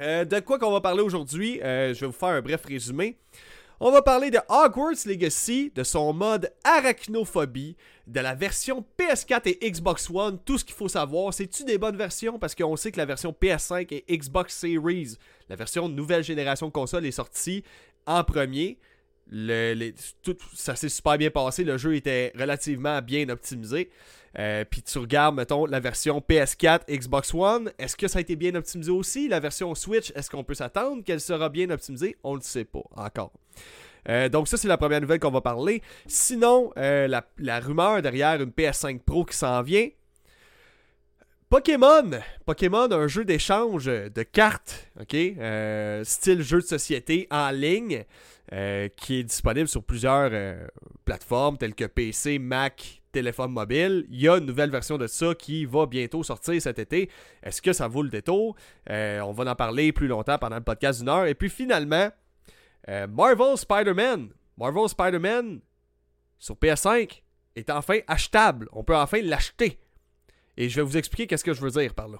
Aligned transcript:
Euh, 0.00 0.24
de 0.24 0.40
quoi 0.40 0.58
qu'on 0.58 0.70
va 0.70 0.80
parler 0.80 1.02
aujourd'hui? 1.02 1.60
Euh, 1.62 1.92
Je 1.92 2.00
vais 2.00 2.06
vous 2.06 2.12
faire 2.12 2.28
un 2.28 2.40
bref 2.40 2.64
résumé. 2.64 3.16
On 3.80 3.92
va 3.92 4.02
parler 4.02 4.30
de 4.30 4.38
Hogwarts 4.48 5.06
Legacy, 5.06 5.70
de 5.72 5.84
son 5.84 6.12
mode 6.12 6.52
arachnophobie, 6.64 7.76
de 8.08 8.18
la 8.20 8.34
version 8.34 8.84
PS4 8.98 9.42
et 9.60 9.70
Xbox 9.70 10.10
One, 10.12 10.38
tout 10.44 10.58
ce 10.58 10.64
qu'il 10.64 10.74
faut 10.74 10.88
savoir. 10.88 11.32
C'est-tu 11.32 11.62
des 11.64 11.78
bonnes 11.78 11.96
versions? 11.96 12.40
Parce 12.40 12.56
qu'on 12.56 12.74
sait 12.74 12.90
que 12.90 12.96
la 12.96 13.06
version 13.06 13.32
PS5 13.40 13.86
et 13.92 14.16
Xbox 14.16 14.56
Series, 14.56 15.16
la 15.48 15.54
version 15.54 15.88
nouvelle 15.88 16.24
génération 16.24 16.66
de 16.66 16.72
console, 16.72 17.06
est 17.06 17.12
sortie 17.12 17.62
en 18.04 18.24
premier. 18.24 18.78
Tout, 20.22 20.36
ça 20.54 20.74
s'est 20.76 20.88
super 20.88 21.18
bien 21.18 21.30
passé. 21.30 21.64
Le 21.64 21.76
jeu 21.76 21.94
était 21.94 22.32
relativement 22.38 23.02
bien 23.02 23.28
optimisé. 23.28 23.90
Euh, 24.38 24.64
puis 24.64 24.82
tu 24.82 24.98
regardes, 24.98 25.34
mettons, 25.34 25.66
la 25.66 25.80
version 25.80 26.22
PS4, 26.26 26.80
Xbox 26.88 27.34
One. 27.34 27.72
Est-ce 27.78 27.96
que 27.96 28.08
ça 28.08 28.18
a 28.18 28.20
été 28.20 28.36
bien 28.36 28.54
optimisé 28.54 28.90
aussi? 28.90 29.28
La 29.28 29.40
version 29.40 29.74
Switch, 29.74 30.12
est-ce 30.14 30.30
qu'on 30.30 30.44
peut 30.44 30.54
s'attendre 30.54 31.02
qu'elle 31.04 31.20
sera 31.20 31.48
bien 31.48 31.70
optimisée? 31.70 32.16
On 32.22 32.32
ne 32.32 32.38
le 32.38 32.44
sait 32.44 32.64
pas 32.64 32.84
encore. 32.96 33.32
Euh, 34.08 34.28
donc 34.28 34.48
ça, 34.48 34.56
c'est 34.56 34.68
la 34.68 34.78
première 34.78 35.00
nouvelle 35.00 35.20
qu'on 35.20 35.30
va 35.30 35.40
parler. 35.40 35.82
Sinon, 36.06 36.72
euh, 36.78 37.08
la, 37.08 37.26
la, 37.38 37.60
rumeur 37.60 38.00
derrière 38.00 38.40
une 38.40 38.50
PS5 38.50 39.00
Pro 39.00 39.24
qui 39.24 39.36
s'en 39.36 39.60
vient. 39.62 39.88
Pokémon. 41.50 42.10
Pokémon, 42.44 42.90
un 42.90 43.08
jeu 43.08 43.24
d'échange 43.24 43.86
de 43.86 44.22
cartes, 44.22 44.90
ok, 45.00 45.16
style 46.04 46.42
jeu 46.42 46.60
de 46.60 46.66
société 46.66 47.26
en 47.30 47.50
ligne. 47.50 48.04
Euh, 48.54 48.88
qui 48.96 49.16
est 49.16 49.24
disponible 49.24 49.68
sur 49.68 49.82
plusieurs 49.84 50.30
euh, 50.32 50.66
plateformes 51.04 51.58
telles 51.58 51.74
que 51.74 51.84
PC, 51.84 52.38
Mac, 52.38 53.02
téléphone 53.12 53.52
mobile. 53.52 54.06
Il 54.08 54.22
y 54.22 54.28
a 54.28 54.38
une 54.38 54.46
nouvelle 54.46 54.70
version 54.70 54.96
de 54.96 55.06
ça 55.06 55.34
qui 55.34 55.66
va 55.66 55.84
bientôt 55.84 56.22
sortir 56.22 56.60
cet 56.62 56.78
été. 56.78 57.10
Est-ce 57.42 57.60
que 57.60 57.74
ça 57.74 57.88
vaut 57.88 58.02
le 58.02 58.08
détour? 58.08 58.56
Euh, 58.88 59.20
On 59.20 59.32
va 59.32 59.50
en 59.50 59.54
parler 59.54 59.92
plus 59.92 60.06
longtemps 60.06 60.38
pendant 60.38 60.56
le 60.56 60.62
podcast 60.62 61.00
d'une 61.00 61.10
heure. 61.10 61.26
Et 61.26 61.34
puis 61.34 61.50
finalement, 61.50 62.08
Marvel 62.86 63.58
Spider-Man. 63.58 64.30
Marvel 64.56 64.88
Spider-Man 64.88 65.60
sur 66.38 66.54
PS5 66.54 67.20
est 67.54 67.68
enfin 67.68 67.98
achetable. 68.06 68.66
On 68.72 68.82
peut 68.82 68.96
enfin 68.96 69.20
l'acheter. 69.20 69.78
Et 70.56 70.70
je 70.70 70.76
vais 70.76 70.82
vous 70.82 70.96
expliquer 70.96 71.26
qu'est-ce 71.26 71.44
que 71.44 71.52
je 71.52 71.60
veux 71.60 71.70
dire 71.70 71.92
par 71.92 72.08
là. 72.08 72.18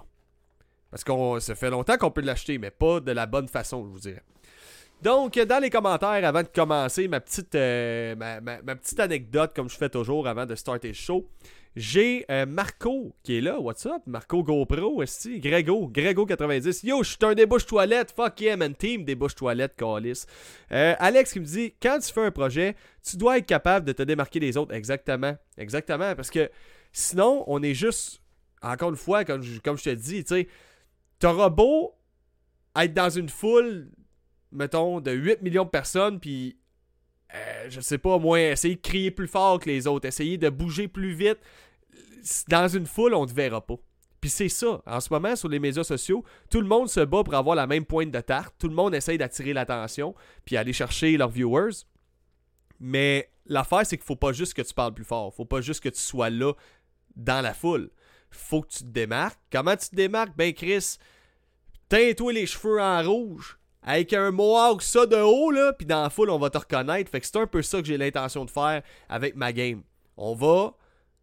Parce 0.91 1.03
que 1.03 1.39
ça 1.39 1.55
fait 1.55 1.71
longtemps 1.71 1.97
qu'on 1.97 2.11
peut 2.11 2.21
l'acheter, 2.21 2.59
mais 2.59 2.69
pas 2.69 2.99
de 2.99 3.11
la 3.11 3.25
bonne 3.25 3.47
façon, 3.47 3.83
je 3.83 3.89
vous 3.89 3.99
dirais. 3.99 4.23
Donc, 5.01 5.39
dans 5.39 5.59
les 5.59 5.69
commentaires, 5.69 6.25
avant 6.25 6.43
de 6.43 6.49
commencer 6.53 7.07
ma 7.07 7.21
petite, 7.21 7.55
euh, 7.55 8.15
ma, 8.15 8.75
petite 8.75 8.99
anecdote, 8.99 9.53
comme 9.55 9.69
je 9.69 9.77
fais 9.77 9.87
toujours 9.87 10.27
avant 10.27 10.45
de 10.45 10.55
starter 10.55 10.89
le 10.89 10.93
show, 10.93 11.25
j'ai 11.73 12.25
euh, 12.29 12.45
Marco 12.45 13.15
qui 13.23 13.37
est 13.37 13.41
là. 13.41 13.61
What's 13.61 13.85
up? 13.85 14.01
Marco 14.07 14.43
GoPro, 14.43 15.01
est 15.01 15.39
Grego, 15.39 15.89
Grego90. 15.93 16.85
Yo, 16.85 17.01
je 17.03 17.11
suis 17.11 17.17
un 17.21 17.33
débouche 17.33 17.65
toilette. 17.65 18.11
Fuck 18.13 18.41
yeah, 18.41 18.57
man. 18.57 18.75
Team 18.75 19.05
débouche 19.05 19.35
toilette, 19.35 19.75
Calis. 19.77 20.25
Euh, 20.73 20.95
Alex 20.99 21.31
qui 21.31 21.39
me 21.39 21.45
dit 21.45 21.73
quand 21.81 21.99
tu 21.99 22.11
fais 22.11 22.25
un 22.25 22.31
projet, 22.31 22.75
tu 23.01 23.15
dois 23.15 23.37
être 23.37 23.45
capable 23.45 23.85
de 23.85 23.93
te 23.93 24.03
démarquer 24.03 24.41
des 24.41 24.57
autres. 24.57 24.73
Exactement. 24.73 25.37
Exactement. 25.57 26.13
Parce 26.13 26.29
que 26.29 26.49
sinon, 26.91 27.45
on 27.47 27.63
est 27.63 27.75
juste, 27.75 28.21
encore 28.61 28.89
une 28.89 28.97
fois, 28.97 29.23
comme 29.23 29.43
je, 29.43 29.59
comme 29.61 29.77
je 29.77 29.83
te 29.85 29.89
dis, 29.91 30.25
tu 30.25 30.35
sais, 30.35 30.47
t'auras 31.19 31.49
beau 31.49 31.93
être 32.75 32.93
dans 32.93 33.09
une 33.09 33.29
foule 33.29 33.89
mettons, 34.51 34.99
de 35.01 35.11
8 35.11 35.41
millions 35.41 35.65
de 35.65 35.69
personnes, 35.69 36.19
puis 36.19 36.57
euh, 37.35 37.65
je 37.69 37.79
sais 37.81 37.97
pas, 37.97 38.17
moi, 38.17 38.39
essayer 38.39 38.75
de 38.75 38.81
crier 38.81 39.11
plus 39.11 39.27
fort 39.27 39.59
que 39.59 39.69
les 39.69 39.87
autres, 39.87 40.07
essayer 40.07 40.37
de 40.37 40.49
bouger 40.49 40.87
plus 40.87 41.13
vite. 41.13 41.39
Dans 42.47 42.67
une 42.67 42.85
foule, 42.85 43.13
on 43.13 43.23
ne 43.23 43.29
te 43.29 43.33
verra 43.33 43.65
pas. 43.65 43.75
Puis 44.19 44.29
c'est 44.29 44.49
ça. 44.49 44.81
En 44.85 44.99
ce 44.99 45.13
moment, 45.13 45.35
sur 45.35 45.47
les 45.47 45.59
médias 45.59 45.83
sociaux, 45.83 46.23
tout 46.49 46.59
le 46.59 46.67
monde 46.67 46.89
se 46.89 46.99
bat 46.99 47.23
pour 47.23 47.35
avoir 47.35 47.55
la 47.55 47.67
même 47.67 47.85
pointe 47.85 48.11
de 48.11 48.19
tarte. 48.19 48.53
Tout 48.59 48.67
le 48.67 48.75
monde 48.75 48.93
essaye 48.93 49.17
d'attirer 49.17 49.53
l'attention, 49.53 50.15
puis 50.43 50.57
aller 50.57 50.73
chercher 50.73 51.15
leurs 51.17 51.29
viewers. 51.29 51.85
Mais 52.79 53.31
l'affaire, 53.45 53.85
c'est 53.85 53.97
qu'il 53.97 54.05
faut 54.05 54.15
pas 54.15 54.33
juste 54.33 54.53
que 54.53 54.61
tu 54.61 54.73
parles 54.73 54.93
plus 54.93 55.05
fort. 55.05 55.33
Faut 55.33 55.45
pas 55.45 55.61
juste 55.61 55.81
que 55.81 55.89
tu 55.89 56.01
sois 56.01 56.29
là 56.29 56.53
dans 57.15 57.41
la 57.41 57.53
foule. 57.53 57.91
Faut 58.31 58.61
que 58.61 58.69
tu 58.69 58.79
te 58.79 58.89
démarques. 58.89 59.39
Comment 59.51 59.75
tu 59.75 59.89
te 59.89 59.95
démarques? 59.95 60.35
Ben, 60.35 60.53
Chris, 60.53 60.97
teins-toi 61.87 62.33
les 62.33 62.45
cheveux 62.45 62.81
en 62.81 63.01
rouge 63.03 63.58
avec 63.81 64.13
un 64.13 64.31
mohawk 64.31 64.81
ça 64.81 65.05
de 65.05 65.15
haut, 65.17 65.51
là, 65.51 65.73
puis 65.73 65.85
dans 65.85 66.03
la 66.03 66.09
foule, 66.09 66.29
on 66.29 66.39
va 66.39 66.49
te 66.49 66.57
reconnaître. 66.57 67.09
Fait 67.09 67.19
que 67.19 67.25
c'est 67.25 67.37
un 67.37 67.47
peu 67.47 67.61
ça 67.61 67.79
que 67.81 67.87
j'ai 67.87 67.97
l'intention 67.97 68.45
de 68.45 68.51
faire 68.51 68.81
avec 69.07 69.35
ma 69.35 69.53
game. 69.53 69.83
On 70.17 70.35
va 70.35 70.73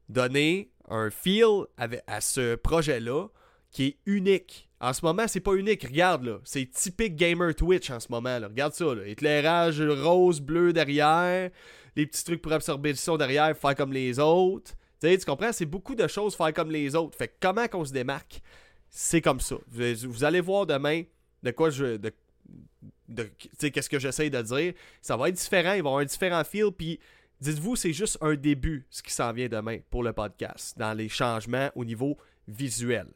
donner 0.09 0.71
un 0.89 1.11
feel 1.11 1.65
à 1.77 2.21
ce 2.21 2.55
projet-là 2.55 3.29
qui 3.71 3.87
est 3.87 3.97
unique. 4.07 4.69
En 4.81 4.93
ce 4.93 5.05
moment, 5.05 5.27
c'est 5.27 5.41
pas 5.41 5.55
unique. 5.55 5.85
Regarde, 5.85 6.25
là. 6.25 6.39
C'est 6.45 6.71
typique 6.71 7.17
gamer 7.17 7.55
Twitch 7.55 7.91
en 7.91 8.01
ce 8.01 8.09
moment. 8.11 8.39
Là. 8.39 8.49
Regarde 8.49 8.75
ça, 8.75 8.95
là. 8.95 9.07
Éclairage 9.07 9.81
rose, 9.81 10.41
bleu 10.41 10.73
derrière. 10.73 11.51
Les 11.95 12.07
petits 12.07 12.25
trucs 12.25 12.43
pour 12.43 12.53
absorber 12.53 12.91
le 12.91 12.97
son 12.97 13.17
derrière, 13.17 13.57
faire 13.57 13.75
comme 13.75 13.93
les 13.93 14.19
autres. 14.19 14.73
Tu 15.01 15.09
sais, 15.09 15.19
tu 15.19 15.25
comprends? 15.25 15.53
C'est 15.53 15.67
beaucoup 15.67 15.95
de 15.95 16.07
choses 16.07 16.35
faire 16.35 16.53
comme 16.53 16.71
les 16.71 16.95
autres. 16.95 17.17
Fait 17.17 17.29
que 17.29 17.35
comment 17.41 17.69
qu'on 17.69 17.85
se 17.85 17.93
démarque? 17.93 18.41
C'est 18.89 19.21
comme 19.21 19.41
ça. 19.41 19.57
Vous, 19.69 20.25
allez 20.25 20.41
voir 20.41 20.67
demain 20.67 21.03
de 21.43 21.51
quoi 21.51 21.71
je, 21.71 21.97
qu'est-ce 23.59 23.89
que 23.89 23.99
j'essaye 23.99 24.31
de 24.31 24.43
dire. 24.43 24.73
Ça 25.03 25.17
va 25.17 25.29
être 25.29 25.37
différent, 25.37 25.73
il 25.73 25.83
va 25.83 25.89
avoir 25.89 25.99
un 25.99 26.05
différent 26.05 26.43
feel, 26.45 26.71
puis 26.77 26.99
dites-vous, 27.41 27.77
c'est 27.77 27.93
juste 27.93 28.19
un 28.21 28.35
début, 28.35 28.87
ce 28.91 29.03
qui 29.03 29.13
s'en 29.13 29.33
vient 29.33 29.49
demain 29.49 29.79
pour 29.91 30.03
le 30.03 30.13
podcast, 30.13 30.79
dans 30.79 30.93
les 30.93 31.09
changements 31.09 31.71
au 31.75 31.85
niveau 31.85 32.17
visuel. 32.49 33.07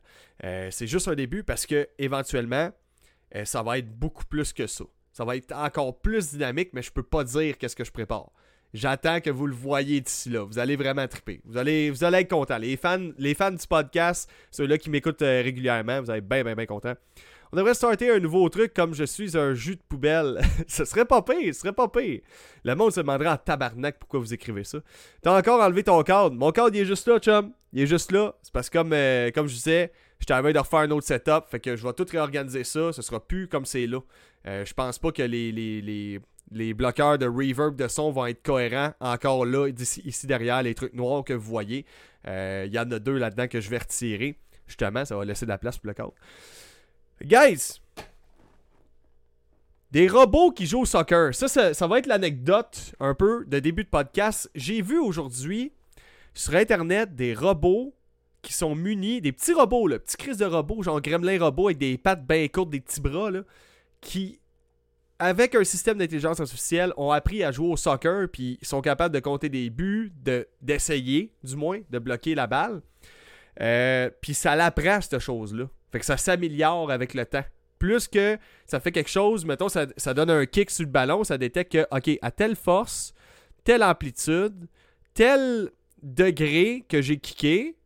Euh, 0.44 0.68
c'est 0.70 0.86
juste 0.86 1.08
un 1.08 1.14
début 1.14 1.44
parce 1.44 1.66
que 1.66 1.88
éventuellement, 1.98 2.70
euh, 3.34 3.44
ça 3.44 3.62
va 3.62 3.78
être 3.78 3.90
beaucoup 3.90 4.24
plus 4.24 4.52
que 4.52 4.66
ça. 4.66 4.84
Ça 5.12 5.24
va 5.24 5.36
être 5.36 5.52
encore 5.52 6.00
plus 6.00 6.30
dynamique, 6.30 6.70
mais 6.72 6.82
je 6.82 6.90
peux 6.90 7.02
pas 7.02 7.24
dire 7.24 7.58
qu'est-ce 7.58 7.76
que 7.76 7.84
je 7.84 7.92
prépare. 7.92 8.30
J'attends 8.72 9.20
que 9.20 9.30
vous 9.30 9.46
le 9.46 9.54
voyez 9.54 10.00
d'ici 10.00 10.30
là. 10.30 10.44
Vous 10.44 10.58
allez 10.60 10.76
vraiment 10.76 11.06
triper. 11.08 11.40
Vous 11.44 11.56
allez, 11.56 11.90
vous 11.90 12.04
allez 12.04 12.18
être 12.18 12.30
content. 12.30 12.56
Les 12.56 12.76
fans, 12.76 13.10
les 13.18 13.34
fans 13.34 13.50
du 13.50 13.66
podcast, 13.66 14.30
ceux-là 14.52 14.78
qui 14.78 14.90
m'écoutent 14.90 15.22
euh, 15.22 15.42
régulièrement, 15.42 16.00
vous 16.00 16.10
allez 16.10 16.18
être 16.18 16.28
bien, 16.28 16.44
bien, 16.44 16.54
bien 16.54 16.66
contents. 16.66 16.94
On 17.52 17.56
devrait 17.56 17.74
starter 17.74 18.10
un 18.10 18.20
nouveau 18.20 18.48
truc 18.48 18.72
comme 18.72 18.94
je 18.94 19.02
suis 19.02 19.36
un 19.36 19.54
jus 19.54 19.74
de 19.74 19.82
poubelle. 19.88 20.40
ce 20.68 20.84
serait 20.84 21.04
pas 21.04 21.22
pire, 21.22 21.52
ce 21.52 21.60
serait 21.60 21.72
pas 21.72 21.88
pire. 21.88 22.20
Le 22.64 22.74
monde 22.74 22.92
se 22.92 23.00
demanderait 23.00 23.28
en 23.28 23.36
tabarnak 23.36 23.98
pourquoi 23.98 24.20
vous 24.20 24.32
écrivez 24.32 24.62
ça. 24.62 24.78
T'as 25.22 25.36
encore 25.36 25.60
enlevé 25.60 25.82
ton 25.82 26.00
cadre. 26.02 26.36
Mon 26.36 26.52
cadre, 26.52 26.74
il 26.74 26.82
est 26.82 26.84
juste 26.84 27.08
là, 27.08 27.18
chum. 27.18 27.52
Il 27.72 27.82
est 27.82 27.86
juste 27.86 28.12
là. 28.12 28.34
C'est 28.42 28.52
parce 28.52 28.70
que 28.70 28.78
comme, 28.78 28.92
euh, 28.92 29.32
comme 29.32 29.48
je 29.48 29.54
disais, 29.54 29.92
j'étais 30.20 30.32
train 30.34 30.52
de 30.52 30.58
refaire 30.58 30.80
un 30.80 30.90
autre 30.92 31.06
setup. 31.06 31.46
Fait 31.48 31.58
que 31.58 31.74
je 31.74 31.84
vais 31.84 31.92
tout 31.92 32.06
réorganiser 32.08 32.62
ça. 32.62 32.92
Ce 32.92 33.02
sera 33.02 33.18
plus 33.18 33.48
comme 33.48 33.64
c'est 33.64 33.86
là. 33.86 33.98
Euh, 34.46 34.64
je 34.64 34.72
pense 34.72 35.00
pas 35.00 35.10
que 35.10 35.22
les, 35.22 35.50
les, 35.50 36.20
les, 36.52 36.74
bloqueurs 36.74 37.18
de 37.18 37.26
reverb 37.26 37.76
de 37.76 37.88
son 37.88 38.10
vont 38.10 38.26
être 38.26 38.42
cohérents 38.42 38.92
encore 39.00 39.44
là, 39.44 39.68
ici, 39.68 40.26
derrière 40.26 40.62
les 40.62 40.74
trucs 40.74 40.94
noirs 40.94 41.24
que 41.24 41.32
vous 41.32 41.50
voyez. 41.50 41.84
Euh, 42.26 42.64
il 42.66 42.72
y 42.72 42.78
en 42.78 42.90
a 42.90 42.98
deux 42.98 43.18
là-dedans 43.18 43.48
que 43.48 43.60
je 43.60 43.68
vais 43.70 43.78
retirer. 43.78 44.38
Justement, 44.66 45.04
ça 45.04 45.16
va 45.16 45.24
laisser 45.24 45.46
de 45.46 45.50
la 45.50 45.58
place 45.58 45.78
pour 45.78 45.88
le 45.88 45.94
cadre. 45.94 46.14
Guys, 47.22 47.80
des 49.90 50.08
robots 50.08 50.52
qui 50.52 50.66
jouent 50.66 50.82
au 50.82 50.86
soccer. 50.86 51.34
Ça, 51.34 51.74
ça, 51.74 51.86
va 51.86 51.98
être 51.98 52.06
l'anecdote 52.06 52.94
un 52.98 53.14
peu 53.14 53.44
de 53.46 53.58
début 53.58 53.84
de 53.84 53.88
podcast. 53.88 54.50
J'ai 54.54 54.80
vu 54.80 54.98
aujourd'hui 54.98 55.72
sur 56.32 56.54
Internet 56.54 57.14
des 57.14 57.34
robots 57.34 57.94
qui 58.40 58.54
sont 58.54 58.74
munis, 58.74 59.20
des 59.20 59.32
petits 59.32 59.52
robots, 59.52 59.86
là, 59.86 59.98
petits 59.98 60.16
crises 60.16 60.38
de 60.38 60.46
robots, 60.46 60.82
genre 60.82 61.00
gremlin 61.02 61.38
robot 61.38 61.68
avec 61.68 61.78
des 61.78 61.98
pattes 61.98 62.26
bien 62.26 62.48
courtes, 62.48 62.70
des 62.70 62.80
petits 62.80 63.02
bras, 63.02 63.30
là, 63.30 63.42
qui, 64.00 64.40
avec 65.18 65.54
un 65.54 65.64
système 65.64 65.98
d'intelligence 65.98 66.40
artificielle, 66.40 66.94
ont 66.96 67.10
appris 67.10 67.44
à 67.44 67.52
jouer 67.52 67.68
au 67.68 67.76
soccer, 67.76 68.28
puis 68.32 68.58
sont 68.62 68.80
capables 68.80 69.14
de 69.14 69.20
compter 69.20 69.50
des 69.50 69.68
buts, 69.68 70.10
de, 70.24 70.48
d'essayer, 70.62 71.34
du 71.44 71.56
moins, 71.56 71.80
de 71.90 71.98
bloquer 71.98 72.34
la 72.34 72.46
balle. 72.46 72.80
Euh, 73.60 74.08
puis 74.22 74.32
ça 74.32 74.56
l'apprend, 74.56 75.02
cette 75.02 75.18
chose-là. 75.18 75.66
Fait 75.92 75.98
que 75.98 76.06
ça 76.06 76.16
s'améliore 76.16 76.90
avec 76.90 77.14
le 77.14 77.26
temps. 77.26 77.44
Plus 77.78 78.08
que 78.08 78.38
ça 78.66 78.78
fait 78.78 78.92
quelque 78.92 79.10
chose, 79.10 79.44
mettons, 79.44 79.68
ça, 79.68 79.86
donne 80.14 80.30
un 80.30 80.44
kick 80.44 80.70
sur 80.70 80.84
le 80.84 80.90
ballon, 80.90 81.24
ça 81.24 81.38
détecte 81.38 81.72
que, 81.72 81.86
OK, 81.90 82.18
à 82.20 82.30
telle 82.30 82.54
force, 82.54 83.14
telle 83.64 83.82
amplitude, 83.82 84.68
tel 85.14 85.70
degré 86.02 86.84
que 86.88 87.00
j'ai 87.00 87.16
kické, 87.16 87.76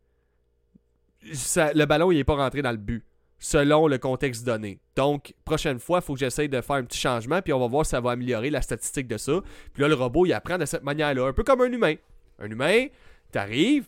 le 1.23 1.85
ballon, 1.85 2.11
il 2.11 2.17
n'est 2.17 2.25
pas 2.25 2.35
rentré 2.35 2.61
dans 2.61 2.73
le 2.73 2.77
but, 2.77 3.05
selon 3.39 3.87
le 3.87 3.99
contexte 3.99 4.45
donné. 4.45 4.81
Donc, 4.97 5.33
prochaine 5.45 5.79
fois, 5.79 6.01
il 6.03 6.05
faut 6.05 6.15
que 6.15 6.21
j'essaye 6.21 6.49
de 6.49 6.61
faire 6.61 6.77
un 6.77 6.85
petit 6.85 6.99
changement, 6.99 7.41
puis 7.41 7.53
on 7.53 7.61
va 7.61 7.69
voir 7.69 7.87
si 7.87 7.91
ça 7.91 8.01
va 8.01 8.11
améliorer 8.11 8.51
la 8.51 8.63
statistique 8.63 9.07
de 9.07 9.17
ça. 9.17 9.41
Puis 9.73 9.83
là, 9.83 9.89
le 9.89 9.95
robot, 9.95 10.27
il 10.27 10.33
apprend 10.33 10.59
de 10.59 10.65
cette 10.65 10.83
manière-là, 10.83 11.29
un 11.29 11.33
peu 11.33 11.45
comme 11.45 11.61
un 11.61 11.71
humain. 11.71 11.95
Un 12.41 12.51
humain, 12.51 12.87
t'arrives, 13.31 13.87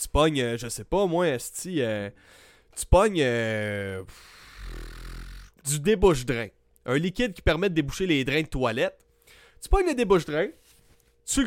tu 0.00 0.08
pognes, 0.08 0.40
euh, 0.40 0.56
je 0.56 0.68
sais 0.68 0.84
pas, 0.84 1.06
moi, 1.06 1.28
esti, 1.28 1.82
euh, 1.82 2.10
tu 2.76 2.86
pognes 2.86 3.20
euh, 3.22 4.02
du 5.66 5.80
débouche-drain. 5.80 6.48
Un 6.86 6.98
liquide 6.98 7.32
qui 7.32 7.42
permet 7.42 7.70
de 7.70 7.74
déboucher 7.74 8.06
les 8.06 8.24
drains 8.24 8.42
de 8.42 8.46
toilette. 8.46 8.98
Tu 9.62 9.68
pognes 9.68 9.86
le 9.86 9.94
débouche-drain, 9.94 10.48
tu, 11.24 11.46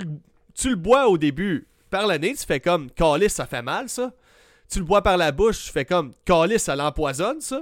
tu, 0.55 0.69
le 0.71 0.75
bois 0.75 1.07
au 1.07 1.17
début 1.19 1.67
par 1.91 2.07
nez, 2.07 2.33
tu 2.33 2.45
fais 2.45 2.59
comme 2.59 2.89
calice, 2.91 3.33
ça 3.33 3.45
fait 3.45 3.61
mal 3.61 3.89
ça. 3.89 4.11
Tu 4.69 4.79
le 4.79 4.85
bois 4.85 5.01
par 5.03 5.17
la 5.17 5.31
bouche, 5.31 5.65
tu 5.65 5.71
fais 5.71 5.85
comme 5.85 6.11
calice, 6.25 6.63
ça 6.63 6.75
l'empoisonne 6.75 7.39
ça. 7.41 7.61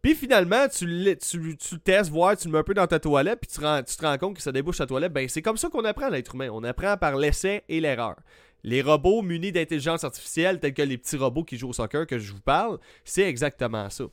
Puis 0.00 0.14
finalement, 0.14 0.66
tu, 0.68 0.86
le- 0.86 1.16
tu, 1.16 1.56
tu 1.56 1.78
testes, 1.80 2.10
voir, 2.10 2.36
tu 2.36 2.46
le 2.48 2.52
mets 2.52 2.58
un 2.58 2.62
peu 2.62 2.72
dans 2.72 2.86
ta 2.86 2.98
toilette, 2.98 3.40
puis 3.40 3.48
tu, 3.48 3.60
tu 3.60 3.96
te 3.96 4.06
rends 4.06 4.16
compte 4.16 4.36
que 4.36 4.42
ça 4.42 4.52
débouche 4.52 4.78
ta 4.78 4.86
toilette. 4.86 5.12
Ben, 5.12 5.28
c'est 5.28 5.42
comme 5.42 5.56
ça 5.58 5.68
qu'on 5.68 5.84
apprend 5.84 6.08
l'être 6.08 6.34
humain. 6.34 6.48
On 6.52 6.64
apprend 6.64 6.96
par 6.96 7.16
l'essai 7.16 7.62
et 7.68 7.80
l'erreur. 7.80 8.16
Les 8.64 8.82
robots 8.82 9.22
munis 9.22 9.52
d'intelligence 9.52 10.04
artificielle, 10.04 10.60
tels 10.60 10.74
que 10.74 10.82
les 10.82 10.98
petits 10.98 11.16
robots 11.16 11.44
qui 11.44 11.56
jouent 11.56 11.70
au 11.70 11.72
soccer 11.72 12.06
que 12.06 12.18
je 12.18 12.32
vous 12.32 12.40
parle, 12.40 12.78
c'est 13.04 13.22
exactement 13.22 13.88
ça. 13.90 14.04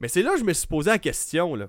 Mais 0.00 0.08
c'est 0.08 0.22
là 0.22 0.32
que 0.32 0.38
je 0.38 0.44
me 0.44 0.52
suis 0.52 0.66
posé 0.66 0.90
la 0.90 0.98
question, 0.98 1.54
là. 1.54 1.68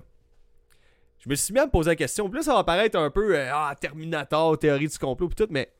Je 1.18 1.30
me 1.30 1.34
suis 1.34 1.52
mis 1.52 1.60
à 1.60 1.66
me 1.66 1.70
poser 1.70 1.90
la 1.90 1.96
question. 1.96 2.28
Puis 2.28 2.38
là, 2.38 2.42
ça 2.44 2.54
va 2.54 2.62
paraître 2.62 2.98
un 2.98 3.10
peu 3.10 3.36
euh, 3.36 3.50
ah, 3.52 3.74
Terminator, 3.80 4.58
théorie 4.58 4.86
du 4.86 4.98
complot, 4.98 5.28
puis 5.28 5.34
tout, 5.34 5.50
mais 5.50 5.72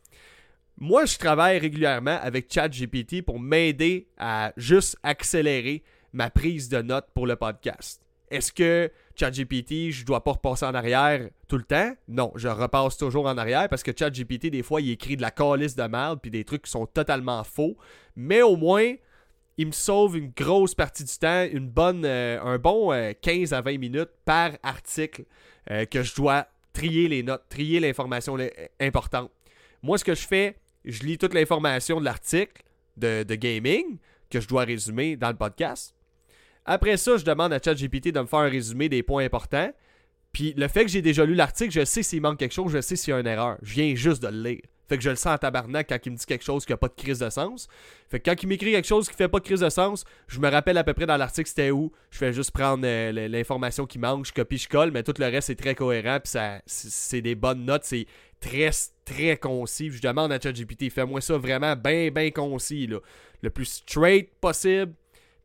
moi, 0.79 1.07
je 1.07 1.17
travaille 1.17 1.59
régulièrement 1.59 2.19
avec 2.21 2.53
ChatGPT 2.53 3.23
pour 3.23 3.39
m'aider 3.39 4.09
à 4.19 4.53
juste 4.57 4.99
accélérer 5.03 5.85
ma 6.13 6.31
prise 6.31 6.69
de 6.69 6.83
notes 6.83 7.09
pour 7.15 7.27
le 7.27 7.37
podcast. 7.37 8.03
Est-ce 8.31 8.53
que 8.53 8.91
ChatGPT, 9.17 9.91
je 9.91 10.05
dois 10.05 10.23
pas 10.23 10.33
repasser 10.33 10.65
en 10.65 10.75
arrière 10.75 11.29
tout 11.49 11.57
le 11.57 11.65
temps? 11.65 11.93
Non, 12.09 12.33
je 12.35 12.49
repasse 12.49 12.97
toujours 12.97 13.27
en 13.27 13.39
arrière 13.39 13.69
parce 13.69 13.83
que 13.83 13.93
ChatGPT, 13.97 14.51
des 14.51 14.63
fois, 14.63 14.81
il 14.81 14.91
écrit 14.91 15.17
de 15.17 15.23
la 15.23 15.31
calice 15.31 15.75
de 15.75 15.83
merde 15.85 16.21
puis 16.21 16.31
des 16.31 16.45
trucs 16.45 16.63
qui 16.63 16.71
sont 16.71 16.87
totalement 16.87 17.43
faux. 17.45 17.77
Mais 18.15 18.43
au 18.43 18.57
moins, 18.57 18.95
il 19.59 19.67
me 19.69 19.73
sauve 19.73 20.17
une 20.17 20.33
grosse 20.37 20.75
partie 20.75 21.05
du 21.05 21.19
temps, 21.19 21.47
une 21.51 21.69
bonne, 21.69 22.05
euh, 22.05 22.41
un 22.43 22.59
bon 22.59 22.93
euh, 22.93 23.13
15 23.21 23.53
à 23.53 23.63
20 23.63 23.79
minutes 23.79 24.11
par 24.25 24.53
article 24.63 25.25
euh, 25.71 25.87
que 25.87 26.03
je 26.03 26.15
dois 26.15 26.47
trier 26.73 27.09
les 27.09 27.23
notes, 27.23 27.45
trier 27.49 27.81
l'information 27.81 28.37
importante. 28.81 29.31
Moi, 29.83 29.97
ce 29.99 30.05
que 30.05 30.15
je 30.15 30.27
fais, 30.27 30.57
je 30.85 31.03
lis 31.05 31.17
toute 31.17 31.33
l'information 31.33 32.01
de 32.01 32.05
l'article 32.05 32.63
de, 32.97 33.23
de 33.23 33.35
gaming 33.35 33.99
que 34.31 34.41
je 34.41 34.49
dois 34.49 34.65
résumer 34.65 35.17
dans 35.17 35.31
le 35.31 35.37
podcast. 35.37 35.96
Après 36.67 36.97
ça, 36.97 37.17
je 37.17 37.25
demande 37.25 37.53
à 37.53 37.61
ChatGPT 37.63 38.13
de 38.13 38.21
me 38.21 38.27
faire 38.27 38.41
un 38.41 38.49
résumé 38.49 38.89
des 38.89 39.03
points 39.03 39.25
importants. 39.25 39.73
Puis 40.33 40.53
le 40.57 40.69
fait 40.69 40.85
que 40.85 40.91
j'ai 40.91 41.01
déjà 41.01 41.25
lu 41.25 41.35
l'article, 41.35 41.73
je 41.73 41.85
sais 41.85 42.03
s'il 42.03 42.21
manque 42.21 42.39
quelque 42.39 42.53
chose, 42.53 42.71
je 42.71 42.81
sais 42.81 42.97
s'il 42.97 43.13
y 43.13 43.15
a 43.15 43.21
une 43.21 43.27
erreur. 43.27 43.57
Je 43.63 43.73
viens 43.73 43.95
juste 43.95 44.23
de 44.23 44.29
le 44.29 44.43
lire. 44.43 44.61
Fait 44.89 44.97
que 44.97 45.03
je 45.03 45.11
le 45.11 45.17
sens 45.17 45.35
en 45.35 45.39
tabarnak 45.39 45.89
quand 45.89 45.99
il 46.05 46.13
me 46.13 46.17
dit 46.17 46.27
quelque 46.27 46.45
chose 46.45 46.65
qui 46.65 46.73
n'a 46.73 46.77
pas 46.77 46.89
de 46.89 46.95
crise 46.95 47.19
de 47.19 47.31
sens. 47.31 47.67
Fait 48.09 48.21
que 48.21 48.31
quand 48.31 48.41
il 48.43 48.47
m'écrit 48.47 48.73
quelque 48.73 48.87
chose 48.87 49.09
qui 49.09 49.17
fait 49.17 49.29
pas 49.29 49.39
de 49.39 49.45
crise 49.45 49.61
de 49.61 49.69
sens, 49.69 50.05
je 50.29 50.39
me 50.39 50.49
rappelle 50.49 50.79
à 50.79 50.85
peu 50.85 50.95
près 50.95 51.07
dans 51.07 51.17
l'article 51.17 51.49
c'était 51.49 51.71
où. 51.71 51.91
Je 52.11 52.19
fais 52.19 52.33
juste 52.33 52.53
prendre 52.53 52.85
euh, 52.87 53.29
l'information 53.29 53.87
qui 53.87 53.99
manque, 53.99 54.27
je 54.27 54.33
copie, 54.33 54.59
je 54.59 54.69
colle, 54.69 54.93
mais 54.93 55.03
tout 55.03 55.15
le 55.19 55.27
reste 55.27 55.51
est 55.51 55.57
très 55.57 55.75
cohérent. 55.75 56.19
Puis 56.23 56.35
c'est 56.67 57.23
des 57.23 57.35
bonnes 57.35 57.65
notes, 57.65 57.85
c'est 57.85 58.07
très, 58.39 58.71
très 59.05 59.37
concis. 59.37 59.91
Je 59.91 60.01
demande 60.01 60.31
à 60.31 60.41
ChatGPT, 60.41 60.91
fais-moi 60.91 61.21
ça 61.21 61.37
vraiment 61.37 61.75
bien, 61.75 62.11
bien 62.11 62.31
concis. 62.31 62.89
Le 63.43 63.51
plus 63.51 63.65
straight 63.65 64.31
possible. 64.41 64.93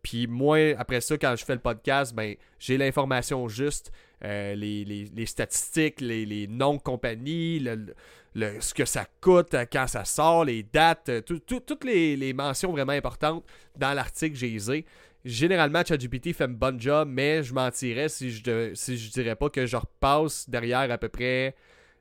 Puis 0.02 0.28
moi, 0.28 0.58
après 0.78 1.02
ça, 1.02 1.18
quand 1.18 1.36
je 1.36 1.46
fais 1.46 1.54
le 1.54 1.60
podcast, 1.62 2.14
ben 2.16 2.36
j'ai 2.60 2.78
l'information 2.78 3.48
juste, 3.48 3.92
euh, 4.24 4.56
les, 4.56 4.84
les- 4.86 5.06
les 5.14 5.26
statistiques, 5.26 6.02
les, 6.02 6.26
les 6.26 6.48
noms 6.48 6.76
de 6.76 6.82
compagnie, 6.82 7.60
le- 7.60 7.94
le- 8.34 8.60
ce 8.62 8.74
que 8.74 8.86
ça 8.86 9.06
coûte 9.20 9.54
euh, 9.54 9.66
quand 9.72 9.88
ça 9.88 10.06
sort, 10.06 10.46
les 10.46 10.64
dates, 10.64 11.10
euh, 11.10 11.22
tout- 11.22 11.40
tout- 11.40 11.60
toutes 11.60 11.84
les, 11.84 12.16
les 12.16 12.34
mentions 12.34 12.72
vraiment 12.72 12.94
importantes 12.94 13.44
dans 13.78 13.94
l'article, 13.94 14.36
j'ai 14.36 14.50
les. 14.50 14.86
Généralement, 15.24 15.84
ChatGPT 15.86 16.34
fait 16.34 16.46
un 16.46 16.48
bon 16.48 16.80
job, 16.80 17.08
mais 17.12 17.44
je 17.44 17.54
mentirais 17.54 18.10
si 18.10 18.32
je, 18.32 18.72
si 18.74 18.98
je 18.98 19.12
dirais 19.12 19.36
pas 19.36 19.50
que 19.52 19.68
je 19.68 19.78
repasse 19.78 20.50
derrière 20.50 20.90
à 20.90 20.98
peu 20.98 21.10
près 21.10 21.56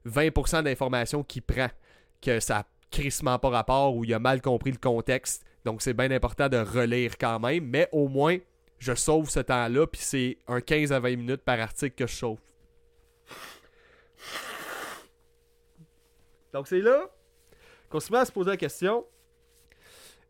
20% 0.06 0.62
d'informations 0.62 1.22
qu'il 1.22 1.42
prend, 1.42 1.68
que 2.22 2.40
ça 2.40 2.64
crissement 2.90 3.38
pas 3.38 3.50
rapport 3.50 3.94
ou 3.94 4.04
il 4.04 4.14
a 4.14 4.18
mal 4.18 4.40
compris 4.40 4.70
le 4.72 4.78
contexte. 4.78 5.44
Donc 5.64 5.82
c'est 5.82 5.94
bien 5.94 6.10
important 6.10 6.48
de 6.48 6.56
relire 6.58 7.16
quand 7.18 7.38
même, 7.40 7.64
mais 7.66 7.88
au 7.92 8.08
moins 8.08 8.38
je 8.78 8.94
sauve 8.94 9.28
ce 9.28 9.40
temps-là, 9.40 9.86
puis 9.86 10.00
c'est 10.02 10.38
un 10.48 10.60
15 10.60 10.92
à 10.92 11.00
20 11.00 11.16
minutes 11.16 11.42
par 11.42 11.60
article 11.60 11.94
que 11.94 12.06
je 12.06 12.14
sauve. 12.14 12.38
Donc 16.52 16.66
c'est 16.66 16.80
là 16.80 17.08
qu'on 17.88 18.00
se 18.00 18.12
met 18.12 18.18
à 18.18 18.24
se 18.24 18.32
poser 18.32 18.50
la 18.50 18.56
question. 18.56 19.04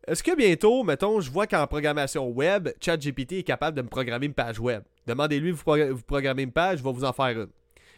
Est-ce 0.07 0.23
que 0.23 0.35
bientôt, 0.35 0.83
mettons, 0.83 1.21
je 1.21 1.29
vois 1.29 1.45
qu'en 1.45 1.67
programmation 1.67 2.27
web, 2.29 2.69
ChatGPT 2.81 3.33
est 3.33 3.43
capable 3.43 3.77
de 3.77 3.83
me 3.83 3.87
programmer 3.87 4.25
une 4.25 4.33
page 4.33 4.59
web? 4.59 4.83
Demandez-lui, 5.05 5.51
vous, 5.51 5.63
progr- 5.63 5.91
vous 5.91 6.01
programmez 6.03 6.41
une 6.43 6.51
page, 6.51 6.79
je 6.79 6.83
vais 6.83 6.91
vous 6.91 7.03
en 7.03 7.13
faire 7.13 7.39
une. 7.39 7.49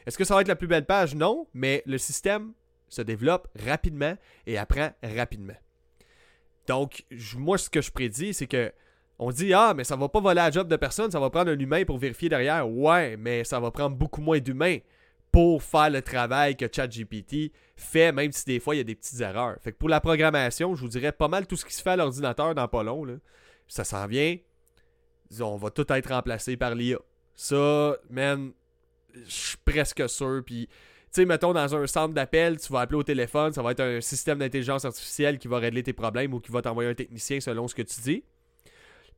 Est-ce 0.06 0.18
que 0.18 0.26
ça 0.26 0.36
va 0.36 0.42
être 0.42 0.50
la 0.50 0.58
plus 0.58 0.68
belle 0.68 0.86
page? 0.86 1.16
Non, 1.16 1.48
mais 1.54 1.82
le 1.86 1.98
système 1.98 2.52
se 2.90 3.02
développe 3.02 3.48
rapidement 3.66 4.16
et 4.46 4.58
apprend 4.58 4.92
rapidement. 5.02 5.56
Donc, 6.68 7.06
moi, 7.38 7.58
ce 7.58 7.70
que 7.70 7.82
je 7.82 7.92
prédis, 7.92 8.34
c'est 8.34 8.48
que 8.48 8.72
on 9.20 9.32
dit 9.32 9.54
Ah, 9.54 9.74
mais 9.76 9.84
ça 9.84 9.96
va 9.96 10.10
pas 10.10 10.20
voler 10.20 10.36
la 10.36 10.52
job 10.52 10.68
de 10.68 10.76
personne, 10.76 11.12
ça 11.12 11.20
va 11.20 11.30
prendre 11.30 11.52
un 11.52 11.60
humain 11.60 11.84
pour 11.86 11.98
vérifier 11.98 12.30
derrière. 12.30 12.70
Ouais, 12.70 13.18
mais 13.18 13.44
ça 13.44 13.60
va 13.60 13.72
prendre 13.72 13.96
beaucoup 13.96 14.22
moins 14.22 14.40
d'humains 14.40 14.80
pour 15.32 15.64
faire 15.64 15.90
le 15.90 16.02
travail 16.02 16.56
que 16.56 16.66
ChatGPT 16.72 17.52
fait, 17.76 18.12
même 18.12 18.32
si 18.32 18.46
des 18.46 18.60
fois 18.60 18.76
il 18.76 18.78
y 18.78 18.82
a 18.82 18.84
des 18.84 18.96
petites 18.96 19.20
erreurs. 19.20 19.58
Fait 19.62 19.72
que 19.72 19.78
pour 19.78 19.90
la 19.90 20.00
programmation, 20.00 20.76
je 20.76 20.82
vous 20.82 20.90
dirais 20.90 21.12
pas 21.12 21.28
mal 21.28 21.48
tout 21.48 21.56
ce 21.56 21.66
qui 21.66 21.74
se 21.74 21.82
fait 21.82 21.92
à 21.92 21.96
l'ordinateur 21.96 22.54
dans 22.54 22.68
pas 22.68 22.84
long. 22.84 23.04
Là, 23.04 23.16
ça 23.68 23.84
s'en 23.84 24.06
vient. 24.08 24.38
On 25.40 25.58
va 25.58 25.72
tout 25.72 25.92
être 25.92 26.14
remplacé 26.14 26.56
par 26.56 26.76
l'IA. 26.76 27.00
Ça, 27.34 27.98
man, 28.10 28.52
je 29.14 29.32
suis 29.32 29.58
presque 29.66 30.08
sûr. 30.08 30.44
Puis, 30.46 30.70
tu 31.14 31.22
sais, 31.22 31.26
mettons, 31.26 31.54
dans 31.54 31.76
un 31.76 31.86
centre 31.86 32.16
d'appel, 32.16 32.58
tu 32.58 32.74
vas 32.74 32.82
appeler 32.82 32.98
au 32.98 33.04
téléphone, 33.04 33.54
ça 33.54 33.62
va 33.62 33.72
être 33.72 33.82
un 33.82 34.02
système 34.02 34.40
d'intelligence 34.40 34.84
artificielle 34.84 35.38
qui 35.38 35.48
va 35.48 35.60
régler 35.60 35.84
tes 35.84 35.94
problèmes 35.94 36.34
ou 36.34 36.40
qui 36.40 36.52
va 36.52 36.64
t'envoyer 36.64 36.90
un 36.90 36.96
technicien 36.96 37.40
selon 37.40 37.68
ce 37.68 37.76
que 37.76 37.84
tu 37.84 38.02
dis. 38.02 38.24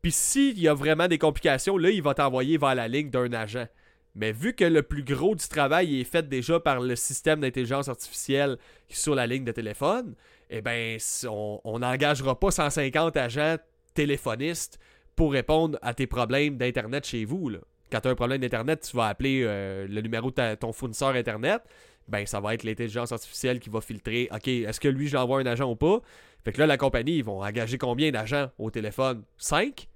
Puis, 0.02 0.12
s'il 0.12 0.60
y 0.60 0.68
a 0.68 0.74
vraiment 0.74 1.08
des 1.08 1.18
complications, 1.18 1.78
là, 1.78 1.90
il 1.90 2.02
va 2.02 2.14
t'envoyer 2.14 2.58
vers 2.58 2.76
la 2.76 2.90
ligne 2.90 3.10
d'un 3.10 3.32
agent. 3.32 3.68
Mais 4.14 4.34
vu 4.34 4.54
que 4.54 4.66
le 4.66 4.84
plus 4.84 5.04
gros 5.04 5.36
du 5.36 5.48
travail 5.48 6.02
est 6.02 6.04
fait 6.04 6.28
déjà 6.28 6.60
par 6.60 6.82
le 6.82 6.98
système 6.98 7.40
d'intelligence 7.40 7.88
artificielle 7.88 8.58
sur 8.90 9.16
la 9.16 9.26
ligne 9.26 9.46
de 9.46 9.54
téléphone, 9.54 10.16
eh 10.50 10.62
ben, 10.62 10.98
on 11.24 11.80
n'engagera 11.80 12.38
pas 12.38 12.52
150 12.52 13.16
agents 13.16 13.56
téléphonistes 13.94 14.80
pour 15.16 15.32
répondre 15.32 15.80
à 15.82 15.94
tes 15.94 16.08
problèmes 16.08 16.58
d'Internet 16.58 17.06
chez 17.06 17.24
vous. 17.24 17.48
Là. 17.48 17.60
Quand 17.96 18.02
tu 18.02 18.08
as 18.10 18.12
un 18.12 18.16
problème 18.16 18.42
d'Internet, 18.42 18.86
tu 18.92 18.98
vas 18.98 19.06
appeler 19.08 19.44
euh, 19.46 19.88
le 19.88 20.02
numéro 20.02 20.30
de 20.30 20.56
ton 20.56 20.74
fournisseur 20.74 21.12
Internet. 21.12 21.62
Ben, 22.10 22.26
ça 22.26 22.42
va 22.42 22.54
être 22.54 22.64
l'intelligence 22.64 23.14
artificielle 23.14 23.62
qui 23.62 23.70
va 23.70 23.80
filtrer. 23.80 24.28
OK, 24.34 24.50
est-ce 24.50 24.82
que 24.82 24.90
lui, 24.90 25.08
je 25.08 25.16
l'envoie 25.16 25.40
un 25.40 25.46
agent 25.46 25.64
ou 25.72 25.78
pas? 25.78 26.02
Fait 26.44 26.52
que 26.52 26.60
là, 26.60 26.68
la 26.68 26.76
compagnie, 26.76 27.20
ils 27.20 27.24
vont 27.24 27.42
engager 27.42 27.78
combien 27.78 28.12
d'agents 28.12 28.50
au 28.60 28.70
téléphone? 28.70 29.24
5? 29.38 29.88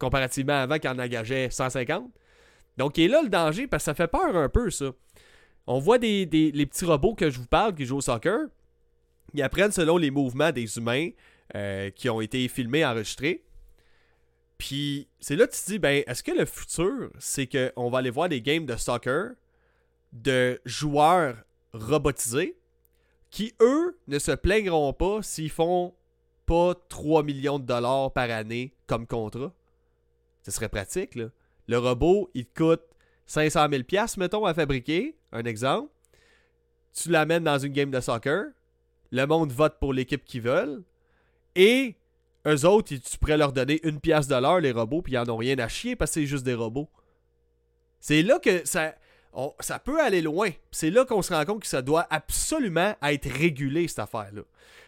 Comparativement 0.00 0.54
à 0.54 0.62
avant 0.62 0.80
qu'ils 0.80 0.90
en 0.90 0.98
engageaient 0.98 1.50
150? 1.50 2.10
Donc, 2.76 2.98
il 2.98 3.04
est 3.04 3.08
là 3.08 3.22
le 3.22 3.28
danger 3.28 3.68
parce 3.68 3.82
que 3.82 3.84
ça 3.84 3.94
fait 3.94 4.08
peur 4.08 4.34
un 4.36 4.48
peu, 4.48 4.68
ça. 4.70 4.90
On 5.68 5.78
voit 5.78 5.98
des, 5.98 6.26
des- 6.26 6.50
les 6.50 6.66
petits 6.66 6.84
robots 6.84 7.14
que 7.14 7.30
je 7.30 7.38
vous 7.38 7.46
parle 7.46 7.76
qui 7.76 7.84
jouent 7.86 7.98
au 7.98 8.00
soccer. 8.00 8.48
Ils 9.34 9.42
apprennent 9.44 9.70
selon 9.70 9.98
les 9.98 10.10
mouvements 10.10 10.50
des 10.50 10.78
humains 10.78 11.10
euh, 11.54 11.90
qui 11.90 12.10
ont 12.10 12.20
été 12.20 12.48
filmés, 12.48 12.84
enregistrés. 12.84 13.44
Puis, 14.60 15.08
c'est 15.20 15.36
là 15.36 15.46
que 15.46 15.54
tu 15.54 15.58
te 15.58 15.70
dis, 15.70 15.78
ben, 15.78 16.04
est-ce 16.06 16.22
que 16.22 16.32
le 16.32 16.44
futur, 16.44 17.10
c'est 17.18 17.46
qu'on 17.46 17.88
va 17.88 17.98
aller 17.98 18.10
voir 18.10 18.28
des 18.28 18.42
games 18.42 18.66
de 18.66 18.76
soccer 18.76 19.30
de 20.12 20.60
joueurs 20.66 21.34
robotisés 21.72 22.58
qui, 23.30 23.54
eux, 23.62 23.98
ne 24.06 24.18
se 24.18 24.32
plaindront 24.32 24.92
pas 24.92 25.22
s'ils 25.22 25.48
font 25.48 25.94
pas 26.44 26.74
3 26.90 27.22
millions 27.22 27.58
de 27.58 27.64
dollars 27.64 28.12
par 28.12 28.28
année 28.28 28.74
comme 28.86 29.06
contrat? 29.06 29.50
Ce 30.42 30.50
serait 30.50 30.68
pratique, 30.68 31.14
là. 31.14 31.30
Le 31.66 31.78
robot, 31.78 32.30
il 32.34 32.44
te 32.44 32.62
coûte 32.62 32.82
500 33.28 33.66
000 33.70 33.84
pièces 33.84 34.18
mettons, 34.18 34.44
à 34.44 34.52
fabriquer. 34.52 35.16
Un 35.32 35.44
exemple. 35.44 35.90
Tu 36.92 37.08
l'amènes 37.08 37.44
dans 37.44 37.58
une 37.58 37.72
game 37.72 37.90
de 37.90 38.00
soccer. 38.00 38.48
Le 39.10 39.24
monde 39.24 39.52
vote 39.52 39.78
pour 39.80 39.94
l'équipe 39.94 40.24
qu'ils 40.26 40.42
veulent. 40.42 40.82
Et 41.54 41.96
eux 42.46 42.64
autres, 42.66 42.94
tu 42.94 43.18
pourrais 43.18 43.36
leur 43.36 43.52
donner 43.52 43.80
une 43.82 44.00
pièce 44.00 44.26
de 44.26 44.34
l'heure, 44.34 44.60
les 44.60 44.72
robots, 44.72 45.02
puis 45.02 45.14
ils 45.14 45.18
en 45.18 45.28
ont 45.28 45.36
rien 45.36 45.58
à 45.58 45.68
chier 45.68 45.96
parce 45.96 46.10
que 46.10 46.20
c'est 46.20 46.26
juste 46.26 46.44
des 46.44 46.54
robots. 46.54 46.88
C'est 48.00 48.22
là 48.22 48.38
que 48.38 48.66
ça, 48.66 48.94
ça 49.60 49.78
peut 49.78 50.00
aller 50.00 50.22
loin. 50.22 50.50
C'est 50.70 50.90
là 50.90 51.04
qu'on 51.04 51.22
se 51.22 51.34
rend 51.34 51.44
compte 51.44 51.62
que 51.62 51.68
ça 51.68 51.82
doit 51.82 52.06
absolument 52.10 52.94
être 53.02 53.30
régulé, 53.30 53.88
cette 53.88 53.98
affaire-là. 53.98 54.42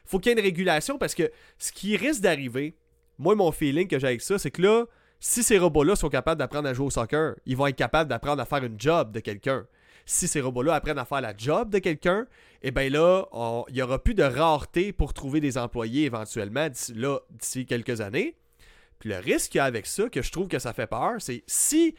Faut 0.05 0.19
qu'il 0.19 0.33
y 0.33 0.35
ait 0.35 0.39
une 0.39 0.45
régulation 0.45 0.99
parce 0.99 1.15
que 1.15 1.31
ce 1.59 1.73
qui 1.73 1.97
risque 1.97 2.23
d'arriver, 2.23 2.75
moi, 3.19 3.35
mon 3.35 3.53
feeling 3.53 3.87
que 3.87 3.99
j'ai 3.99 4.07
avec 4.07 4.23
ça, 4.23 4.39
c'est 4.39 4.51
que 4.51 4.63
là, 4.63 4.85
si 5.21 5.43
ces 5.43 5.59
robots-là 5.59 5.95
sont 5.95 6.09
capables 6.09 6.39
d'apprendre 6.39 6.69
à 6.69 6.75
jouer 6.75 6.87
au 6.87 6.91
soccer, 6.91 7.37
ils 7.47 7.57
vont 7.57 7.67
être 7.67 7.77
capables 7.77 8.09
d'apprendre 8.09 8.43
à 8.43 8.45
faire 8.47 8.65
une 8.65 8.81
job 8.81 9.13
de 9.13 9.21
quelqu'un. 9.21 9.67
Si 10.07 10.29
ces 10.29 10.41
robots-là 10.41 10.75
apprennent 10.75 10.99
à 10.99 11.05
faire 11.05 11.21
la 11.21 11.35
job 11.37 11.71
de 11.71 11.79
quelqu'un, 11.79 12.27
eh 12.63 12.71
bien 12.71 12.89
là, 12.89 13.27
il 13.69 13.75
n'y 13.75 13.83
aura 13.83 14.03
plus 14.03 14.15
de 14.15 14.23
rareté 14.23 14.93
pour 14.93 15.15
trouver 15.15 15.41
des 15.41 15.59
employés 15.59 16.05
éventuellement 16.05 16.69
d'ici 16.69 17.67
quelques 17.67 18.01
années. 18.01 18.37
Puis 18.99 19.11
le 19.11 19.19
risque 19.19 19.53
qu'il 19.53 19.59
y 19.59 19.61
a 19.61 19.65
avec 19.65 19.87
ça, 19.87 20.09
que 20.09 20.23
je 20.23 20.31
trouve 20.31 20.49
que 20.49 20.59
ça 20.59 20.73
fait 20.73 20.87
peur, 20.87 21.15
c'est 21.19 21.43
si 21.47 21.97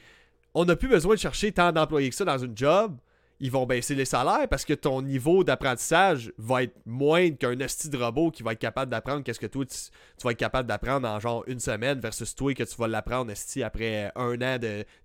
on 0.53 0.65
n'a 0.65 0.75
plus 0.75 0.87
besoin 0.87 1.15
de 1.15 1.19
chercher 1.19 1.51
tant 1.51 1.71
d'employés 1.71 2.09
que 2.09 2.15
ça 2.15 2.25
dans 2.25 2.37
une 2.37 2.57
job, 2.57 2.97
ils 3.39 3.51
vont 3.51 3.65
baisser 3.65 3.93
les 3.93 4.05
salaires 4.05 4.47
parce 4.49 4.63
que 4.63 4.73
ton 4.73 5.01
niveau 5.01 5.43
d'apprentissage 5.43 6.31
va 6.37 6.63
être 6.63 6.79
moindre 6.85 7.37
qu'un 7.37 7.59
esti 7.59 7.89
de 7.89 7.97
robot 7.97 8.31
qui 8.31 8.41
va 8.41 8.53
être 8.53 8.59
capable 8.59 8.89
d'apprendre 8.89 9.21
qu'est-ce 9.21 9.39
que 9.39 9.47
toi 9.47 9.65
tu, 9.65 9.75
vas 10.23 10.31
être 10.31 10.37
capable 10.37 10.69
d'apprendre 10.69 11.07
en 11.09 11.19
genre 11.19 11.43
une 11.47 11.59
semaine 11.59 11.99
versus 11.99 12.35
toi 12.35 12.53
que 12.53 12.63
tu 12.63 12.75
vas 12.77 12.87
l'apprendre 12.87 13.29
esti 13.31 13.61
après 13.61 14.13
un 14.15 14.41
an 14.41 14.57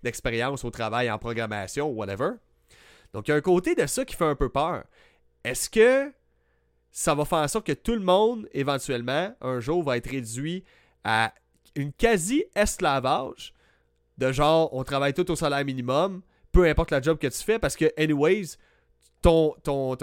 d'expérience 0.04 0.64
au 0.64 0.70
travail 0.70 1.10
en 1.10 1.18
programmation 1.18 1.90
ou 1.90 1.94
whatever. 1.94 2.34
Donc 3.12 3.28
il 3.28 3.30
y 3.30 3.34
a 3.34 3.36
un 3.36 3.40
côté 3.40 3.74
de 3.74 3.86
ça 3.86 4.04
qui 4.04 4.14
fait 4.14 4.24
un 4.24 4.34
peu 4.34 4.48
peur. 4.48 4.84
Est-ce 5.44 5.70
que 5.70 6.12
ça 6.90 7.14
va 7.14 7.24
faire 7.24 7.38
en 7.38 7.48
sorte 7.48 7.66
que 7.66 7.72
tout 7.72 7.94
le 7.94 8.00
monde, 8.00 8.48
éventuellement, 8.52 9.34
un 9.40 9.60
jour, 9.60 9.82
va 9.82 9.96
être 9.96 10.10
réduit 10.10 10.64
à 11.04 11.32
une 11.74 11.92
quasi-esclavage 11.92 13.54
de 14.18 14.32
genre 14.32 14.74
on 14.74 14.82
travaille 14.82 15.14
tout 15.14 15.30
au 15.30 15.36
salaire 15.36 15.64
minimum, 15.64 16.22
peu 16.50 16.66
importe 16.66 16.90
la 16.90 17.00
job 17.00 17.18
que 17.18 17.28
tu 17.28 17.42
fais, 17.42 17.58
parce 17.58 17.76
que, 17.76 17.86
anyways, 17.96 18.56
ton, 19.22 19.54
ton, 19.62 19.96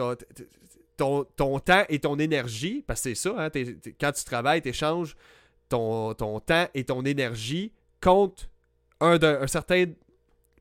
temps 1.60 1.84
et 1.90 2.00
ton 2.00 2.18
énergie, 2.18 2.84
parce 2.88 3.02
que 3.02 3.10
c'est 3.10 3.16
ça, 3.16 3.36
hein, 3.38 3.50
quand 4.00 4.12
tu 4.14 4.24
travailles, 4.24 4.62
tu 4.62 4.70
échanges 4.70 5.16
ton, 5.68 6.14
ton 6.14 6.40
temps 6.40 6.68
et 6.74 6.86
ton 6.86 7.04
énergie 7.04 7.74
contre 8.02 8.50
un, 9.02 9.22
un 9.22 9.48
certain 9.48 9.86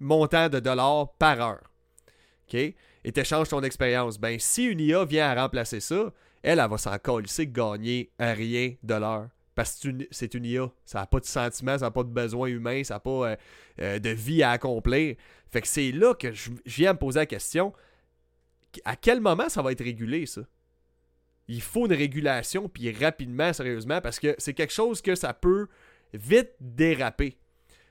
montant 0.01 0.49
de 0.49 0.59
dollars 0.59 1.13
par 1.13 1.41
heure. 1.41 1.63
OK? 2.49 2.55
Et 2.55 3.13
tu 3.13 3.21
échanges 3.21 3.49
ton 3.49 3.63
expérience. 3.63 4.19
Ben, 4.19 4.39
si 4.39 4.65
une 4.65 4.81
IA 4.81 5.05
vient 5.05 5.29
à 5.29 5.43
remplacer 5.43 5.81
ça, 5.81 6.13
elle, 6.43 6.59
va 6.59 6.79
s'en 6.79 6.99
coller, 6.99 7.29
gagner 7.47 8.11
rien 8.19 8.75
de 8.83 8.95
l'heure. 8.95 9.29
Parce 9.55 9.79
que 9.79 9.89
c'est 10.11 10.35
une 10.35 10.45
IA. 10.45 10.71
Ça 10.85 11.01
n'a 11.01 11.07
pas 11.07 11.21
de 11.21 11.25
sentiments, 11.25 11.79
ça 11.79 11.87
n'a 11.87 11.91
pas 11.91 12.03
de 12.03 12.09
besoins 12.09 12.49
humains, 12.49 12.83
ça 12.83 12.95
n'a 12.95 13.01
pas 13.01 13.11
euh, 13.11 13.37
euh, 13.81 13.99
de 13.99 14.11
vie 14.11 14.43
à 14.43 14.51
accomplir. 14.51 15.17
Fait 15.51 15.61
que 15.61 15.69
c'est 15.69 15.93
là 15.93 16.15
que 16.15 16.33
je, 16.33 16.51
viens 16.67 16.93
me 16.93 16.99
poser 16.99 17.21
la 17.21 17.27
question 17.27 17.73
à 18.85 18.97
quel 18.97 19.21
moment 19.21 19.49
ça 19.49 19.63
va 19.63 19.71
être 19.71 19.85
régulé, 19.85 20.27
ça? 20.27 20.43
Il 21.47 21.63
faut 21.63 21.87
une 21.87 21.93
régulation, 21.93 22.69
puis 22.69 22.91
rapidement, 22.91 23.53
sérieusement, 23.53 24.01
parce 24.01 24.19
que 24.19 24.35
c'est 24.39 24.55
quelque 24.55 24.73
chose 24.73 25.03
que 25.03 25.15
ça 25.15 25.35
peut 25.35 25.69
vite 26.13 26.51
déraper. 26.59 27.37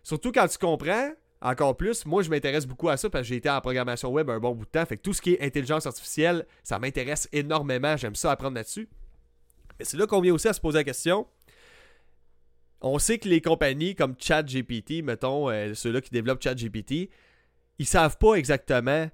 Surtout 0.01 0.31
quand 0.31 0.47
tu 0.47 0.57
comprends 0.57 1.11
encore 1.43 1.77
plus, 1.77 2.05
moi 2.05 2.23
je 2.23 2.29
m'intéresse 2.29 2.65
beaucoup 2.65 2.89
à 2.89 2.97
ça 2.97 3.09
parce 3.09 3.23
que 3.23 3.27
j'ai 3.27 3.35
été 3.35 3.49
en 3.49 3.61
programmation 3.61 4.09
web 4.09 4.29
un 4.29 4.39
bon 4.39 4.55
bout 4.55 4.65
de 4.65 4.69
temps. 4.71 4.85
Fait 4.85 4.97
que 4.97 5.01
tout 5.01 5.13
ce 5.13 5.21
qui 5.21 5.33
est 5.33 5.41
intelligence 5.41 5.85
artificielle, 5.85 6.47
ça 6.63 6.79
m'intéresse 6.79 7.27
énormément. 7.31 7.97
J'aime 7.97 8.15
ça 8.15 8.31
apprendre 8.31 8.55
là-dessus. 8.55 8.87
Mais 9.77 9.85
c'est 9.85 9.97
là 9.97 10.07
qu'on 10.07 10.21
vient 10.21 10.33
aussi 10.33 10.47
à 10.47 10.53
se 10.53 10.61
poser 10.61 10.79
la 10.79 10.83
question 10.83 11.27
on 12.83 12.99
sait 12.99 13.17
que 13.17 13.29
les 13.29 13.41
compagnies 13.41 13.95
comme 13.95 14.15
ChatGPT, 14.19 15.03
mettons, 15.03 15.49
euh, 15.49 15.73
ceux-là 15.73 16.01
qui 16.01 16.11
développent 16.11 16.43
ChatGPT, 16.43 17.09
ils 17.79 17.85
savent 17.85 18.17
pas 18.17 18.35
exactement 18.35 19.09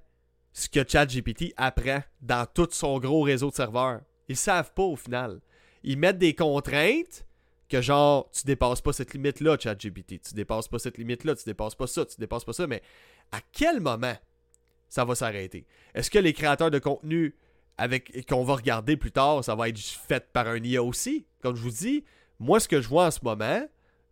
ce 0.52 0.68
que 0.68 0.80
ChatGPT 0.86 1.54
apprend 1.56 2.02
dans 2.20 2.46
tout 2.52 2.68
son 2.72 2.98
gros 2.98 3.22
réseau 3.22 3.50
de 3.50 3.54
serveurs. 3.54 4.00
Ils 4.28 4.36
savent 4.36 4.72
pas 4.74 4.82
au 4.82 4.96
final. 4.96 5.40
Ils 5.84 5.96
mettent 5.96 6.18
des 6.18 6.34
contraintes 6.34 7.24
que 7.70 7.80
genre, 7.80 8.28
tu 8.30 8.44
dépasses 8.44 8.80
pas 8.82 8.92
cette 8.92 9.14
limite-là, 9.14 9.56
ChatGPT. 9.58 10.20
Tu 10.20 10.34
dépasses 10.34 10.68
pas 10.68 10.78
cette 10.78 10.98
limite-là, 10.98 11.34
tu 11.34 11.44
dépasses 11.44 11.74
pas 11.74 11.86
ça, 11.86 12.04
tu 12.04 12.16
dépasses 12.18 12.44
pas 12.44 12.52
ça. 12.52 12.66
Mais 12.66 12.82
à 13.32 13.38
quel 13.52 13.80
moment 13.80 14.14
ça 14.88 15.04
va 15.04 15.14
s'arrêter? 15.14 15.66
Est-ce 15.94 16.10
que 16.10 16.18
les 16.18 16.32
créateurs 16.32 16.70
de 16.70 16.78
contenu 16.78 17.34
avec 17.78 18.26
qu'on 18.28 18.44
va 18.44 18.56
regarder 18.56 18.96
plus 18.96 19.12
tard, 19.12 19.42
ça 19.42 19.54
va 19.54 19.68
être 19.68 19.78
fait 19.78 20.30
par 20.32 20.48
un 20.48 20.62
IA 20.62 20.82
aussi? 20.82 21.26
Comme 21.42 21.56
je 21.56 21.62
vous 21.62 21.70
dis, 21.70 22.04
moi, 22.38 22.60
ce 22.60 22.68
que 22.68 22.80
je 22.80 22.88
vois 22.88 23.06
en 23.06 23.10
ce 23.10 23.20
moment 23.22 23.66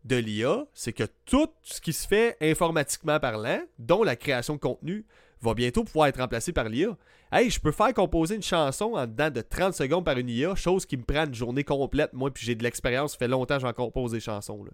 de 0.05 0.17
l'IA, 0.17 0.65
c'est 0.73 0.93
que 0.93 1.05
tout 1.27 1.51
ce 1.63 1.81
qui 1.81 1.93
se 1.93 2.07
fait 2.07 2.37
informatiquement 2.41 3.19
parlant, 3.21 3.61
dont 3.79 4.05
la 4.05 4.17
création 4.17 4.55
de 4.55 4.61
contenu, 4.61 5.05
va 5.41 5.55
bientôt 5.55 5.85
pouvoir 5.85 6.09
être 6.09 6.21
remplacé 6.21 6.53
par 6.53 6.69
l'IA. 6.69 6.97
Hey, 7.31 7.51
je 7.51 7.61
peux 7.61 7.73
faire 7.73 7.93
composer 7.93 8.37
une 8.37 8.43
chanson 8.43 8.95
en 8.95 9.07
dedans 9.07 9.31
de 9.31 9.41
30 9.41 9.75
secondes 9.75 10.05
par 10.05 10.17
une 10.19 10.29
IA, 10.29 10.55
chose 10.55 10.87
qui 10.87 10.97
me 10.97 11.03
prend 11.03 11.27
une 11.27 11.35
journée 11.35 11.65
complète, 11.65 12.13
moi, 12.13 12.31
puis 12.31 12.45
j'ai 12.47 12.55
de 12.55 12.63
l'expérience, 12.63 13.13
ça 13.13 13.19
fait 13.19 13.29
longtemps 13.29 13.57
que 13.57 13.63
j'en 13.63 13.73
compose 13.73 14.13
des 14.13 14.21
chansons. 14.21 14.65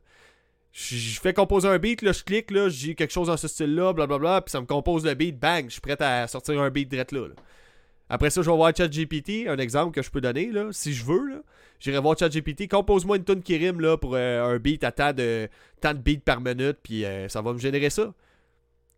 Je 0.73 1.21
fais 1.21 1.33
composer 1.33 1.69
un 1.69 1.79
beat, 1.79 2.03
là, 2.03 2.13
je 2.13 2.23
clique, 2.23 2.51
là, 2.51 2.69
j'ai 2.69 2.95
quelque 2.95 3.13
chose 3.13 3.29
dans 3.29 3.37
ce 3.37 3.49
style-là, 3.49 3.93
blablabla, 3.93 4.43
puis 4.43 4.51
ça 4.51 4.61
me 4.61 4.67
compose 4.67 5.05
le 5.05 5.15
beat, 5.15 5.39
bang, 5.39 5.67
je 5.67 5.73
suis 5.73 5.81
prêt 5.81 6.01
à 6.01 6.27
sortir 6.27 6.61
un 6.61 6.71
beat 6.71 6.89
direct 6.89 7.13
là. 7.13 7.29
là. 7.29 7.35
Après 8.09 8.31
ça, 8.31 8.43
je 8.43 8.51
vais 8.51 8.57
voir 8.57 8.73
ChatGPT, 8.77 9.49
un 9.49 9.57
exemple 9.59 9.95
que 9.95 10.03
je 10.03 10.11
peux 10.11 10.21
donner, 10.21 10.51
si 10.73 10.93
je 10.93 11.05
veux. 11.05 11.43
J'irai 11.81 11.99
voir 11.99 12.19
ChatGPT, 12.19 12.69
compose-moi 12.69 13.17
une 13.17 13.25
tune 13.25 13.43
qui 13.43 13.57
rime 13.57 13.81
pour 13.97 14.15
euh, 14.15 14.55
un 14.55 14.59
beat 14.59 14.85
à 14.85 14.93
tant 14.93 15.13
de, 15.13 15.49
tant 15.81 15.95
de 15.95 15.99
beats 15.99 16.23
par 16.25 16.41
minute, 16.41 16.79
puis 16.83 17.05
euh, 17.05 17.29
ça 17.29 17.41
va 17.41 17.53
me 17.53 17.59
générer 17.59 17.91
ça. 17.91 18.13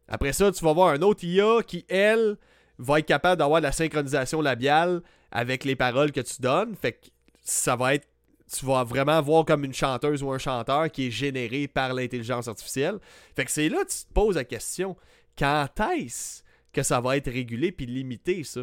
Après 0.08 0.32
ça, 0.32 0.50
tu 0.52 0.64
vas 0.64 0.72
voir 0.72 0.88
un 0.88 1.02
autre 1.02 1.24
IA 1.24 1.62
qui, 1.66 1.84
elle, 1.88 2.36
va 2.78 2.98
être 2.98 3.06
capable 3.06 3.38
d'avoir 3.38 3.60
la 3.60 3.72
synchronisation 3.72 4.40
labiale 4.40 5.02
avec 5.30 5.64
les 5.64 5.76
paroles 5.76 6.12
que 6.12 6.20
tu 6.20 6.40
donnes. 6.40 6.74
Fait 6.76 6.92
que 6.92 7.06
ça 7.42 7.76
va 7.76 7.94
être. 7.94 8.06
Tu 8.52 8.64
vas 8.64 8.84
vraiment 8.84 9.20
voir 9.22 9.44
comme 9.44 9.64
une 9.64 9.74
chanteuse 9.74 10.22
ou 10.22 10.30
un 10.30 10.38
chanteur 10.38 10.88
qui 10.90 11.08
est 11.08 11.10
généré 11.10 11.66
par 11.66 11.92
l'intelligence 11.94 12.46
artificielle. 12.46 13.00
Fait 13.34 13.44
que 13.44 13.50
c'est 13.50 13.68
là 13.68 13.84
que 13.84 13.90
tu 13.90 14.04
te 14.04 14.12
poses 14.12 14.36
la 14.36 14.44
question 14.44 14.96
quand 15.36 15.66
est-ce 15.96 16.44
que 16.72 16.84
ça 16.84 17.00
va 17.00 17.16
être 17.16 17.30
régulé 17.30 17.72
puis 17.72 17.86
limité, 17.86 18.44
ça? 18.44 18.60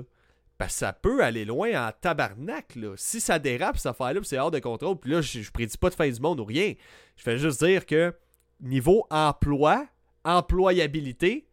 Ça 0.70 0.94
peut 0.94 1.22
aller 1.22 1.44
loin 1.44 1.88
en 1.88 1.92
tabarnak. 1.92 2.78
Là. 2.78 2.94
Si 2.96 3.20
ça 3.20 3.38
dérape, 3.38 3.76
cette 3.76 3.88
affaire-là, 3.88 4.22
c'est 4.24 4.40
hors 4.40 4.50
de 4.50 4.60
contrôle. 4.60 4.98
Puis 4.98 5.12
là, 5.12 5.20
je, 5.20 5.42
je 5.42 5.52
prédis 5.52 5.78
pas 5.78 5.90
de 5.90 5.96
fin 5.96 6.10
du 6.10 6.22
monde 6.22 6.40
ou 6.40 6.46
rien. 6.46 6.74
Je 7.18 7.26
vais 7.26 7.38
juste 7.38 7.62
dire 7.62 7.86
que 7.86 8.16
niveau 8.62 9.06
emploi, 9.10 9.86
employabilité, 10.24 11.48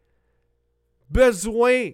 besoin 1.09 1.91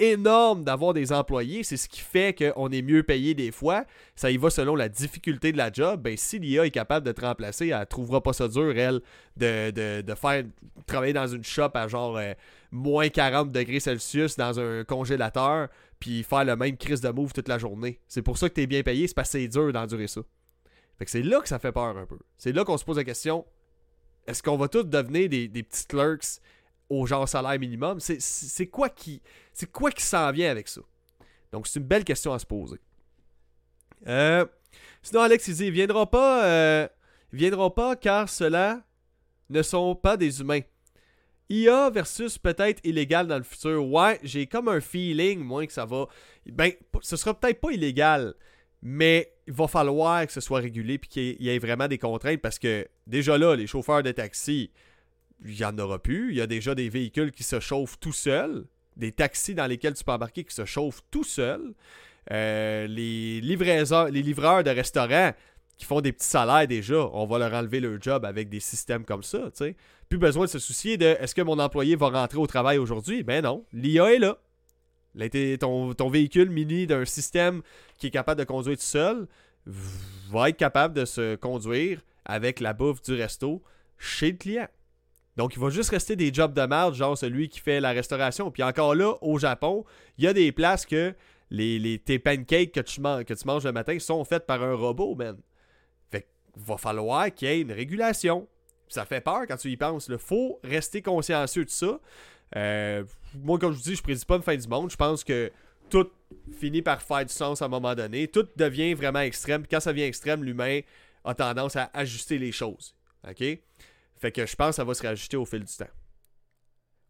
énorme 0.00 0.64
d'avoir 0.64 0.94
des 0.94 1.12
employés. 1.12 1.62
C'est 1.62 1.76
ce 1.76 1.88
qui 1.88 2.00
fait 2.00 2.34
qu'on 2.34 2.70
est 2.70 2.82
mieux 2.82 3.02
payé 3.02 3.34
des 3.34 3.52
fois. 3.52 3.84
Ça 4.16 4.30
y 4.30 4.36
va 4.36 4.50
selon 4.50 4.74
la 4.74 4.88
difficulté 4.88 5.52
de 5.52 5.58
la 5.58 5.70
job. 5.70 6.00
Ben, 6.02 6.16
si 6.16 6.38
l'IA 6.38 6.66
est 6.66 6.70
capable 6.70 7.06
de 7.06 7.12
te 7.12 7.20
remplacer, 7.20 7.68
elle 7.68 7.86
trouvera 7.86 8.22
pas 8.22 8.32
ça 8.32 8.48
dur, 8.48 8.76
elle, 8.76 9.00
de, 9.36 10.14
faire 10.14 10.44
travailler 10.86 11.12
dans 11.12 11.26
une 11.26 11.44
shop 11.44 11.70
à 11.74 11.86
genre 11.86 12.16
euh, 12.16 12.32
moins 12.72 13.08
40 13.08 13.52
degrés 13.52 13.80
Celsius 13.80 14.36
dans 14.36 14.58
un 14.58 14.84
congélateur, 14.84 15.68
puis 15.98 16.22
faire 16.22 16.44
le 16.44 16.56
même 16.56 16.76
crise 16.76 17.00
de 17.00 17.10
move 17.10 17.32
toute 17.32 17.48
la 17.48 17.58
journée. 17.58 18.00
C'est 18.08 18.22
pour 18.22 18.38
ça 18.38 18.48
que 18.48 18.54
tu 18.54 18.62
es 18.62 18.66
bien 18.66 18.82
payé, 18.82 19.06
c'est 19.06 19.14
parce 19.14 19.28
que 19.28 19.38
c'est 19.38 19.48
dur 19.48 19.72
d'endurer 19.72 20.08
ça. 20.08 20.22
Fait 20.98 21.04
que 21.04 21.10
c'est 21.10 21.22
là 21.22 21.40
que 21.40 21.48
ça 21.48 21.58
fait 21.58 21.72
peur 21.72 21.96
un 21.96 22.06
peu. 22.06 22.18
C'est 22.36 22.52
là 22.52 22.64
qu'on 22.64 22.76
se 22.76 22.84
pose 22.84 22.96
la 22.96 23.04
question 23.04 23.44
est-ce 24.30 24.42
qu'on 24.42 24.56
va 24.56 24.68
tous 24.68 24.84
devenir 24.84 25.28
des, 25.28 25.48
petits 25.48 25.86
clerks 25.86 26.40
au 26.88 27.06
genre 27.06 27.28
salaire 27.28 27.58
minimum? 27.58 27.98
C'est 28.00 28.66
quoi 28.66 28.88
qui 28.88 29.20
c'est 29.52 29.70
quoi 29.70 29.90
qui 29.90 30.02
s'en 30.02 30.30
vient 30.32 30.50
avec 30.50 30.68
ça? 30.68 30.80
Donc 31.52 31.66
c'est 31.66 31.80
une 31.80 31.86
belle 31.86 32.04
question 32.04 32.32
à 32.32 32.38
se 32.38 32.46
poser. 32.46 32.78
Euh, 34.06 34.46
sinon, 35.02 35.22
Alex 35.22 35.48
il 35.48 35.54
dit 35.54 35.70
viendra 35.70 36.08
pas, 36.08 36.44
euh, 36.46 36.88
viendra 37.32 37.74
pas 37.74 37.96
car 37.96 38.28
ceux-là 38.28 38.82
ne 39.50 39.62
sont 39.62 39.94
pas 39.94 40.16
des 40.16 40.40
humains. 40.40 40.60
IA 41.50 41.90
versus 41.90 42.38
peut-être 42.38 42.80
illégal 42.84 43.26
dans 43.26 43.36
le 43.36 43.42
futur. 43.42 43.84
Ouais, 43.84 44.20
j'ai 44.22 44.46
comme 44.46 44.68
un 44.68 44.80
feeling, 44.80 45.40
moi, 45.40 45.66
que 45.66 45.72
ça 45.72 45.84
va. 45.84 46.06
Ben, 46.46 46.72
ce 47.02 47.16
sera 47.16 47.34
peut-être 47.34 47.60
pas 47.60 47.72
illégal, 47.72 48.34
mais 48.82 49.32
il 49.46 49.52
va 49.52 49.68
falloir 49.68 50.26
que 50.26 50.32
ce 50.32 50.40
soit 50.40 50.60
régulé 50.60 50.98
puis 50.98 51.08
qu'il 51.08 51.42
y 51.42 51.48
ait 51.48 51.58
vraiment 51.58 51.88
des 51.88 51.98
contraintes 51.98 52.40
parce 52.40 52.58
que 52.58 52.86
déjà 53.06 53.36
là, 53.36 53.56
les 53.56 53.66
chauffeurs 53.66 54.02
de 54.02 54.12
taxi, 54.12 54.70
il 55.44 55.54
n'y 55.54 55.64
en 55.64 55.76
aura 55.78 55.98
plus. 55.98 56.30
Il 56.30 56.36
y 56.36 56.40
a 56.40 56.46
déjà 56.46 56.74
des 56.74 56.88
véhicules 56.88 57.32
qui 57.32 57.42
se 57.42 57.60
chauffent 57.60 57.98
tout 57.98 58.12
seuls, 58.12 58.64
des 58.96 59.12
taxis 59.12 59.54
dans 59.54 59.66
lesquels 59.66 59.94
tu 59.94 60.04
peux 60.04 60.12
embarquer 60.12 60.44
qui 60.44 60.54
se 60.54 60.64
chauffent 60.64 61.02
tout 61.10 61.24
seuls. 61.24 61.74
Euh, 62.30 62.86
les, 62.86 63.40
les 63.40 64.22
livreurs 64.22 64.62
de 64.62 64.70
restaurants 64.70 65.32
qui 65.76 65.86
font 65.86 66.02
des 66.02 66.12
petits 66.12 66.28
salaires 66.28 66.68
déjà, 66.68 67.08
on 67.12 67.26
va 67.26 67.38
leur 67.38 67.54
enlever 67.54 67.80
leur 67.80 68.00
job 68.00 68.26
avec 68.26 68.50
des 68.50 68.60
systèmes 68.60 69.04
comme 69.04 69.22
ça. 69.22 69.50
Plus 70.08 70.18
besoin 70.18 70.44
de 70.44 70.50
se 70.50 70.58
soucier 70.58 70.98
de 70.98 71.06
est-ce 71.06 71.34
que 71.34 71.40
mon 71.40 71.58
employé 71.58 71.96
va 71.96 72.10
rentrer 72.10 72.38
au 72.38 72.46
travail 72.46 72.76
aujourd'hui? 72.76 73.22
Ben 73.22 73.42
non, 73.42 73.64
l'IA 73.72 74.14
est 74.14 74.18
là. 74.18 74.38
Ton, 75.58 75.92
ton 75.94 76.08
véhicule 76.08 76.50
mini 76.50 76.86
d'un 76.86 77.04
système 77.04 77.62
qui 77.98 78.08
est 78.08 78.10
capable 78.10 78.38
de 78.38 78.44
conduire 78.44 78.76
tout 78.76 78.82
seul 78.82 79.26
va 79.66 80.48
être 80.48 80.56
capable 80.56 80.94
de 80.94 81.04
se 81.04 81.36
conduire 81.36 82.00
avec 82.24 82.60
la 82.60 82.72
bouffe 82.72 83.02
du 83.02 83.14
resto 83.14 83.62
chez 83.98 84.32
le 84.32 84.36
client. 84.36 84.68
Donc, 85.36 85.54
il 85.54 85.60
va 85.60 85.70
juste 85.70 85.90
rester 85.90 86.16
des 86.16 86.32
jobs 86.32 86.52
de 86.52 86.62
merde, 86.62 86.94
genre 86.94 87.16
celui 87.16 87.48
qui 87.48 87.60
fait 87.60 87.80
la 87.80 87.92
restauration. 87.92 88.50
Puis 88.50 88.62
encore 88.62 88.94
là, 88.94 89.14
au 89.22 89.38
Japon, 89.38 89.84
il 90.18 90.24
y 90.24 90.26
a 90.26 90.32
des 90.32 90.52
places 90.52 90.86
que 90.86 91.14
les, 91.50 91.98
tes 91.98 92.18
pancakes 92.18 92.72
que 92.72 92.80
tu, 92.80 93.00
que 93.00 93.34
tu 93.34 93.46
manges 93.46 93.64
le 93.64 93.72
matin 93.72 93.98
sont 93.98 94.24
faites 94.24 94.46
par 94.46 94.62
un 94.62 94.74
robot, 94.74 95.14
man. 95.14 95.38
Fait 96.10 96.28
qu'il 96.52 96.62
va 96.62 96.76
falloir 96.76 97.32
qu'il 97.32 97.48
y 97.48 97.52
ait 97.52 97.60
une 97.60 97.72
régulation. 97.72 98.48
Ça 98.88 99.04
fait 99.04 99.20
peur 99.20 99.42
quand 99.46 99.56
tu 99.56 99.70
y 99.70 99.76
penses. 99.76 100.08
Il 100.08 100.18
faut 100.18 100.60
rester 100.64 101.00
consciencieux 101.00 101.64
de 101.64 101.70
ça. 101.70 102.00
Euh, 102.56 103.04
moi, 103.34 103.58
comme 103.58 103.72
je 103.72 103.78
vous 103.78 103.84
dis, 103.84 103.96
je 103.96 104.02
prédis 104.02 104.24
pas 104.24 104.36
une 104.36 104.42
fin 104.42 104.56
du 104.56 104.68
monde. 104.68 104.90
Je 104.90 104.96
pense 104.96 105.24
que 105.24 105.50
tout 105.88 106.08
finit 106.58 106.82
par 106.82 107.02
faire 107.02 107.24
du 107.24 107.32
sens 107.32 107.62
à 107.62 107.66
un 107.66 107.68
moment 107.68 107.94
donné. 107.94 108.28
Tout 108.28 108.46
devient 108.56 108.94
vraiment 108.94 109.20
extrême. 109.20 109.64
Quand 109.70 109.80
ça 109.80 109.92
devient 109.92 110.04
extrême, 110.04 110.44
l'humain 110.44 110.80
a 111.24 111.34
tendance 111.34 111.76
à 111.76 111.90
ajuster 111.92 112.38
les 112.38 112.52
choses. 112.52 112.94
OK? 113.28 113.44
Fait 114.16 114.32
que 114.32 114.46
je 114.46 114.56
pense 114.56 114.70
que 114.70 114.74
ça 114.76 114.84
va 114.84 114.94
se 114.94 115.06
rajouter 115.06 115.36
au 115.36 115.44
fil 115.44 115.64
du 115.64 115.76
temps. 115.76 115.86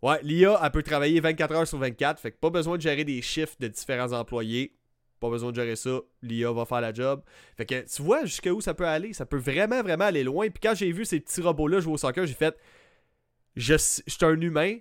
Ouais, 0.03 0.19
l'IA, 0.23 0.59
elle 0.63 0.71
peut 0.71 0.83
travailler 0.83 1.21
24 1.21 1.55
heures 1.55 1.67
sur 1.67 1.79
24. 1.79 2.21
Fait 2.21 2.33
que 2.33 2.39
pas 2.39 2.51
besoin 2.51 2.77
de 2.77 2.83
gérer 2.83 3.05
des 3.05 3.21
chiffres 3.21 3.57
de 3.61 3.69
différents 3.69 4.13
employés. 4.13 4.75
Pas 5.19 5.29
besoin 5.29 5.51
de 5.51 5.57
gérer 5.57 5.77
ça. 5.77 6.01
L'IA 6.23 6.51
va 6.53 6.65
faire 6.65 6.81
la 6.81 6.95
job. 6.95 7.23
Fait 7.57 7.67
que 7.67 7.85
tu 7.95 8.03
vois 8.03 8.25
jusqu'où 8.25 8.61
ça 8.63 8.73
peut 8.73 8.87
aller. 8.87 9.13
Ça 9.13 9.27
peut 9.27 9.37
vraiment, 9.37 9.83
vraiment 9.83 10.07
aller 10.07 10.25
loin. 10.25 10.49
Puis 10.49 10.61
quand 10.63 10.75
j'ai 10.75 10.91
vu 10.93 11.05
ces 11.05 11.21
petits 11.21 11.43
robots-là 11.43 11.81
jouer 11.81 11.93
au 11.93 11.99
soccer, 11.99 12.27
j'ai 12.27 12.35
fait. 12.35 12.57
Je, 13.57 13.75
je 13.75 14.11
suis 14.11 14.25
un 14.25 14.41
humain 14.41 14.79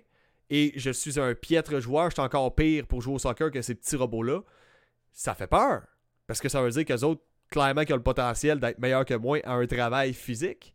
et 0.50 0.72
je 0.76 0.90
suis 0.90 1.18
un 1.18 1.34
piètre 1.34 1.80
joueur. 1.80 2.10
Je 2.10 2.14
suis 2.14 2.22
encore 2.22 2.54
pire 2.54 2.86
pour 2.86 3.00
jouer 3.00 3.14
au 3.14 3.18
soccer 3.18 3.50
que 3.50 3.62
ces 3.62 3.74
petits 3.74 3.96
robots-là. 3.96 4.40
Ça 5.12 5.34
fait 5.34 5.46
peur. 5.46 5.82
Parce 6.26 6.40
que 6.40 6.48
ça 6.48 6.60
veut 6.62 6.70
dire 6.70 6.84
qu'eux 6.84 7.04
autres, 7.04 7.22
clairement, 7.50 7.84
qui 7.84 7.92
ont 7.92 7.96
le 7.96 8.02
potentiel 8.02 8.60
d'être 8.60 8.78
meilleurs 8.78 9.04
que 9.04 9.14
moi 9.14 9.38
à 9.44 9.52
un 9.54 9.66
travail 9.66 10.12
physique, 10.12 10.74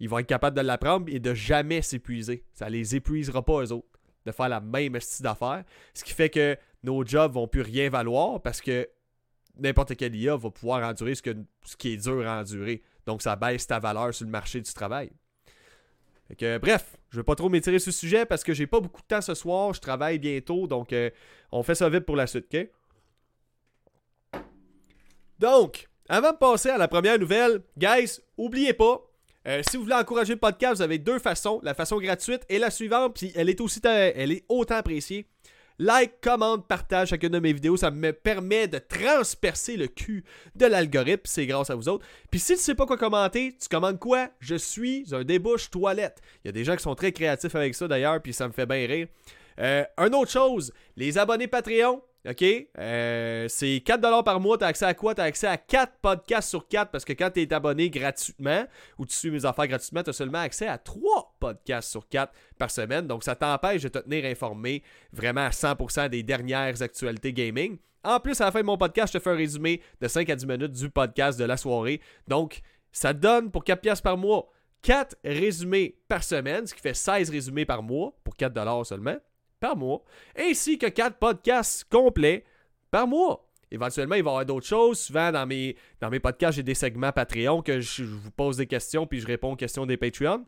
ils 0.00 0.08
vont 0.08 0.18
être 0.18 0.26
capables 0.26 0.56
de 0.56 0.62
l'apprendre 0.62 1.06
et 1.08 1.18
de 1.18 1.34
jamais 1.34 1.82
s'épuiser. 1.82 2.44
Ça 2.54 2.68
les 2.68 2.94
épuisera 2.94 3.44
pas, 3.44 3.62
eux 3.62 3.72
autres, 3.72 3.88
de 4.26 4.32
faire 4.32 4.48
la 4.48 4.60
même 4.60 4.98
style 5.00 5.24
d'affaires. 5.24 5.64
Ce 5.94 6.04
qui 6.04 6.12
fait 6.12 6.30
que 6.30 6.56
nos 6.82 7.04
jobs 7.04 7.32
vont 7.32 7.48
plus 7.48 7.62
rien 7.62 7.90
valoir 7.90 8.40
parce 8.40 8.60
que 8.60 8.88
n'importe 9.56 9.96
quel 9.96 10.14
IA 10.14 10.36
va 10.36 10.50
pouvoir 10.50 10.88
endurer 10.88 11.14
ce, 11.14 11.22
que, 11.22 11.36
ce 11.64 11.76
qui 11.76 11.92
est 11.92 11.96
dur 11.96 12.26
à 12.28 12.40
endurer. 12.40 12.82
Donc, 13.06 13.22
ça 13.22 13.36
baisse 13.36 13.66
ta 13.66 13.78
valeur 13.78 14.14
sur 14.14 14.24
le 14.24 14.30
marché 14.30 14.60
du 14.60 14.72
travail. 14.72 15.10
que, 16.36 16.58
bref, 16.58 16.97
je 17.10 17.16
ne 17.16 17.22
vais 17.22 17.24
pas 17.24 17.34
trop 17.34 17.48
m'étirer 17.48 17.78
sur 17.78 17.92
ce 17.92 17.98
sujet 17.98 18.26
parce 18.26 18.44
que 18.44 18.52
j'ai 18.52 18.66
pas 18.66 18.80
beaucoup 18.80 19.00
de 19.00 19.06
temps 19.06 19.20
ce 19.20 19.34
soir. 19.34 19.72
Je 19.72 19.80
travaille 19.80 20.18
bientôt, 20.18 20.66
donc 20.66 20.92
euh, 20.92 21.10
on 21.52 21.62
fait 21.62 21.74
ça 21.74 21.88
vite 21.88 22.04
pour 22.04 22.16
la 22.16 22.26
suite, 22.26 22.46
ok? 22.52 22.68
Donc, 25.38 25.88
avant 26.08 26.32
de 26.32 26.36
passer 26.36 26.70
à 26.70 26.78
la 26.78 26.88
première 26.88 27.18
nouvelle, 27.18 27.62
guys, 27.76 28.20
oubliez 28.36 28.72
pas, 28.72 29.00
euh, 29.46 29.62
si 29.68 29.76
vous 29.76 29.84
voulez 29.84 29.94
encourager 29.94 30.34
le 30.34 30.38
podcast, 30.38 30.76
vous 30.76 30.82
avez 30.82 30.98
deux 30.98 31.18
façons. 31.18 31.60
La 31.62 31.74
façon 31.74 31.98
gratuite 31.98 32.42
et 32.48 32.58
la 32.58 32.70
suivante, 32.70 33.14
puis 33.16 33.32
elle 33.34 33.48
est 33.48 33.60
aussi 33.60 33.80
elle 33.84 34.32
est 34.32 34.44
autant 34.48 34.76
appréciée. 34.76 35.26
Like, 35.80 36.20
commente, 36.20 36.66
partage 36.66 37.10
chacune 37.10 37.28
de 37.28 37.38
mes 37.38 37.52
vidéos. 37.52 37.76
Ça 37.76 37.92
me 37.92 38.12
permet 38.12 38.66
de 38.66 38.78
transpercer 38.78 39.76
le 39.76 39.86
cul 39.86 40.24
de 40.56 40.66
l'algorithme. 40.66 41.22
C'est 41.24 41.46
grâce 41.46 41.70
à 41.70 41.76
vous 41.76 41.88
autres. 41.88 42.04
Puis 42.32 42.40
si 42.40 42.54
tu 42.54 42.60
sais 42.60 42.74
pas 42.74 42.84
quoi 42.84 42.96
commenter, 42.96 43.56
tu 43.60 43.68
commandes 43.68 44.00
quoi? 44.00 44.28
Je 44.40 44.56
suis 44.56 45.06
un 45.12 45.22
débouche 45.22 45.70
toilette. 45.70 46.20
Il 46.44 46.48
y 46.48 46.50
a 46.50 46.52
des 46.52 46.64
gens 46.64 46.74
qui 46.74 46.82
sont 46.82 46.96
très 46.96 47.12
créatifs 47.12 47.54
avec 47.54 47.76
ça 47.76 47.86
d'ailleurs, 47.86 48.20
puis 48.20 48.32
ça 48.32 48.48
me 48.48 48.52
fait 48.52 48.66
bien 48.66 48.86
rire. 48.88 49.06
Euh, 49.60 49.84
une 49.98 50.14
autre 50.16 50.32
chose, 50.32 50.72
les 50.96 51.16
abonnés 51.16 51.46
Patreon, 51.46 52.02
OK? 52.28 52.44
Euh, 52.78 53.46
c'est 53.48 53.80
4$ 53.84 54.24
par 54.24 54.40
mois. 54.40 54.58
Tu 54.58 54.64
as 54.64 54.68
accès 54.68 54.84
à 54.84 54.94
quoi? 54.94 55.14
Tu 55.14 55.20
as 55.20 55.24
accès 55.24 55.46
à 55.46 55.56
4 55.56 55.92
podcasts 56.02 56.48
sur 56.48 56.66
4 56.66 56.90
parce 56.90 57.04
que 57.04 57.12
quand 57.12 57.30
tu 57.30 57.42
es 57.42 57.52
abonné 57.52 57.88
gratuitement 57.88 58.64
ou 58.98 59.06
tu 59.06 59.14
suis 59.14 59.30
mes 59.30 59.44
affaires 59.44 59.68
gratuitement, 59.68 60.02
tu 60.02 60.10
as 60.10 60.14
seulement 60.14 60.40
accès 60.40 60.66
à 60.66 60.78
3 60.78 61.27
podcasts 61.38 61.90
sur 61.90 62.08
4 62.08 62.32
par 62.58 62.70
semaine. 62.70 63.06
Donc, 63.06 63.24
ça 63.24 63.34
t'empêche 63.34 63.82
de 63.82 63.88
te 63.88 63.98
tenir 63.98 64.24
informé 64.24 64.82
vraiment 65.12 65.46
à 65.46 65.50
100% 65.50 66.08
des 66.08 66.22
dernières 66.22 66.82
actualités 66.82 67.32
gaming. 67.32 67.78
En 68.04 68.20
plus, 68.20 68.40
à 68.40 68.46
la 68.46 68.52
fin 68.52 68.60
de 68.60 68.66
mon 68.66 68.78
podcast, 68.78 69.12
je 69.12 69.18
te 69.18 69.22
fais 69.22 69.30
un 69.30 69.36
résumé 69.36 69.82
de 70.00 70.08
5 70.08 70.30
à 70.30 70.36
10 70.36 70.46
minutes 70.46 70.72
du 70.72 70.90
podcast 70.90 71.38
de 71.38 71.44
la 71.44 71.56
soirée. 71.56 72.00
Donc, 72.26 72.60
ça 72.92 73.12
donne 73.12 73.50
pour 73.50 73.64
4$ 73.64 74.00
par 74.02 74.16
mois 74.16 74.50
4 74.82 75.16
résumés 75.24 75.98
par 76.08 76.22
semaine, 76.22 76.66
ce 76.66 76.74
qui 76.74 76.80
fait 76.80 76.94
16 76.94 77.30
résumés 77.30 77.64
par 77.64 77.82
mois 77.82 78.14
pour 78.24 78.34
4$ 78.34 78.84
seulement 78.84 79.16
par 79.60 79.76
mois, 79.76 80.04
ainsi 80.38 80.78
que 80.78 80.86
4 80.86 81.18
podcasts 81.18 81.84
complets 81.90 82.44
par 82.90 83.08
mois. 83.08 83.44
Éventuellement, 83.70 84.14
il 84.14 84.22
va 84.22 84.30
y 84.30 84.32
avoir 84.32 84.46
d'autres 84.46 84.66
choses. 84.66 84.98
Souvent, 85.00 85.32
dans 85.32 85.46
mes, 85.46 85.76
dans 86.00 86.10
mes 86.10 86.20
podcasts, 86.20 86.56
j'ai 86.56 86.62
des 86.62 86.74
segments 86.74 87.12
Patreon 87.12 87.60
que 87.60 87.80
je, 87.80 88.04
vous 88.04 88.30
pose 88.30 88.56
des 88.56 88.66
questions 88.66 89.06
puis 89.06 89.20
je 89.20 89.26
réponds 89.26 89.52
aux 89.52 89.56
questions 89.56 89.84
des 89.84 89.96
Patreons. 89.96 90.46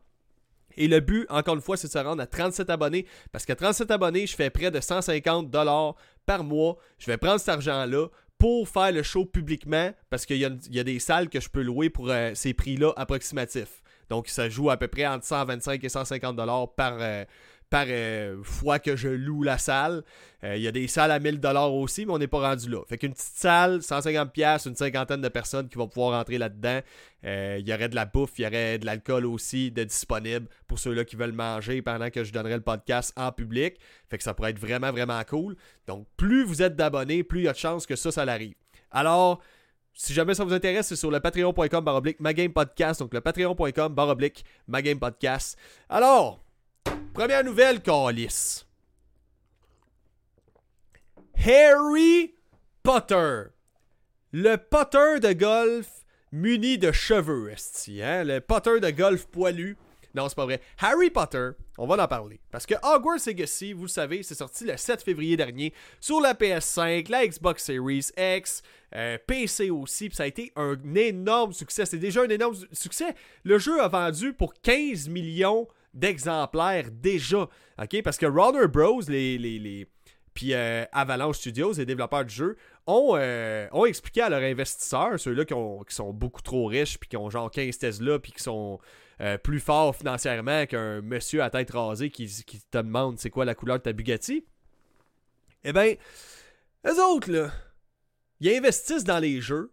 Et 0.77 0.87
le 0.87 0.99
but, 0.99 1.25
encore 1.29 1.55
une 1.55 1.61
fois, 1.61 1.77
c'est 1.77 1.87
de 1.87 1.91
se 1.91 1.97
rendre 1.97 2.21
à 2.21 2.27
37 2.27 2.69
abonnés. 2.69 3.05
Parce 3.31 3.45
qu'à 3.45 3.55
37 3.55 3.91
abonnés, 3.91 4.27
je 4.27 4.35
fais 4.35 4.49
près 4.49 4.71
de 4.71 4.79
150 4.79 5.49
dollars 5.49 5.95
par 6.25 6.43
mois. 6.43 6.77
Je 6.97 7.07
vais 7.07 7.17
prendre 7.17 7.39
cet 7.39 7.49
argent-là 7.49 8.07
pour 8.37 8.67
faire 8.67 8.91
le 8.91 9.03
show 9.03 9.25
publiquement. 9.25 9.91
Parce 10.09 10.25
qu'il 10.25 10.37
y, 10.37 10.45
a 10.79 10.83
des 10.83 10.99
salles 10.99 11.29
que 11.29 11.39
je 11.39 11.49
peux 11.49 11.61
louer 11.61 11.89
pour 11.89 12.09
euh, 12.09 12.31
ces 12.33 12.53
prix-là 12.53 12.93
approximatifs. 12.95 13.81
Donc, 14.09 14.27
ça 14.27 14.49
joue 14.49 14.69
à 14.69 14.77
peu 14.77 14.87
près 14.87 15.07
entre 15.07 15.25
125 15.25 15.83
et 15.83 15.89
150 15.89 16.35
dollars 16.35 16.73
par, 16.73 16.97
euh, 16.99 17.23
par 17.71 17.85
euh, 17.87 18.43
fois 18.43 18.79
que 18.79 18.97
je 18.97 19.07
loue 19.07 19.43
la 19.43 19.57
salle. 19.57 20.03
Euh, 20.43 20.57
il 20.57 20.61
y 20.61 20.67
a 20.67 20.73
des 20.73 20.87
salles 20.87 21.09
à 21.09 21.19
1000$ 21.19 21.81
aussi, 21.81 22.05
mais 22.05 22.11
on 22.11 22.17
n'est 22.17 22.27
pas 22.27 22.41
rendu 22.41 22.69
là. 22.69 22.83
Fait 22.85 22.97
qu'une 22.97 23.13
petite 23.13 23.37
salle, 23.37 23.79
150$, 23.79 24.67
une 24.67 24.75
cinquantaine 24.75 25.21
de 25.21 25.29
personnes 25.29 25.69
qui 25.69 25.77
vont 25.77 25.87
pouvoir 25.87 26.19
rentrer 26.19 26.37
là-dedans. 26.37 26.81
Euh, 27.23 27.57
il 27.59 27.67
y 27.67 27.73
aurait 27.73 27.87
de 27.87 27.95
la 27.95 28.05
bouffe, 28.05 28.37
il 28.37 28.43
y 28.43 28.45
aurait 28.45 28.77
de 28.77 28.85
l'alcool 28.85 29.25
aussi 29.25 29.71
de 29.71 29.85
disponible 29.85 30.47
pour 30.67 30.79
ceux-là 30.79 31.05
qui 31.05 31.15
veulent 31.15 31.31
manger 31.31 31.81
pendant 31.81 32.09
que 32.09 32.25
je 32.25 32.33
donnerai 32.33 32.55
le 32.55 32.61
podcast 32.61 33.13
en 33.15 33.31
public. 33.31 33.77
Fait 34.09 34.17
que 34.17 34.23
ça 34.23 34.33
pourrait 34.33 34.51
être 34.51 34.59
vraiment, 34.59 34.91
vraiment 34.91 35.23
cool. 35.23 35.55
Donc, 35.87 36.07
plus 36.17 36.43
vous 36.43 36.61
êtes 36.61 36.75
d'abonnés, 36.75 37.23
plus 37.23 37.39
il 37.39 37.45
y 37.45 37.47
a 37.47 37.53
de 37.53 37.57
chances 37.57 37.85
que 37.85 37.95
ça, 37.95 38.11
ça 38.11 38.25
l'arrive. 38.25 38.55
Alors, 38.91 39.41
si 39.93 40.13
jamais 40.13 40.33
ça 40.33 40.43
vous 40.43 40.53
intéresse, 40.53 40.87
c'est 40.87 40.97
sur 40.97 41.09
le 41.09 41.21
patreon.com 41.21 41.85
baroblique 41.85 42.17
podcast. 42.53 42.99
Donc, 42.99 43.13
le 43.13 43.21
patreon.com 43.21 43.93
baroblique 43.93 44.43
podcast. 44.99 45.57
Alors, 45.87 46.43
Première 47.13 47.43
nouvelle, 47.43 47.81
Calis. 47.81 48.65
Harry 51.35 52.35
Potter. 52.83 53.43
Le 54.31 54.55
Potter 54.55 55.19
de 55.19 55.33
golf 55.33 55.87
muni 56.31 56.77
de 56.77 56.91
cheveux, 56.91 57.51
esti, 57.51 58.01
hein? 58.01 58.23
Le 58.23 58.39
Potter 58.39 58.79
de 58.79 58.89
golf 58.91 59.25
poilu. 59.27 59.77
Non, 60.13 60.27
c'est 60.27 60.35
pas 60.35 60.45
vrai. 60.45 60.61
Harry 60.79 61.09
Potter, 61.09 61.49
on 61.77 61.87
va 61.87 62.01
en 62.03 62.07
parler. 62.07 62.39
Parce 62.51 62.65
que 62.65 62.75
Hogwarts 62.83 63.25
Legacy, 63.25 63.73
vous 63.73 63.87
savez, 63.87 64.23
c'est 64.23 64.35
sorti 64.35 64.65
le 64.65 64.75
7 64.75 65.03
février 65.03 65.37
dernier 65.37 65.73
sur 65.99 66.19
la 66.19 66.33
PS5, 66.33 67.09
la 67.09 67.25
Xbox 67.25 67.63
Series 67.63 68.07
X, 68.17 68.61
euh, 68.93 69.17
PC 69.25 69.69
aussi. 69.69 70.09
Puis 70.09 70.17
ça 70.17 70.23
a 70.23 70.27
été 70.27 70.51
un 70.55 70.77
énorme 70.95 71.53
succès. 71.53 71.85
C'est 71.85 71.97
déjà 71.97 72.23
un 72.23 72.29
énorme 72.29 72.55
succès. 72.73 73.15
Le 73.43 73.57
jeu 73.57 73.81
a 73.81 73.87
vendu 73.87 74.33
pour 74.33 74.53
15 74.61 75.07
millions 75.07 75.67
d'exemplaires 75.93 76.91
déjà. 76.91 77.47
Parce 78.03 78.17
que 78.17 78.25
Warner 78.25 78.67
Bros., 78.67 79.01
les, 79.07 79.37
les, 79.37 79.87
puis 80.33 80.53
euh, 80.53 80.85
Avalanche 80.91 81.37
Studios, 81.37 81.73
les 81.73 81.85
développeurs 81.85 82.25
du 82.25 82.33
jeu, 82.33 82.57
ont, 82.87 83.15
euh, 83.15 83.67
ont 83.71 83.85
expliqué 83.85 84.21
à 84.21 84.29
leurs 84.29 84.41
investisseurs, 84.41 85.19
ceux-là 85.19 85.45
qui, 85.45 85.53
sont 85.93 86.13
beaucoup 86.13 86.41
trop 86.41 86.67
riches, 86.67 86.97
puis 86.97 87.09
qui 87.09 87.17
ont 87.17 87.29
genre 87.29 87.51
15 87.51 87.77
Tesla, 87.77 88.19
puis 88.19 88.31
qui 88.31 88.41
sont 88.41 88.79
euh, 89.19 89.37
plus 89.37 89.59
forts 89.59 89.95
financièrement 89.95 90.65
qu'un 90.65 91.01
monsieur 91.01 91.43
à 91.43 91.49
tête 91.49 91.71
rasée 91.71 92.09
qui, 92.09 92.27
qui 92.45 92.59
te 92.59 92.77
demande 92.77 93.19
c'est 93.19 93.29
quoi 93.29 93.45
la 93.45 93.55
couleur 93.55 93.77
de 93.77 93.83
ta 93.83 93.93
Bugatti. 93.93 94.45
Eh 95.63 95.73
bien, 95.73 95.93
eux 96.87 97.03
autres, 97.03 97.31
là, 97.31 97.51
ils 98.39 98.55
investissent 98.55 99.03
dans 99.03 99.19
les 99.19 99.41
jeux 99.41 99.71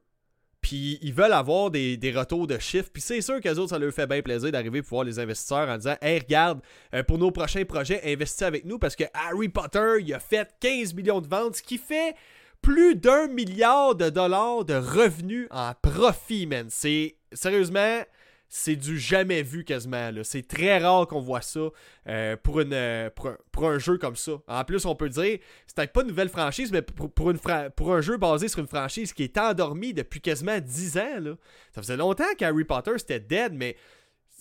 puis 0.68 0.98
ils 1.00 1.14
veulent 1.14 1.32
avoir 1.32 1.70
des, 1.70 2.12
retours 2.14 2.46
de 2.46 2.58
chiffres. 2.58 2.90
Puis 2.92 3.00
c'est 3.00 3.22
sûr 3.22 3.40
qu'eux 3.40 3.54
autres, 3.54 3.70
ça 3.70 3.78
leur 3.78 3.90
fait 3.90 4.06
bien 4.06 4.20
plaisir 4.20 4.52
d'arriver 4.52 4.82
pour 4.82 4.98
voir 4.98 5.04
les 5.04 5.18
investisseurs 5.18 5.66
en 5.66 5.78
disant 5.78 5.94
Hey, 6.02 6.18
regarde, 6.18 6.60
euh, 6.94 7.02
pour 7.02 7.16
nos 7.16 7.30
prochains 7.30 7.64
projets, 7.64 8.02
investissez 8.04 8.44
avec 8.44 8.66
nous 8.66 8.78
parce 8.78 8.94
que 8.94 9.04
Harry 9.14 9.48
Potter, 9.48 9.94
il 10.00 10.12
a 10.12 10.20
fait 10.20 10.46
15 10.60 10.92
millions 10.92 11.22
de 11.22 11.26
ventes, 11.26 11.56
ce 11.56 11.62
qui 11.62 11.78
fait 11.78 12.14
plus 12.60 12.96
d'un 12.96 13.28
milliard 13.28 13.94
de 13.94 14.10
dollars 14.10 14.66
de 14.66 14.74
revenus 14.74 15.48
en 15.50 15.72
profit, 15.80 16.46
man. 16.46 16.66
C'est 16.68 17.16
sérieusement 17.32 18.02
c'est 18.48 18.76
du 18.76 18.98
jamais 18.98 19.42
vu 19.42 19.64
quasiment. 19.64 20.10
C'est 20.22 20.46
très 20.46 20.78
rare 20.78 21.06
qu'on 21.06 21.20
voit 21.20 21.42
ça 21.42 21.60
euh, 22.08 22.36
euh, 22.46 23.10
pour, 23.52 23.68
un, 23.68 23.78
jeu 23.78 23.98
comme 23.98 24.16
ça. 24.16 24.32
En 24.46 24.64
plus, 24.64 24.86
on 24.86 24.94
peut 24.94 25.10
dire, 25.10 25.38
c'est 25.66 25.92
pas 25.92 26.00
une 26.00 26.08
nouvelle 26.08 26.30
franchise, 26.30 26.72
mais 26.72 26.82
pour, 26.82 27.92
un 27.92 28.00
jeu 28.00 28.16
basé 28.16 28.48
sur 28.48 28.60
une 28.60 28.68
franchise 28.68 29.12
qui 29.12 29.24
est 29.24 29.36
endormie 29.36 29.92
depuis 29.92 30.20
quasiment 30.20 30.58
10 30.58 30.98
ans. 30.98 31.36
Ça 31.74 31.82
faisait 31.82 31.96
longtemps 31.96 32.24
qu'Harry 32.38 32.64
Potter 32.64 32.92
c'était 32.96 33.20
dead, 33.20 33.52
mais 33.52 33.76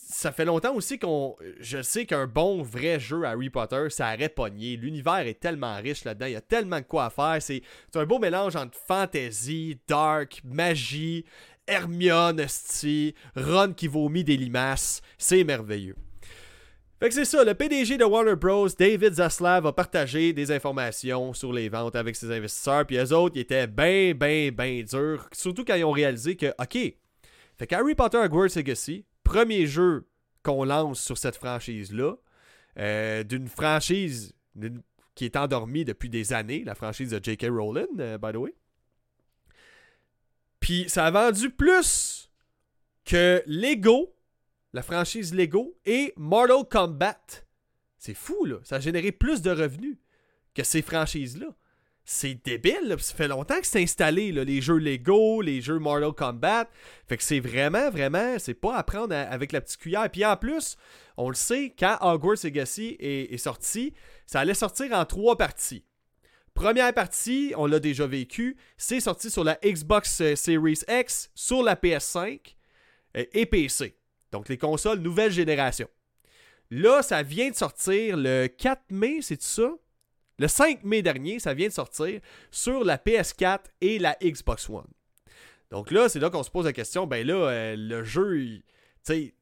ça 0.09 0.31
fait 0.31 0.45
longtemps 0.45 0.73
aussi 0.73 0.97
qu'on. 0.99 1.35
Je 1.59 1.81
sais 1.81 2.05
qu'un 2.05 2.27
bon 2.27 2.61
vrai 2.63 2.99
jeu 2.99 3.25
Harry 3.25 3.49
Potter, 3.49 3.89
ça 3.89 4.13
aurait 4.13 4.29
pogné. 4.29 4.77
L'univers 4.77 5.27
est 5.27 5.39
tellement 5.39 5.75
riche 5.75 6.05
là-dedans, 6.05 6.27
il 6.27 6.31
y 6.31 6.37
a 6.37 6.41
tellement 6.41 6.79
de 6.79 6.85
quoi 6.85 7.05
à 7.05 7.09
faire. 7.09 7.37
C'est 7.41 7.61
un 7.95 8.05
beau 8.05 8.17
mélange 8.17 8.55
entre 8.55 8.77
fantasy, 8.77 9.79
dark, 9.87 10.41
magie, 10.45 11.25
Hermione, 11.67 12.47
sti, 12.47 13.13
Ron 13.35 13.73
qui 13.73 13.87
vomit 13.87 14.23
des 14.23 14.37
limaces. 14.37 15.01
C'est 15.17 15.43
merveilleux. 15.43 15.95
Fait 16.99 17.09
que 17.09 17.13
c'est 17.13 17.25
ça, 17.25 17.43
le 17.43 17.53
PDG 17.53 17.97
de 17.97 18.03
Warner 18.03 18.35
Bros, 18.35 18.67
David 18.69 19.13
Zaslav, 19.13 19.67
a 19.67 19.71
partagé 19.71 20.33
des 20.33 20.51
informations 20.51 21.31
sur 21.33 21.53
les 21.53 21.69
ventes 21.69 21.95
avec 21.95 22.15
ses 22.15 22.31
investisseurs, 22.31 22.87
puis 22.87 22.95
les 22.95 23.13
autres, 23.13 23.35
ils 23.35 23.41
étaient 23.41 23.67
bien, 23.67 24.13
bien, 24.15 24.49
bien 24.51 24.81
durs, 24.81 25.29
surtout 25.31 25.63
quand 25.63 25.75
ils 25.75 25.83
ont 25.83 25.91
réalisé 25.91 26.35
que, 26.35 26.47
ok, 26.59 26.95
fait 27.57 27.73
Harry 27.73 27.93
Potter 27.93 28.17
Hogwarts 28.17 28.55
Legacy, 28.55 29.05
premier 29.23 29.67
jeu 29.67 30.07
qu'on 30.41 30.63
lance 30.63 30.99
sur 30.99 31.19
cette 31.19 31.35
franchise-là, 31.35 32.15
euh, 32.79 33.23
d'une 33.23 33.47
franchise 33.47 34.33
qui 35.13 35.25
est 35.25 35.35
endormie 35.35 35.85
depuis 35.85 36.09
des 36.09 36.33
années, 36.33 36.63
la 36.63 36.73
franchise 36.73 37.11
de 37.11 37.19
J.K. 37.21 37.47
Rowling, 37.51 37.85
euh, 37.99 38.17
by 38.17 38.31
the 38.31 38.37
way. 38.37 38.53
Puis 40.59 40.89
ça 40.89 41.05
a 41.05 41.11
vendu 41.11 41.49
plus 41.49 42.31
que 43.05 43.41
Lego, 43.45 44.15
la 44.73 44.81
franchise 44.81 45.33
Lego, 45.33 45.77
et 45.85 46.13
Mortal 46.17 46.63
Kombat. 46.69 47.45
C'est 47.97 48.13
fou, 48.13 48.45
là. 48.45 48.57
Ça 48.63 48.75
a 48.75 48.79
généré 48.79 49.11
plus 49.11 49.41
de 49.41 49.51
revenus 49.51 49.97
que 50.53 50.63
ces 50.63 50.81
franchises-là. 50.81 51.47
C'est 52.03 52.35
débile, 52.45 52.87
là. 52.87 52.97
Ça 52.97 53.15
fait 53.15 53.27
longtemps 53.27 53.59
que 53.59 53.67
c'est 53.67 53.81
installé, 53.81 54.31
les 54.31 54.61
jeux 54.61 54.77
Lego, 54.77 55.41
les 55.41 55.61
jeux 55.61 55.79
Mortal 55.79 56.13
Kombat. 56.13 56.69
Fait 57.07 57.17
que 57.17 57.23
c'est 57.23 57.39
vraiment, 57.39 57.89
vraiment, 57.89 58.37
c'est 58.39 58.53
pas 58.53 58.75
à 58.77 58.83
prendre 58.83 59.15
avec 59.15 59.51
la 59.51 59.61
petite 59.61 59.79
cuillère. 59.79 60.09
Puis 60.09 60.25
en 60.25 60.37
plus, 60.37 60.77
on 61.17 61.29
le 61.29 61.35
sait, 61.35 61.73
quand 61.77 61.97
Hogwarts 62.01 62.43
Legacy 62.43 62.97
est 62.99 63.37
sorti, 63.37 63.93
ça 64.25 64.41
allait 64.41 64.53
sortir 64.53 64.91
en 64.93 65.05
trois 65.05 65.37
parties. 65.37 65.83
Première 66.57 66.91
partie, 66.91 67.53
on 67.55 67.67
l'a 67.67 67.79
déjà 67.79 68.07
vécu, 68.07 68.57
c'est 68.77 68.99
sorti 68.99 69.29
sur 69.29 69.43
la 69.43 69.59
Xbox 69.63 70.21
euh, 70.21 70.35
Series 70.35 70.79
X, 70.89 71.29
sur 71.35 71.61
la 71.61 71.75
PS5 71.75 72.39
euh, 73.15 73.25
et 73.31 73.45
PC. 73.45 73.95
Donc 74.31 74.49
les 74.49 74.57
consoles 74.57 74.97
nouvelle 74.97 75.31
génération. 75.31 75.87
Là, 76.71 77.03
ça 77.03 77.21
vient 77.21 77.51
de 77.51 77.55
sortir 77.55 78.17
le 78.17 78.47
4 78.47 78.85
mai, 78.89 79.19
c'est 79.21 79.39
ça? 79.43 79.69
Le 80.39 80.47
5 80.47 80.83
mai 80.83 81.03
dernier, 81.03 81.37
ça 81.37 81.53
vient 81.53 81.67
de 81.67 81.73
sortir 81.73 82.19
sur 82.49 82.83
la 82.83 82.97
PS4 82.97 83.59
et 83.81 83.99
la 83.99 84.17
Xbox 84.19 84.67
One. 84.67 84.87
Donc 85.69 85.91
là, 85.91 86.09
c'est 86.09 86.19
là 86.19 86.31
qu'on 86.31 86.41
se 86.41 86.49
pose 86.49 86.65
la 86.65 86.73
question, 86.73 87.05
ben 87.05 87.25
là, 87.25 87.35
euh, 87.35 87.75
le 87.77 88.03
jeu, 88.03 88.35
tu 88.35 88.63
sais, 89.03 89.35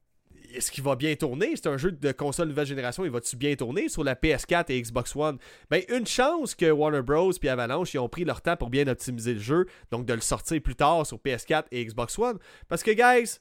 est-ce 0.55 0.71
qu'il 0.71 0.83
va 0.83 0.95
bien 0.95 1.15
tourner? 1.15 1.51
C'est 1.55 1.67
un 1.67 1.77
jeu 1.77 1.91
de 1.91 2.11
console 2.11 2.47
nouvelle 2.47 2.65
génération, 2.65 3.05
il 3.05 3.11
va-tu 3.11 3.35
bien 3.35 3.55
tourner 3.55 3.89
sur 3.89 4.03
la 4.03 4.15
PS4 4.15 4.65
et 4.69 4.81
Xbox 4.81 5.15
One? 5.15 5.37
Ben, 5.69 5.83
une 5.89 6.07
chance 6.07 6.55
que 6.55 6.69
Warner 6.69 7.01
Bros. 7.01 7.31
et 7.31 7.49
Avalanche 7.49 7.93
ils 7.93 7.99
ont 7.99 8.09
pris 8.09 8.25
leur 8.25 8.41
temps 8.41 8.55
pour 8.55 8.69
bien 8.69 8.87
optimiser 8.87 9.33
le 9.33 9.39
jeu, 9.39 9.65
donc 9.91 10.05
de 10.05 10.13
le 10.13 10.21
sortir 10.21 10.61
plus 10.61 10.75
tard 10.75 11.05
sur 11.05 11.17
PS4 11.17 11.65
et 11.71 11.85
Xbox 11.85 12.17
One. 12.17 12.37
Parce 12.67 12.83
que, 12.83 12.91
guys, 12.91 13.39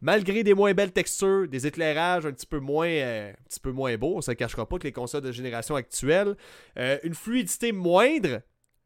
malgré 0.00 0.42
des 0.42 0.54
moins 0.54 0.74
belles 0.74 0.92
textures, 0.92 1.48
des 1.48 1.66
éclairages 1.66 2.26
un 2.26 2.32
petit 2.32 2.46
peu 2.46 2.58
moins, 2.58 2.88
euh, 2.88 3.30
un 3.30 3.44
petit 3.48 3.60
peu 3.60 3.72
moins 3.72 3.96
beaux, 3.96 4.16
on 4.16 4.20
se 4.20 4.32
cachera 4.32 4.68
pas 4.68 4.78
que 4.78 4.84
les 4.84 4.92
consoles 4.92 5.22
de 5.22 5.32
génération 5.32 5.74
actuelle, 5.76 6.36
euh, 6.78 6.98
une 7.02 7.14
fluidité 7.14 7.72
moindre, 7.72 8.40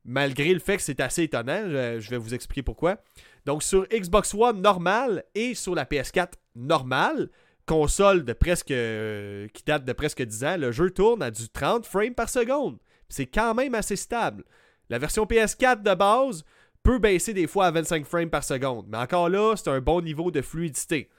malgré 0.04 0.52
le 0.52 0.60
fait 0.60 0.76
que 0.76 0.82
c'est 0.82 1.00
assez 1.00 1.24
étonnant, 1.24 1.64
je, 1.66 2.00
je 2.00 2.10
vais 2.10 2.18
vous 2.18 2.34
expliquer 2.34 2.62
pourquoi. 2.62 2.98
Donc 3.46 3.62
sur 3.62 3.86
Xbox 3.88 4.34
One 4.34 4.60
normal 4.60 5.24
et 5.34 5.54
sur 5.54 5.74
la 5.74 5.84
PS4 5.84 6.32
normale, 6.54 7.30
console 7.70 8.24
de 8.24 8.32
presque 8.32 8.72
euh, 8.72 9.46
qui 9.54 9.62
date 9.62 9.84
de 9.84 9.92
presque 9.92 10.22
10 10.22 10.44
ans, 10.44 10.56
le 10.56 10.72
jeu 10.72 10.90
tourne 10.90 11.22
à 11.22 11.30
du 11.30 11.48
30 11.48 11.86
frames 11.86 12.14
par 12.14 12.28
seconde. 12.28 12.78
C'est 13.08 13.26
quand 13.26 13.54
même 13.54 13.76
assez 13.76 13.94
stable. 13.94 14.42
La 14.88 14.98
version 14.98 15.24
PS4 15.24 15.82
de 15.82 15.94
base 15.94 16.44
peut 16.82 16.98
baisser 16.98 17.32
des 17.32 17.46
fois 17.46 17.66
à 17.66 17.70
25 17.70 18.04
frames 18.04 18.28
par 18.28 18.42
seconde, 18.42 18.86
mais 18.88 18.98
encore 18.98 19.28
là, 19.28 19.54
c'est 19.54 19.70
un 19.70 19.80
bon 19.80 20.00
niveau 20.00 20.32
de 20.32 20.42
fluidité. 20.42 21.10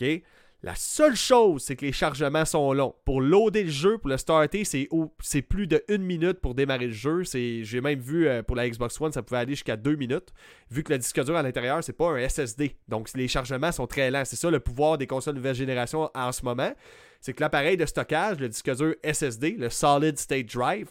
OK? 0.00 0.22
La 0.64 0.74
seule 0.74 1.14
chose, 1.14 1.62
c'est 1.62 1.76
que 1.76 1.86
les 1.86 1.92
chargements 1.92 2.44
sont 2.44 2.72
longs. 2.72 2.92
Pour 3.04 3.20
loader 3.20 3.62
le 3.62 3.70
jeu, 3.70 3.96
pour 3.96 4.10
le 4.10 4.16
starter, 4.16 4.64
c'est 4.64 5.42
plus 5.42 5.68
de 5.68 5.84
une 5.86 6.02
minute 6.02 6.40
pour 6.40 6.56
démarrer 6.56 6.86
le 6.86 6.92
jeu. 6.92 7.22
J'ai 7.22 7.80
même 7.80 8.00
vu 8.00 8.26
euh, 8.26 8.42
pour 8.42 8.56
la 8.56 8.68
Xbox 8.68 9.00
One, 9.00 9.12
ça 9.12 9.22
pouvait 9.22 9.38
aller 9.38 9.52
jusqu'à 9.52 9.76
deux 9.76 9.94
minutes. 9.94 10.32
Vu 10.68 10.82
que 10.82 10.92
le 10.92 10.98
disque 10.98 11.22
dur 11.24 11.36
à 11.36 11.42
l'intérieur, 11.44 11.84
c'est 11.84 11.92
pas 11.92 12.10
un 12.10 12.28
SSD. 12.28 12.76
Donc 12.88 13.08
les 13.14 13.28
chargements 13.28 13.70
sont 13.70 13.86
très 13.86 14.10
lents. 14.10 14.24
C'est 14.24 14.34
ça 14.34 14.50
le 14.50 14.58
pouvoir 14.58 14.98
des 14.98 15.06
consoles 15.06 15.36
nouvelle 15.36 15.54
génération 15.54 16.10
en 16.12 16.32
ce 16.32 16.44
moment. 16.44 16.72
C'est 17.20 17.34
que 17.34 17.40
l'appareil 17.40 17.76
de 17.76 17.86
stockage, 17.86 18.40
le 18.40 18.48
disque 18.48 18.74
dur 18.74 18.96
SSD, 19.04 19.52
le 19.52 19.70
Solid 19.70 20.18
State 20.18 20.46
Drive, 20.46 20.88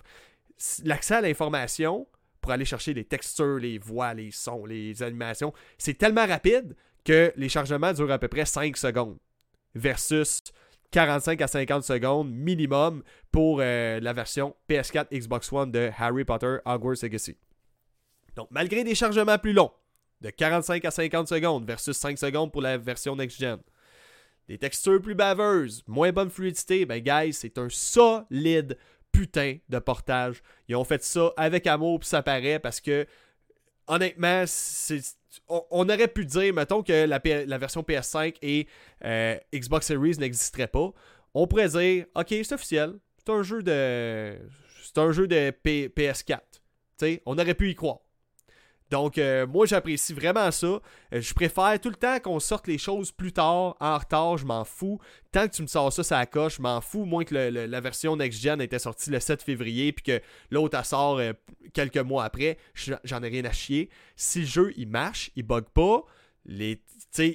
l'accès 0.86 1.16
à 1.16 1.22
l'information 1.22 2.08
pour 2.40 2.54
aller 2.54 2.64
chercher 2.64 2.94
les 2.94 3.04
textures, 3.04 3.58
les 3.58 3.80
voix, 3.80 4.14
les 4.14 4.32
sons, 4.32 4.66
les 4.66 5.04
animations, 5.04 5.54
c'est 5.78 5.98
tellement 5.98 6.26
rapide 6.26 6.74
que 7.04 7.34
les 7.36 7.50
chargements 7.50 7.92
durent 7.92 8.12
à 8.12 8.20
peu 8.20 8.30
près 8.30 8.46
5 8.46 8.78
secondes 8.78 9.18
versus 9.78 10.42
45 10.92 11.42
à 11.42 11.48
50 11.48 11.84
secondes 11.84 12.32
minimum 12.32 13.04
pour 13.32 13.60
euh, 13.62 14.00
la 14.00 14.14
version 14.14 14.56
PS4 14.70 15.08
Xbox 15.12 15.52
One 15.52 15.72
de 15.72 15.92
Harry 15.98 16.24
Potter 16.24 16.58
Hogwarts 16.66 17.04
Legacy. 17.04 17.38
Donc, 18.36 18.48
malgré 18.52 18.84
des 18.84 18.96
chargements 18.96 19.38
plus 19.38 19.54
longs, 19.54 19.72
de 20.22 20.30
45 20.30 20.86
à 20.86 20.92
50 20.92 21.28
secondes 21.28 21.66
versus 21.66 21.98
5 21.98 22.18
secondes 22.18 22.52
pour 22.52 22.62
la 22.62 22.78
version 22.78 23.16
next-gen, 23.16 23.60
des 24.48 24.58
textures 24.58 25.02
plus 25.02 25.16
baveuses, 25.16 25.84
moins 25.88 26.12
bonne 26.12 26.30
fluidité, 26.30 26.86
ben, 26.86 27.00
guys, 27.00 27.34
c'est 27.34 27.58
un 27.58 27.68
solide 27.70 28.78
putain 29.12 29.58
de 29.68 29.80
portage. 29.80 30.42
Ils 30.68 30.76
ont 30.76 30.84
fait 30.84 31.04
ça 31.04 31.32
avec 31.38 31.68
amour, 31.68 32.00
puis 32.00 32.10
ça 32.10 32.22
paraît 32.24 32.60
parce 32.60 32.80
que, 32.80 33.06
honnêtement, 33.88 34.44
on, 35.48 35.90
aurait 35.90 36.08
pu 36.08 36.26
dire, 36.26 36.54
mettons 36.54 36.84
que 36.84 37.06
la, 37.06 37.58
version 37.58 37.82
PS5 37.82 38.36
et 38.42 38.68
euh, 39.04 39.38
Xbox 39.54 39.88
Series 39.88 40.18
n'existeraient 40.18 40.68
pas. 40.68 40.92
On 41.34 41.48
pourrait 41.48 41.70
dire, 41.70 42.06
ok, 42.16 42.28
c'est 42.30 42.54
officiel, 42.54 42.94
c'est 43.18 43.32
un 43.32 43.44
jeu 43.44 43.62
de, 43.62 44.38
c'est 44.84 44.98
un 44.98 45.12
jeu 45.12 45.28
de 45.28 45.52
PS4. 45.66 46.40
on 47.26 47.38
aurait 47.38 47.54
pu 47.54 47.70
y 47.72 47.76
croire. 47.76 48.00
Donc, 48.90 49.18
euh, 49.18 49.46
moi, 49.46 49.66
j'apprécie 49.66 50.14
vraiment 50.14 50.50
ça. 50.52 50.68
Euh, 50.68 50.80
je 51.12 51.34
préfère 51.34 51.80
tout 51.80 51.90
le 51.90 51.96
temps 51.96 52.20
qu'on 52.20 52.40
sorte 52.40 52.68
les 52.68 52.78
choses 52.78 53.12
plus 53.12 53.34
tard, 53.34 53.76
en 53.80 53.98
retard, 53.98 54.38
je 54.38 54.46
m'en 54.46 54.64
fous. 54.64 55.00
Tant 55.32 55.48
que 55.48 55.54
tu 55.54 55.62
me 55.62 55.68
sors 55.68 55.92
ça, 55.92 56.04
ça 56.04 56.26
coche, 56.26 56.58
je 56.58 56.62
m'en 56.62 56.80
fous. 56.80 57.06
Moins 57.06 57.26
que 57.26 57.36
la 57.36 57.82
version 57.82 58.16
next-gen 58.16 58.62
était 58.62 58.80
sortie 58.80 59.10
le 59.10 59.20
7 59.20 59.44
février, 59.44 59.92
puis 59.92 60.04
que 60.04 60.22
l'autre, 60.52 60.78
elle 60.78 60.86
sort 60.86 61.18
euh, 61.18 61.34
quelques 61.74 61.98
mois 61.98 62.24
après, 62.24 62.58
j'en 63.04 63.24
ai 63.24 63.28
rien 63.28 63.46
à 63.46 63.52
chier. 63.52 63.90
Si 64.16 64.40
le 64.42 64.46
jeu, 64.46 64.74
il 64.78 64.88
marche, 64.88 65.32
il 65.36 65.44
bug 65.44 65.66
pas, 65.74 66.06
il 66.46 66.78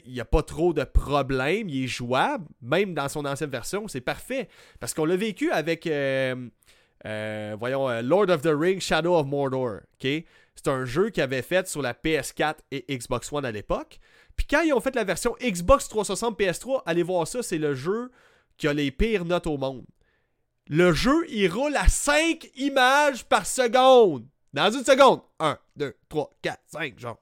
n'y 0.06 0.20
a 0.20 0.24
pas 0.24 0.42
trop 0.42 0.72
de 0.72 0.84
problèmes, 0.84 1.68
il 1.68 1.84
est 1.84 1.88
jouable, 1.88 2.46
même 2.62 2.94
dans 2.94 3.10
son 3.10 3.26
ancienne 3.26 3.50
version, 3.50 3.88
c'est 3.88 4.00
parfait. 4.00 4.48
Parce 4.80 4.94
qu'on 4.94 5.04
l'a 5.04 5.16
vécu 5.16 5.50
avec, 5.50 5.84
voyons, 7.04 8.00
Lord 8.02 8.30
of 8.30 8.40
the 8.40 8.52
Rings, 8.54 8.80
Shadow 8.80 9.16
of 9.16 9.26
Mordor, 9.26 9.80
ok? 10.02 10.24
C'est 10.54 10.68
un 10.68 10.84
jeu 10.84 11.10
qu'ils 11.10 11.22
avaient 11.22 11.42
fait 11.42 11.66
sur 11.66 11.82
la 11.82 11.94
PS4 11.94 12.56
et 12.70 12.84
Xbox 12.96 13.32
One 13.32 13.44
à 13.44 13.50
l'époque. 13.50 13.98
Puis 14.36 14.46
quand 14.46 14.62
ils 14.62 14.72
ont 14.72 14.80
fait 14.80 14.94
la 14.94 15.04
version 15.04 15.36
Xbox 15.40 15.88
360 15.88 16.38
PS3, 16.38 16.82
allez 16.86 17.02
voir 17.02 17.26
ça, 17.26 17.42
c'est 17.42 17.58
le 17.58 17.74
jeu 17.74 18.10
qui 18.56 18.68
a 18.68 18.72
les 18.72 18.90
pires 18.90 19.24
notes 19.24 19.46
au 19.46 19.56
monde. 19.56 19.84
Le 20.68 20.92
jeu, 20.92 21.26
il 21.28 21.48
roule 21.48 21.76
à 21.76 21.88
5 21.88 22.50
images 22.56 23.24
par 23.24 23.46
seconde. 23.46 24.26
Dans 24.52 24.70
une 24.70 24.84
seconde. 24.84 25.22
1, 25.40 25.58
2, 25.76 25.94
3, 26.08 26.30
4, 26.42 26.60
5, 26.66 26.98
genre. 26.98 27.20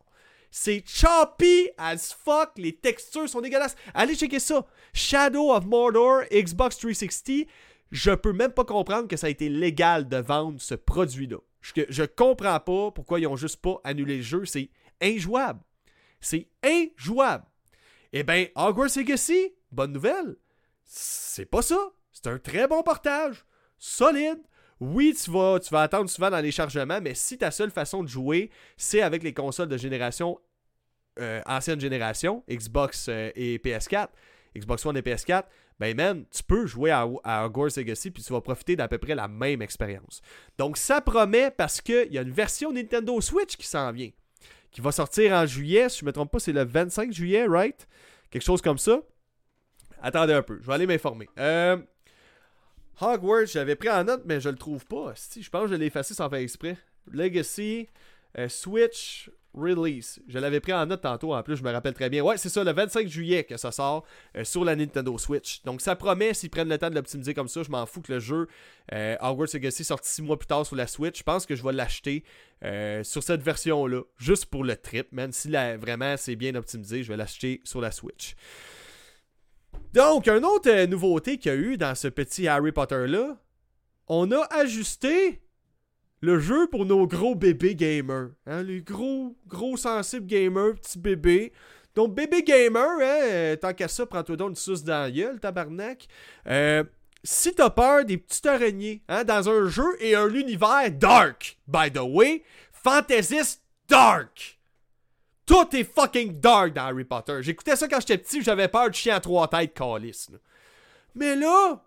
C'est 0.51 0.83
choppy 0.87 1.71
as 1.79 2.13
fuck. 2.13 2.51
Les 2.57 2.77
textures 2.77 3.29
sont 3.29 3.41
dégueulasses. 3.41 3.77
Allez 3.95 4.17
checker 4.17 4.41
ça. 4.41 4.67
Shadow 4.93 5.53
of 5.53 5.65
Mordor, 5.65 6.23
Xbox 6.33 6.77
360. 6.79 7.47
Je 7.93 8.11
peux 8.11 8.33
même 8.33 8.53
pas 8.53 8.65
comprendre 8.65 9.09
que 9.09 9.17
ça 9.17 9.29
a 9.29 9.31
été 9.31 9.49
légal 9.49 10.09
de 10.09 10.17
vendre 10.17 10.61
ce 10.61 10.75
produit-là. 10.75 11.39
Je, 11.61 11.73
je 11.89 12.05
comprends 12.05 12.61
pas 12.61 12.91
pourquoi 12.91 13.21
ils 13.21 13.27
ont 13.27 13.37
juste 13.37 13.61
pas 13.61 13.81
annulé 13.85 14.19
le 14.19 14.23
jeu. 14.23 14.45
C'est 14.45 14.71
injouable. 15.01 15.61
C'est 16.21 16.49
injouable. 16.63 17.45
Eh 18.13 18.23
bien, 18.23 18.47
Hogwarts 18.55 18.97
Legacy, 18.97 19.55
bonne 19.71 19.93
nouvelle. 19.93 20.37
C'est 20.85 21.47
pas 21.47 21.63
ça. 21.63 21.79
C'est 22.13 22.27
un 22.27 22.39
très 22.39 22.67
bon 22.67 22.83
portage. 22.83 23.45
Solide. 23.79 24.41
Oui, 24.81 25.15
tu 25.15 25.31
vas, 25.31 25.83
attendre 25.83 26.09
souvent 26.09 26.31
dans 26.31 26.41
les 26.41 26.51
chargements, 26.51 27.01
mais 27.03 27.15
si 27.15 27.37
ta 27.37 27.51
seule 27.51 27.71
façon 27.71 28.03
de 28.03 28.09
jouer, 28.09 28.51
c'est 28.79 29.03
avec 29.03 29.23
les 29.23 29.35
consoles 29.35 29.69
de 29.69 29.77
génération 29.77 30.41
euh, 31.19 31.43
ancienne 31.45 31.81
génération, 31.81 32.43
Xbox 32.49 33.09
euh, 33.09 33.31
et 33.35 33.59
PS4, 33.59 34.09
Xbox 34.57 34.87
One 34.87 34.97
et 34.97 35.03
PS4, 35.03 35.45
ben 35.81 35.97
man, 35.97 36.25
tu 36.31 36.43
peux 36.43 36.67
jouer 36.67 36.91
à, 36.91 37.09
à 37.25 37.47
Hogwarts 37.47 37.71
Legacy 37.79 38.11
puis 38.11 38.23
tu 38.23 38.33
vas 38.35 38.43
profiter 38.43 38.77
d'à 38.77 38.87
peu 38.87 38.99
près 38.99 39.15
la 39.15 39.29
même 39.29 39.63
expérience. 39.63 40.21
Donc 40.59 40.77
ça 40.77 41.01
promet 41.01 41.51
parce 41.51 41.81
qu'il 41.81 42.13
y 42.13 42.19
a 42.19 42.23
une 42.23 42.31
version 42.31 42.71
Nintendo 42.71 43.19
Switch 43.23 43.57
qui 43.57 43.67
s'en 43.67 43.91
vient, 43.91 44.11
qui 44.71 44.83
va 44.83 44.93
sortir 44.93 45.33
en 45.33 45.47
juillet, 45.47 45.89
si 45.89 46.01
je 46.01 46.05
ne 46.05 46.09
me 46.09 46.13
trompe 46.13 46.31
pas, 46.31 46.39
c'est 46.39 46.53
le 46.53 46.65
25 46.65 47.13
juillet, 47.13 47.47
right? 47.47 47.89
Quelque 48.31 48.45
chose 48.45 48.61
comme 48.61 48.77
ça. 48.77 49.01
Attendez 50.03 50.35
un 50.35 50.43
peu, 50.43 50.59
je 50.61 50.67
vais 50.67 50.75
aller 50.75 50.87
m'informer. 50.87 51.29
Euh, 51.39 51.79
Hogwarts, 53.01 53.47
j'avais 53.47 53.75
pris 53.75 53.89
en 53.89 54.05
note, 54.05 54.23
mais 54.27 54.39
je 54.39 54.51
le 54.51 54.57
trouve 54.57 54.85
pas. 54.85 55.13
Si, 55.15 55.43
je 55.43 55.49
pense 55.49 55.65
que 55.65 55.71
je 55.71 55.75
l'ai 55.77 55.87
effacé 55.87 56.13
sans 56.13 56.29
faire 56.29 56.41
exprès. 56.41 56.77
Legacy, 57.11 57.89
euh, 58.37 58.51
Switch, 58.51 59.31
Release. 59.55 60.21
Je 60.29 60.39
l'avais 60.39 60.61
pris 60.61 60.73
en 60.73 60.87
note 60.87 61.01
tantôt, 61.01 61.35
en 61.35 61.43
plus, 61.43 61.57
je 61.57 61.63
me 61.63 61.71
rappelle 61.71 61.95
très 61.95 62.09
bien. 62.09 62.23
Ouais, 62.23 62.37
c'est 62.37 62.49
ça, 62.49 62.63
le 62.63 62.73
25 62.73 63.09
juillet 63.09 63.45
que 63.45 63.57
ça 63.57 63.73
sort 63.73 64.05
euh, 64.37 64.45
sur 64.45 64.65
la 64.65 64.77
Nintendo 64.77 65.17
Switch. 65.19 65.63
Donc, 65.65 65.81
ça 65.81 65.97
promet, 65.97 66.35
s'ils 66.35 66.51
prennent 66.51 66.69
le 66.69 66.79
temps 66.79 66.91
de 66.91 66.95
l'optimiser 66.95 67.35
comme 67.35 67.49
ça, 67.49 67.63
je 67.63 67.71
m'en 67.71 67.87
fous 67.87 68.01
que 68.01 68.13
le 68.13 68.21
jeu 68.21 68.47
euh, 68.93 69.17
Hogwarts 69.21 69.49
Legacy 69.55 69.85
sorte 69.85 70.05
6 70.05 70.23
mois 70.23 70.39
plus 70.39 70.47
tard 70.47 70.65
sur 70.65 70.77
la 70.77 70.87
Switch. 70.87 71.19
Je 71.19 71.23
pense 71.23 71.47
que 71.47 71.55
je 71.55 71.63
vais 71.63 71.73
l'acheter 71.73 72.25
euh, 72.65 73.03
sur 73.05 73.23
cette 73.23 73.43
version-là, 73.43 74.03
juste 74.19 74.47
pour 74.47 74.65
le 74.65 74.77
trip, 74.77 75.13
man. 75.13 75.33
Si 75.33 75.51
vraiment 75.51 76.17
c'est 76.17 76.37
bien 76.37 76.55
optimisé, 76.55 77.03
je 77.03 77.09
vais 77.09 77.17
l'acheter 77.17 77.61
sur 77.65 77.81
la 77.81 77.91
Switch. 77.91 78.37
Donc, 79.93 80.29
une 80.29 80.45
autre 80.45 80.71
euh, 80.71 80.87
nouveauté 80.87 81.39
qu'il 81.39 81.53
y 81.53 81.55
a 81.55 81.59
eu 81.59 81.77
dans 81.77 81.95
ce 81.95 82.07
petit 82.09 82.47
Harry 82.47 82.71
Potter-là, 82.71 83.37
on 84.07 84.31
a 84.31 84.47
ajusté 84.51 85.43
le 86.21 86.39
jeu 86.39 86.67
pour 86.67 86.85
nos 86.85 87.07
gros 87.07 87.35
bébés 87.35 87.75
gamers. 87.75 88.31
Hein, 88.47 88.63
les 88.63 88.83
gros, 88.83 89.37
gros 89.47 89.77
sensibles 89.77 90.27
gamers, 90.27 90.75
petits 90.75 90.99
bébés. 90.99 91.53
Donc, 91.95 92.15
bébé 92.15 92.43
gamer, 92.43 92.99
hein, 93.03 93.57
tant 93.61 93.73
qu'à 93.73 93.89
ça, 93.89 94.07
prends-toi 94.07 94.37
donc 94.37 94.51
une 94.51 94.57
sauce 94.57 94.85
dans 94.85 95.03
la 95.03 95.11
gueule, 95.11 95.41
tabarnak. 95.41 96.07
Euh, 96.47 96.85
si 97.25 97.55
t'as 97.55 97.71
peur 97.71 98.05
des 98.05 98.17
petites 98.17 98.47
araignées 98.47 99.03
hein, 99.09 99.25
dans 99.25 99.49
un 99.49 99.67
jeu 99.69 99.97
et 100.01 100.15
un 100.15 100.33
univers 100.33 100.91
dark, 100.93 101.59
by 101.67 101.91
the 101.91 102.01
way, 102.01 102.45
fantaisiste 102.73 103.63
dark. 103.89 104.59
Tout 105.45 105.75
est 105.75 105.85
fucking 105.85 106.39
dark 106.41 106.73
dans 106.75 106.83
Harry 106.83 107.05
Potter. 107.05 107.39
J'écoutais 107.43 107.77
ça 107.77 107.89
quand 107.89 108.01
j'étais 108.01 108.19
petit, 108.19 108.41
j'avais 108.43 108.69
peur 108.69 108.89
du 108.89 108.99
chien 108.99 109.17
à 109.17 109.21
trois 109.21 109.49
têtes 109.49 109.75
calice. 109.75 110.31
Mais 111.15 111.35
là, 111.35 111.85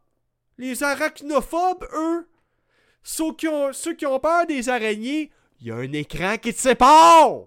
les 0.57 0.83
arachnophobes, 0.83 1.87
eux, 1.93 2.27
ceux 3.03 3.33
qui, 3.33 3.47
ont, 3.47 3.73
ceux 3.73 3.93
qui 3.93 4.05
ont 4.05 4.19
peur 4.19 4.47
des 4.47 4.69
araignées, 4.69 5.31
il 5.59 5.67
y 5.67 5.71
a 5.71 5.75
un 5.75 5.91
écran 5.91 6.37
qui 6.37 6.53
te 6.53 6.59
sépare. 6.59 7.43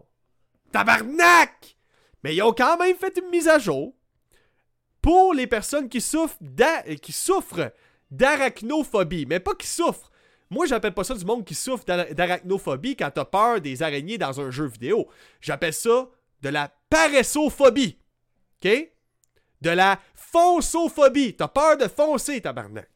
Tabarnak! 0.71 1.77
Mais 2.23 2.35
ils 2.35 2.43
ont 2.43 2.53
quand 2.53 2.77
même 2.77 2.97
fait 2.97 3.17
une 3.19 3.31
mise 3.31 3.49
à 3.49 3.59
jour 3.59 3.95
pour 5.01 5.33
les 5.33 5.47
personnes 5.47 5.89
qui 5.89 6.01
souffrent 6.01 6.39
d'arachnophobie. 8.11 9.27
Mais 9.27 9.41
pas 9.41 9.55
qui 9.55 9.67
souffrent. 9.67 10.11
Moi, 10.51 10.67
j'appelle 10.67 10.95
pas 10.95 11.05
ça 11.05 11.15
du 11.15 11.25
monde 11.25 11.45
qui 11.45 11.55
souffre 11.55 11.85
d'arachnophobie 11.85 12.97
quand 12.97 13.11
t'as 13.11 13.25
peur 13.25 13.61
des 13.61 13.83
araignées 13.83 14.19
dans 14.19 14.41
un 14.41 14.51
jeu 14.51 14.67
vidéo. 14.67 15.09
J'appelle 15.41 15.73
ça 15.73 16.09
de 16.43 16.49
la 16.49 16.73
paressophobie. 16.91 17.99
OK? 18.65 18.93
De 19.61 19.71
la 19.71 20.01
fonsophobie. 20.15 21.35
T'as 21.35 21.49
peur 21.49 21.77
de 21.77 21.89
foncer, 21.89 22.41
tabarnak. 22.41 22.89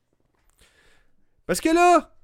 Parce 1.46 1.60
que 1.60 1.70
là, 1.70 2.14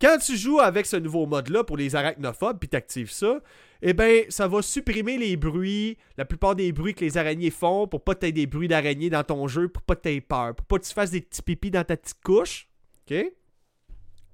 quand 0.00 0.18
tu 0.18 0.36
joues 0.36 0.60
avec 0.60 0.86
ce 0.86 0.96
nouveau 0.96 1.26
mode-là 1.26 1.64
pour 1.64 1.76
les 1.76 1.94
arachnophobes, 1.94 2.58
puis 2.58 2.68
t'actives 2.68 3.10
ça, 3.10 3.40
eh 3.82 3.92
ben, 3.92 4.24
ça 4.28 4.48
va 4.48 4.62
supprimer 4.62 5.18
les 5.18 5.36
bruits, 5.36 5.96
la 6.16 6.24
plupart 6.24 6.54
des 6.54 6.72
bruits 6.72 6.94
que 6.94 7.04
les 7.04 7.16
araignées 7.16 7.50
font, 7.50 7.86
pour 7.86 8.02
pas 8.02 8.14
que 8.14 8.26
tu 8.26 8.32
des 8.32 8.46
bruits 8.46 8.68
d'araignées 8.68 9.10
dans 9.10 9.24
ton 9.24 9.46
jeu, 9.48 9.68
pour 9.68 9.82
pas 9.82 9.96
que 9.96 10.02
tu 10.02 10.08
aies 10.10 10.20
peur, 10.20 10.54
pour 10.54 10.66
pas 10.66 10.78
que 10.78 10.86
tu 10.86 10.92
fasses 10.92 11.10
des 11.10 11.20
petits 11.20 11.42
pipis 11.42 11.70
dans 11.70 11.84
ta 11.84 11.96
petite 11.96 12.22
couche. 12.22 12.68
OK? 13.10 13.16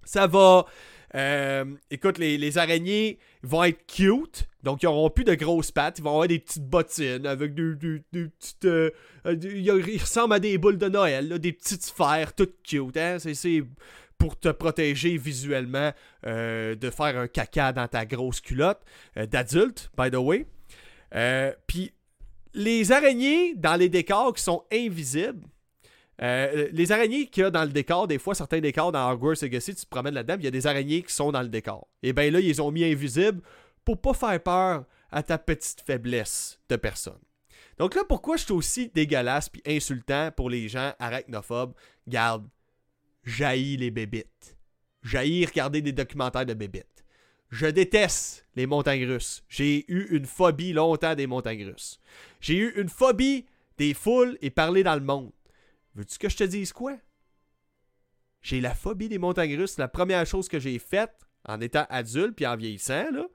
Ça 0.04 0.26
va. 0.26 0.66
Euh, 1.14 1.64
écoute, 1.90 2.18
les, 2.18 2.58
araignées 2.58 3.18
vont 3.42 3.64
être 3.64 3.86
cute, 3.86 4.48
donc 4.62 4.82
ils 4.82 4.86
auront 4.86 5.08
plus 5.08 5.24
de 5.24 5.34
grosses 5.34 5.70
pattes, 5.70 5.98
ils 5.98 6.02
vont 6.02 6.10
avoir 6.10 6.28
des 6.28 6.40
petites 6.40 6.68
bottines 6.68 7.26
avec 7.26 7.54
des, 7.54 8.02
petites. 8.12 8.64
Euh, 8.64 8.90
ils 9.24 10.00
ressemblent 10.00 10.34
à 10.34 10.40
des 10.40 10.58
boules 10.58 10.78
de 10.78 10.88
Noël, 10.88 11.38
des 11.38 11.52
petites 11.52 11.84
sphères 11.84 12.34
toutes 12.34 12.62
cute. 12.62 12.96
Hein? 12.96 13.18
C'est 13.18 13.62
pour 14.18 14.38
te 14.38 14.48
protéger 14.48 15.16
visuellement 15.16 15.92
euh, 16.26 16.74
de 16.74 16.90
faire 16.90 17.18
un 17.18 17.28
caca 17.28 17.72
dans 17.72 17.88
ta 17.88 18.06
grosse 18.06 18.40
culotte 18.40 18.80
euh, 19.16 19.26
d'adulte, 19.26 19.90
by 19.96 20.10
the 20.10 20.16
way. 20.16 20.46
Euh, 21.14 21.52
puis 21.66 21.92
les 22.54 22.92
araignées 22.92 23.54
dans 23.54 23.76
les 23.76 23.88
décors 23.88 24.34
qui 24.34 24.42
sont 24.42 24.64
invisibles, 24.72 25.46
les 26.18 26.92
araignées 26.92 27.26
qu'il 27.26 27.42
y 27.42 27.46
a 27.46 27.50
dans 27.50 27.64
le 27.64 27.70
décor, 27.70 28.08
des 28.08 28.18
fois, 28.18 28.34
certains 28.34 28.60
décors 28.60 28.90
dans 28.90 29.10
Hogwarts 29.10 29.36
Legacy, 29.42 29.74
tu 29.74 29.84
te 29.84 29.90
promènes 29.90 30.14
là-dedans, 30.14 30.36
il 30.38 30.44
y 30.44 30.48
a 30.48 30.50
des 30.50 30.66
araignées 30.66 31.02
qui 31.02 31.12
sont 31.12 31.30
dans 31.30 31.42
le 31.42 31.48
décor. 31.48 31.86
Et 32.02 32.14
bien 32.14 32.30
là, 32.30 32.40
ils 32.40 32.46
les 32.46 32.58
ont 32.58 32.70
mis 32.70 32.84
invisibles 32.84 33.42
pour 33.84 34.00
pas 34.00 34.14
faire 34.14 34.42
peur 34.42 34.84
à 35.12 35.22
ta 35.22 35.36
petite 35.36 35.82
faiblesse 35.82 36.58
de 36.70 36.76
personne. 36.76 37.20
Donc 37.78 37.94
là, 37.94 38.04
pourquoi 38.08 38.36
je 38.36 38.44
suis 38.44 38.52
aussi 38.52 38.88
dégueulasse 38.88 39.50
puis 39.50 39.62
insultant 39.66 40.30
pour 40.34 40.48
les 40.48 40.68
gens 40.68 40.92
arachnophobes? 40.98 41.74
Garde, 42.08 42.46
jaillit 43.26 43.76
les 43.76 43.90
bébites. 43.90 44.56
Jaillit 45.02 45.44
regarder 45.44 45.82
des 45.82 45.92
documentaires 45.92 46.46
de 46.46 46.54
bébites. 46.54 47.04
Je 47.50 47.66
déteste 47.66 48.46
les 48.56 48.66
montagnes 48.66 49.06
russes. 49.06 49.44
J'ai 49.48 49.84
eu 49.90 50.06
une 50.10 50.26
phobie 50.26 50.72
longtemps 50.72 51.14
des 51.14 51.26
montagnes 51.26 51.66
russes. 51.66 52.00
J'ai 52.40 52.56
eu 52.56 52.72
une 52.76 52.88
phobie 52.88 53.46
des 53.78 53.94
foules 53.94 54.38
et 54.40 54.50
parler 54.50 54.82
dans 54.82 54.94
le 54.94 55.00
monde. 55.00 55.32
Veux-tu 55.94 56.18
que 56.18 56.28
je 56.28 56.36
te 56.36 56.44
dise 56.44 56.72
quoi? 56.72 56.96
J'ai 58.42 58.60
la 58.60 58.74
phobie 58.74 59.08
des 59.08 59.18
montagnes 59.18 59.56
russes. 59.56 59.78
La 59.78 59.88
première 59.88 60.26
chose 60.26 60.48
que 60.48 60.58
j'ai 60.58 60.78
faite 60.78 61.14
en 61.44 61.60
étant 61.60 61.86
adulte 61.88 62.34
puis 62.34 62.46
en 62.46 62.56
vieillissant, 62.56 63.10
là, 63.12 63.26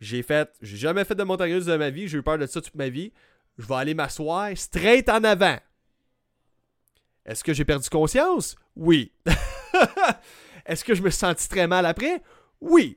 j'ai 0.00 0.22
fait, 0.22 0.50
j'ai 0.60 0.76
jamais 0.76 1.04
fait 1.04 1.14
de 1.14 1.24
montagne 1.24 1.54
russe 1.54 1.66
de 1.66 1.76
ma 1.76 1.90
vie, 1.90 2.06
j'ai 2.06 2.18
eu 2.18 2.22
peur 2.22 2.38
de 2.38 2.46
ça 2.46 2.60
toute 2.60 2.74
ma 2.74 2.88
vie. 2.88 3.12
Je 3.56 3.66
vais 3.66 3.74
aller 3.74 3.94
m'asseoir 3.94 4.56
straight 4.56 5.08
en 5.08 5.24
avant. 5.24 5.58
Est-ce 7.28 7.44
que 7.44 7.52
j'ai 7.52 7.66
perdu 7.66 7.90
conscience? 7.90 8.56
Oui. 8.74 9.12
Est-ce 10.66 10.82
que 10.82 10.94
je 10.94 11.02
me 11.02 11.10
senti 11.10 11.46
très 11.46 11.66
mal 11.66 11.84
après? 11.84 12.22
Oui. 12.58 12.96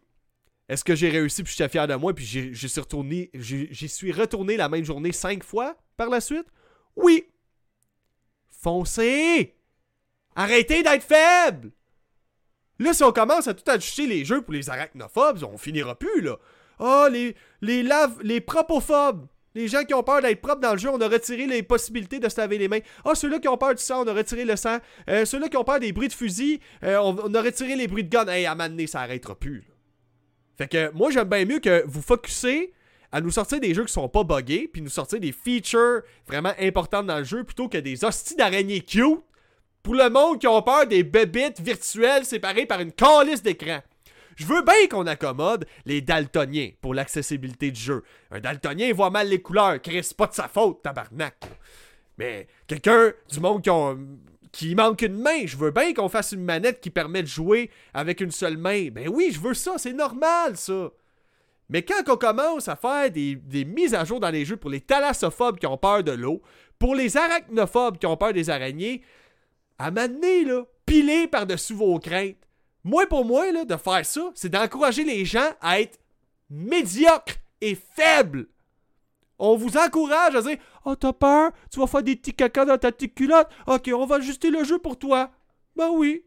Est-ce 0.69 0.85
que 0.85 0.95
j'ai 0.95 1.09
réussi 1.09 1.43
puis 1.43 1.53
j'étais 1.55 1.67
fier 1.67 1.85
de 1.85 1.95
moi 1.95 2.13
puis 2.13 2.25
j'y 2.25 2.55
suis 2.55 2.79
retourné, 2.79 3.29
suis 3.87 4.13
la 4.57 4.69
même 4.69 4.85
journée 4.85 5.11
cinq 5.11 5.43
fois 5.43 5.75
par 5.97 6.09
la 6.09 6.21
suite? 6.21 6.47
Oui. 6.95 7.27
Foncez! 8.49 9.57
Arrêtez 10.33 10.81
d'être 10.81 11.03
faible! 11.03 11.71
Là, 12.79 12.93
si 12.93 13.03
on 13.03 13.11
commence 13.11 13.49
à 13.49 13.53
tout 13.53 13.69
ajuster 13.69 14.07
les 14.07 14.23
jeux 14.23 14.41
pour 14.41 14.53
les 14.53 14.69
arachnophobes, 14.69 15.43
on 15.43 15.57
finira 15.57 15.93
plus, 15.93 16.21
là. 16.21 16.37
Ah, 16.79 17.03
oh, 17.05 17.11
les, 17.11 17.35
les, 17.59 17.87
les 18.23 18.39
propophobes! 18.39 19.27
Les 19.53 19.67
gens 19.67 19.83
qui 19.83 19.93
ont 19.93 20.03
peur 20.03 20.21
d'être 20.21 20.41
propres 20.41 20.61
dans 20.61 20.71
le 20.73 20.77
jeu, 20.77 20.89
on 20.89 21.01
a 21.01 21.07
retiré 21.07 21.45
les 21.45 21.61
possibilités 21.61 22.19
de 22.19 22.29
se 22.29 22.39
laver 22.39 22.57
les 22.57 22.67
mains. 22.67 22.79
Ah, 23.03 23.15
ceux-là 23.15 23.39
qui 23.39 23.49
ont 23.49 23.57
peur 23.57 23.75
du 23.75 23.83
sang, 23.83 24.03
on 24.03 24.07
a 24.07 24.13
retiré 24.13 24.45
le 24.45 24.55
sang. 24.55 24.77
Euh, 25.09 25.25
ceux-là 25.25 25.49
qui 25.49 25.57
ont 25.57 25.63
peur 25.63 25.79
des 25.79 25.91
bruits 25.91 26.07
de 26.07 26.13
fusil, 26.13 26.61
euh, 26.83 26.97
on, 26.99 27.33
a 27.33 27.41
retiré 27.41 27.75
les 27.75 27.87
bruits 27.87 28.05
de 28.05 28.09
gun. 28.09 28.27
Hey, 28.27 28.45
à 28.45 28.53
un 28.53 28.87
ça 28.87 29.01
arrêtera 29.01 29.35
plus. 29.35 29.65
Fait 30.57 30.67
que 30.67 30.91
moi, 30.93 31.11
j'aime 31.11 31.27
bien 31.27 31.43
mieux 31.45 31.59
que 31.59 31.83
vous 31.85 32.01
focussez 32.01 32.71
à 33.11 33.19
nous 33.19 33.31
sortir 33.31 33.59
des 33.59 33.73
jeux 33.73 33.83
qui 33.83 33.91
sont 33.91 34.07
pas 34.07 34.23
buggés, 34.23 34.69
puis 34.71 34.81
nous 34.81 34.89
sortir 34.89 35.19
des 35.19 35.33
features 35.33 36.01
vraiment 36.25 36.53
importantes 36.57 37.07
dans 37.07 37.17
le 37.17 37.25
jeu, 37.25 37.43
plutôt 37.43 37.67
que 37.67 37.77
des 37.77 38.05
hosties 38.05 38.35
d'araignées 38.35 38.81
cute 38.81 39.19
pour 39.83 39.95
le 39.95 40.09
monde 40.09 40.39
qui 40.39 40.47
ont 40.47 40.61
peur 40.61 40.87
des 40.87 41.03
bébites 41.03 41.59
virtuelles 41.59 42.23
séparées 42.23 42.65
par 42.65 42.79
une 42.79 42.91
calice 42.91 43.41
d'écran. 43.41 43.79
Je 44.41 44.47
veux 44.47 44.63
bien 44.63 44.87
qu'on 44.89 45.05
accommode 45.05 45.67
les 45.85 46.01
daltoniens 46.01 46.71
pour 46.81 46.95
l'accessibilité 46.95 47.69
du 47.69 47.79
jeu. 47.79 48.03
Un 48.31 48.39
daltonien 48.39 48.91
voit 48.91 49.11
mal 49.11 49.27
les 49.27 49.39
couleurs, 49.39 49.79
Chris, 49.79 50.09
pas 50.17 50.25
de 50.25 50.33
sa 50.33 50.47
faute, 50.47 50.81
tabarnak. 50.81 51.35
Mais 52.17 52.47
quelqu'un 52.65 53.13
du 53.29 53.39
monde 53.39 53.61
qui, 54.51 54.73
manque 54.73 55.03
une 55.03 55.21
main, 55.21 55.45
je 55.45 55.57
veux 55.57 55.69
bien 55.69 55.93
qu'on 55.93 56.09
fasse 56.09 56.31
une 56.31 56.43
manette 56.43 56.81
qui 56.81 56.89
permet 56.89 57.21
de 57.21 57.27
jouer 57.27 57.69
avec 57.93 58.19
une 58.19 58.31
seule 58.31 58.57
main. 58.57 58.87
Ben 58.89 59.07
oui, 59.09 59.29
je 59.31 59.39
veux 59.39 59.53
ça, 59.53 59.73
c'est 59.77 59.93
normal 59.93 60.57
ça. 60.57 60.89
Mais 61.69 61.83
quand 61.83 62.11
on 62.11 62.17
commence 62.17 62.67
à 62.67 62.75
faire 62.75 63.11
des, 63.11 63.37
mises 63.63 63.93
à 63.93 64.05
jour 64.05 64.19
dans 64.19 64.31
les 64.31 64.43
jeux 64.43 64.57
pour 64.57 64.71
les 64.71 64.81
thalassophobes 64.81 65.59
qui 65.59 65.67
ont 65.67 65.77
peur 65.77 66.03
de 66.03 66.13
l'eau, 66.13 66.41
pour 66.79 66.95
les 66.95 67.15
arachnophobes 67.15 67.99
qui 67.99 68.07
ont 68.07 68.17
peur 68.17 68.33
des 68.33 68.49
araignées, 68.49 69.03
à 69.77 69.91
m'amener, 69.91 70.45
là, 70.45 70.63
piler 70.87 71.27
par-dessus 71.27 71.75
vos 71.75 71.99
craintes. 71.99 72.37
Moi, 72.83 73.05
pour 73.07 73.25
moi, 73.25 73.51
là, 73.51 73.65
de 73.65 73.75
faire 73.75 74.05
ça, 74.05 74.31
c'est 74.33 74.49
d'encourager 74.49 75.03
les 75.03 75.25
gens 75.25 75.49
à 75.61 75.81
être 75.81 75.99
médiocres 76.49 77.37
et 77.61 77.75
faibles. 77.75 78.47
On 79.37 79.55
vous 79.55 79.77
encourage 79.77 80.35
à 80.35 80.41
dire 80.41 80.57
Oh, 80.85 80.95
t'as 80.95 81.13
peur? 81.13 81.51
Tu 81.71 81.79
vas 81.79 81.87
faire 81.87 82.03
des 82.03 82.15
petits 82.15 82.33
caca 82.33 82.65
dans 82.65 82.77
ta 82.77 82.91
petite 82.91 83.15
culotte? 83.15 83.49
Ok, 83.67 83.89
on 83.93 84.05
va 84.05 84.17
ajuster 84.17 84.49
le 84.49 84.63
jeu 84.63 84.77
pour 84.77 84.97
toi. 84.97 85.31
Ben 85.75 85.89
oui. 85.91 86.23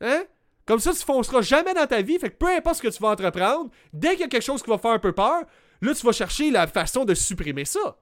Hein? 0.00 0.24
Comme 0.66 0.78
ça, 0.78 0.92
tu 0.92 0.98
fonceras 0.98 1.42
jamais 1.42 1.74
dans 1.74 1.86
ta 1.86 2.02
vie. 2.02 2.18
Fait 2.18 2.30
que 2.30 2.36
peu 2.36 2.48
importe 2.48 2.76
ce 2.76 2.82
que 2.82 2.88
tu 2.88 3.02
vas 3.02 3.10
entreprendre, 3.10 3.70
dès 3.92 4.10
qu'il 4.12 4.20
y 4.20 4.24
a 4.24 4.28
quelque 4.28 4.44
chose 4.44 4.62
qui 4.62 4.70
va 4.70 4.78
faire 4.78 4.92
un 4.92 4.98
peu 4.98 5.12
peur, 5.12 5.42
là, 5.80 5.94
tu 5.94 6.04
vas 6.04 6.12
chercher 6.12 6.50
la 6.50 6.66
façon 6.66 7.04
de 7.04 7.14
supprimer 7.14 7.64
ça 7.64 7.98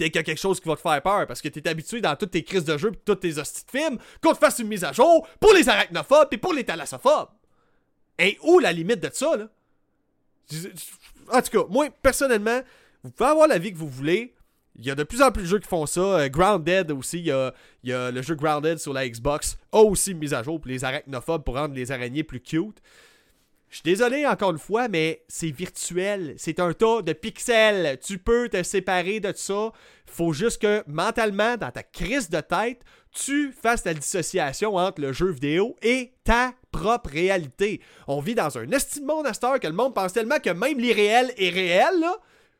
dès 0.00 0.08
qu'il 0.08 0.16
y 0.16 0.20
a 0.20 0.22
quelque 0.22 0.40
chose 0.40 0.58
qui 0.58 0.68
va 0.68 0.76
te 0.76 0.80
faire 0.80 1.02
peur 1.02 1.26
parce 1.26 1.42
que 1.42 1.48
t'es 1.48 1.68
habitué 1.68 2.00
dans 2.00 2.16
toutes 2.16 2.30
tes 2.30 2.42
crises 2.42 2.64
de 2.64 2.78
jeu 2.78 2.90
et 2.90 2.96
toutes 3.04 3.20
tes 3.20 3.38
hosties 3.38 3.66
de 3.66 3.78
films 3.78 3.98
qu'on 4.22 4.32
te 4.32 4.38
fasse 4.38 4.58
une 4.58 4.68
mise 4.68 4.82
à 4.82 4.92
jour 4.92 5.28
pour 5.38 5.52
les 5.52 5.68
arachnophobes 5.68 6.28
et 6.30 6.38
pour 6.38 6.54
les 6.54 6.64
thalassophobes. 6.64 7.28
Et 8.18 8.38
où 8.42 8.58
la 8.58 8.72
limite 8.72 9.00
de 9.00 9.10
ça, 9.12 9.36
là? 9.36 9.48
En 11.30 11.42
tout 11.42 11.50
cas, 11.50 11.66
moi, 11.68 11.88
personnellement, 12.02 12.62
vous 13.04 13.10
pouvez 13.10 13.28
avoir 13.28 13.46
la 13.46 13.58
vie 13.58 13.72
que 13.72 13.78
vous 13.78 13.88
voulez. 13.88 14.34
Il 14.76 14.86
y 14.86 14.90
a 14.90 14.94
de 14.94 15.04
plus 15.04 15.20
en 15.20 15.30
plus 15.30 15.42
de 15.42 15.48
jeux 15.48 15.58
qui 15.58 15.68
font 15.68 15.84
ça. 15.84 16.00
Euh, 16.00 16.28
Grounded 16.28 16.90
aussi, 16.92 17.18
il 17.18 17.26
y, 17.26 17.30
a, 17.30 17.52
il 17.82 17.90
y, 17.90 17.92
a, 17.92 18.10
le 18.10 18.22
jeu 18.22 18.34
Grounded 18.34 18.78
sur 18.78 18.94
la 18.94 19.06
Xbox, 19.06 19.58
a 19.70 19.78
aussi 19.80 20.12
une 20.12 20.18
mise 20.18 20.32
à 20.32 20.42
jour 20.42 20.58
pour 20.58 20.70
les 20.70 20.82
arachnophobes 20.82 21.44
pour 21.44 21.56
rendre 21.56 21.74
les 21.74 21.92
araignées 21.92 22.24
plus 22.24 22.40
cute. 22.40 22.80
Je 23.70 23.76
suis 23.76 23.84
désolé 23.84 24.26
encore 24.26 24.50
une 24.50 24.58
fois, 24.58 24.88
mais 24.88 25.22
c'est 25.28 25.52
virtuel. 25.52 26.34
C'est 26.38 26.58
un 26.58 26.72
tas 26.72 27.02
de 27.02 27.12
pixels. 27.12 28.00
Tu 28.04 28.18
peux 28.18 28.48
te 28.48 28.64
séparer 28.64 29.20
de 29.20 29.32
ça. 29.34 29.70
Faut 30.06 30.32
juste 30.32 30.60
que 30.60 30.82
mentalement, 30.88 31.56
dans 31.56 31.70
ta 31.70 31.84
crise 31.84 32.28
de 32.28 32.40
tête, 32.40 32.82
tu 33.12 33.52
fasses 33.52 33.84
la 33.84 33.94
dissociation 33.94 34.74
entre 34.74 35.00
le 35.00 35.12
jeu 35.12 35.30
vidéo 35.30 35.76
et 35.82 36.14
ta 36.24 36.52
propre 36.72 37.10
réalité. 37.10 37.80
On 38.08 38.20
vit 38.20 38.34
dans 38.34 38.58
un 38.58 38.68
estime 38.72 39.06
monde 39.06 39.28
à 39.28 39.58
que 39.60 39.66
le 39.68 39.72
monde 39.72 39.94
pense 39.94 40.14
tellement 40.14 40.40
que 40.40 40.50
même 40.50 40.78
l'irréel 40.78 41.32
est 41.36 41.50
réel. 41.50 42.04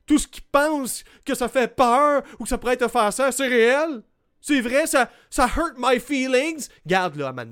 Tout 0.07 0.19
ce 0.19 0.29
qui 0.29 0.41
pense 0.41 1.03
que 1.25 1.35
ça 1.35 1.49
fait 1.49 1.75
peur 1.75 2.23
ou 2.39 2.45
que 2.45 2.49
ça 2.49 2.59
pourrait 2.59 2.77
faire 2.77 3.13
ça, 3.13 3.33
c'est 3.33 3.49
réel. 3.49 4.03
C'est 4.41 4.61
vrai, 4.61 4.87
ça, 4.87 5.11
ça 5.29 5.51
hurt 5.57 5.75
my 5.77 5.99
feelings. 5.99 6.69
Garde 6.87 7.17
là 7.17 7.29
à 7.29 7.45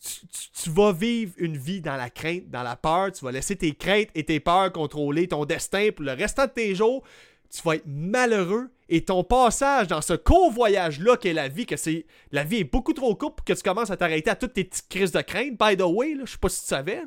tu, 0.00 0.70
vas 0.70 0.92
vivre 0.92 1.32
une 1.38 1.56
vie 1.56 1.80
dans 1.80 1.96
la 1.96 2.10
crainte, 2.10 2.50
dans 2.50 2.62
la 2.62 2.76
peur. 2.76 3.12
Tu 3.12 3.24
vas 3.24 3.32
laisser 3.32 3.56
tes 3.56 3.74
craintes 3.74 4.08
et 4.14 4.24
tes 4.24 4.40
peurs 4.40 4.72
contrôler 4.72 5.28
ton 5.28 5.44
destin 5.44 5.90
pour 5.94 6.04
le 6.04 6.12
restant 6.12 6.46
de 6.46 6.50
tes 6.50 6.74
jours. 6.74 7.02
tu 7.50 7.62
vas 7.62 7.76
être 7.76 7.86
malheureux 7.86 8.70
et 8.88 9.04
ton 9.04 9.22
passage 9.24 9.86
dans 9.86 10.00
ce 10.00 10.14
court 10.14 10.50
voyage-là 10.50 11.16
qu'est 11.16 11.32
la 11.32 11.48
vie, 11.48 11.66
que 11.66 11.76
c'est 11.76 12.06
la 12.32 12.44
vie 12.44 12.58
est 12.58 12.64
beaucoup 12.64 12.92
trop 12.92 13.14
courte 13.14 13.36
pour 13.36 13.44
que 13.44 13.52
tu 13.52 13.62
commences 13.62 13.90
à 13.90 13.96
t'arrêter 13.96 14.30
à 14.30 14.36
toutes 14.36 14.54
tes 14.54 14.64
petites 14.64 14.88
crises 14.88 15.12
de 15.12 15.20
crainte, 15.20 15.58
by 15.58 15.76
the 15.76 15.82
way, 15.82 16.14
là, 16.14 16.22
je 16.24 16.32
sais 16.32 16.38
pas 16.38 16.48
si 16.48 16.60
tu 16.62 16.66
savais, 16.68 17.02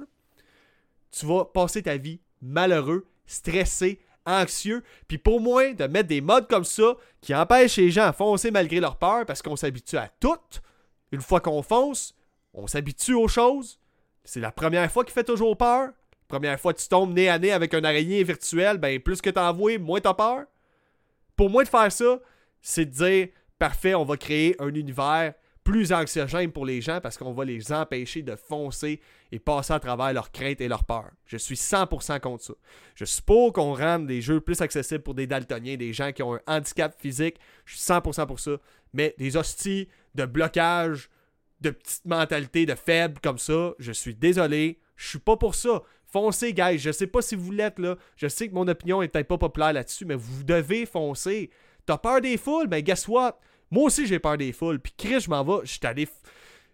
tu 1.12 1.25
vas 1.25 1.45
passer 1.45 1.84
ta 1.84 1.97
vie 1.97 2.19
malheureux, 2.41 3.08
stressé, 3.25 3.99
anxieux, 4.25 4.84
puis 5.08 5.17
pour 5.17 5.41
moi, 5.41 5.73
de 5.73 5.86
mettre 5.86 6.10
des 6.10 6.21
modes 6.21 6.47
comme 6.47 6.63
ça 6.63 6.95
qui 7.21 7.34
empêchent 7.34 7.77
les 7.77 7.91
gens 7.91 8.06
à 8.06 8.13
foncer 8.13 8.51
malgré 8.51 8.80
leur 8.80 8.97
peur 8.97 9.25
parce 9.25 9.41
qu'on 9.41 9.56
s'habitue 9.56 9.97
à 9.97 10.10
tout, 10.19 10.38
une 11.12 11.21
fois 11.21 11.39
qu'on 11.39 11.62
fonce, 11.63 12.15
on 12.53 12.67
s'habitue 12.67 13.13
aux 13.13 13.27
choses, 13.27 13.79
c'est 14.23 14.39
la 14.39 14.51
première 14.51 14.91
fois 14.91 15.03
qui 15.03 15.13
fait 15.13 15.23
toujours 15.23 15.57
peur, 15.57 15.89
première 16.27 16.59
fois 16.59 16.73
que 16.73 16.79
tu 16.79 16.87
tombes 16.87 17.13
nez 17.13 17.29
à 17.29 17.39
nez 17.39 17.51
avec 17.51 17.73
un 17.73 17.83
araignée 17.83 18.23
virtuel, 18.23 18.77
ben 18.77 18.99
plus 18.99 19.21
que 19.21 19.29
t'en 19.29 19.51
vois, 19.53 19.77
moins 19.77 19.99
t'as 19.99 20.13
peur. 20.13 20.45
Pour 21.35 21.49
moi, 21.49 21.63
de 21.63 21.69
faire 21.69 21.91
ça, 21.91 22.19
c'est 22.61 22.85
de 22.85 22.91
dire 22.91 23.27
parfait, 23.59 23.95
on 23.95 24.05
va 24.05 24.17
créer 24.17 24.55
un 24.59 24.73
univers 24.73 25.33
plus 25.63 25.93
anxiogène 25.93 26.51
pour 26.51 26.65
les 26.65 26.81
gens 26.81 26.99
parce 27.01 27.17
qu'on 27.17 27.33
va 27.33 27.45
les 27.45 27.71
empêcher 27.71 28.23
de 28.23 28.35
foncer 28.35 28.99
et 29.31 29.39
passer 29.39 29.73
à 29.73 29.79
travers 29.79 30.11
leurs 30.13 30.31
craintes 30.31 30.61
et 30.61 30.67
leurs 30.67 30.85
peurs. 30.85 31.11
Je 31.25 31.37
suis 31.37 31.55
100% 31.55 32.19
contre 32.19 32.43
ça. 32.43 32.53
Je 32.95 33.05
suis 33.05 33.21
pour 33.21 33.53
qu'on 33.53 33.75
rende 33.75 34.09
les 34.09 34.21
jeux 34.21 34.41
plus 34.41 34.61
accessibles 34.61 35.03
pour 35.03 35.13
des 35.13 35.27
daltoniens, 35.27 35.77
des 35.77 35.93
gens 35.93 36.11
qui 36.11 36.23
ont 36.23 36.35
un 36.35 36.41
handicap 36.47 36.99
physique. 36.99 37.37
Je 37.65 37.77
suis 37.77 37.85
100% 37.85 38.25
pour 38.25 38.39
ça. 38.39 38.57
Mais 38.93 39.13
des 39.19 39.37
hosties 39.37 39.87
de 40.15 40.25
blocage, 40.25 41.09
de 41.62 41.69
petite 41.69 42.06
mentalité 42.06 42.65
de 42.65 42.76
faible 42.76 43.19
comme 43.21 43.38
ça, 43.38 43.74
je 43.80 43.91
suis 43.91 44.15
désolé. 44.15 44.80
Je 44.95 45.10
suis 45.10 45.19
pas 45.19 45.38
pour 45.38 45.56
ça. 45.56 45.82
Foncez, 46.12 46.54
guys. 46.54 46.78
Je 46.78 46.91
sais 46.91 47.08
pas 47.08 47.21
si 47.21 47.36
vous 47.36 47.52
l'êtes, 47.52 47.80
là. 47.80 47.95
Je 48.17 48.28
sais 48.28 48.50
que 48.50 48.54
mon 48.54 48.67
opinion 48.67 49.02
est 49.02 49.08
peut-être 49.08 49.28
pas 49.28 49.38
populaire 49.38 49.74
là-dessus, 49.74 50.06
mais 50.06 50.15
vous 50.15 50.43
devez 50.43 50.86
foncer. 50.86 51.50
T'as 51.86 51.97
peur 51.97 52.21
des 52.21 52.38
foules? 52.38 52.67
Ben, 52.67 52.82
guess 52.82 53.08
what? 53.08 53.39
Moi 53.69 53.86
aussi, 53.86 54.06
j'ai 54.06 54.19
peur 54.19 54.38
des 54.38 54.52
foules. 54.52 54.80
Puis 54.80 54.93
Chris, 54.97 55.21
je 55.21 55.30
m'en 55.30 55.43
vais. 55.43 55.65
J'étais 55.65 55.88
allé. 55.88 56.08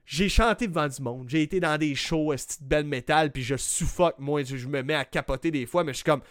J'ai 0.06 0.30
chanté 0.30 0.68
devant 0.68 0.88
du 0.88 1.02
monde. 1.02 1.30
J'ai 1.30 1.44
été 1.44 1.60
dans 1.60 1.78
des 1.78 1.94
shows, 1.94 2.36
cette 2.38 2.64
belle 2.64 2.86
métal, 2.86 3.32
puis 3.32 3.44
je 3.44 3.56
suffoque. 3.56 4.18
Moi, 4.18 4.44
je 4.44 4.68
me 4.68 4.82
mets 4.82 4.96
à 4.96 5.06
capoter 5.06 5.52
des 5.52 5.66
fois, 5.66 5.84
mais 5.84 5.92
je 5.92 5.98
suis 5.98 6.06
comme. 6.06 6.22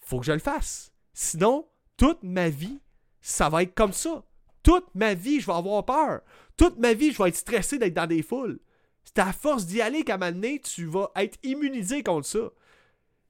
Faut 0.00 0.20
que 0.20 0.26
je 0.26 0.32
le 0.32 0.38
fasse. 0.38 0.92
Sinon, 1.12 1.66
toute 1.96 2.22
ma 2.22 2.48
vie, 2.48 2.78
ça 3.20 3.48
va 3.48 3.62
être 3.62 3.74
comme 3.74 3.92
ça. 3.92 4.22
Toute 4.68 4.94
ma 4.94 5.14
vie, 5.14 5.40
je 5.40 5.46
vais 5.46 5.54
avoir 5.54 5.82
peur. 5.82 6.20
Toute 6.58 6.76
ma 6.76 6.92
vie, 6.92 7.10
je 7.10 7.22
vais 7.22 7.30
être 7.30 7.36
stressé 7.36 7.78
d'être 7.78 7.94
dans 7.94 8.06
des 8.06 8.20
foules. 8.20 8.60
C'est 9.02 9.18
à 9.18 9.32
force 9.32 9.64
d'y 9.64 9.80
aller 9.80 10.04
qu'à 10.04 10.16
un 10.16 10.18
moment 10.18 10.32
donné, 10.32 10.60
tu 10.60 10.84
vas 10.84 11.10
être 11.16 11.38
immunisé 11.42 12.02
contre 12.02 12.26
ça. 12.26 12.50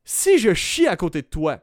Si 0.05 0.39
je 0.39 0.53
chie 0.53 0.89
à 0.89 0.97
côté 0.97 1.23
de 1.23 1.29
toi, 1.29 1.61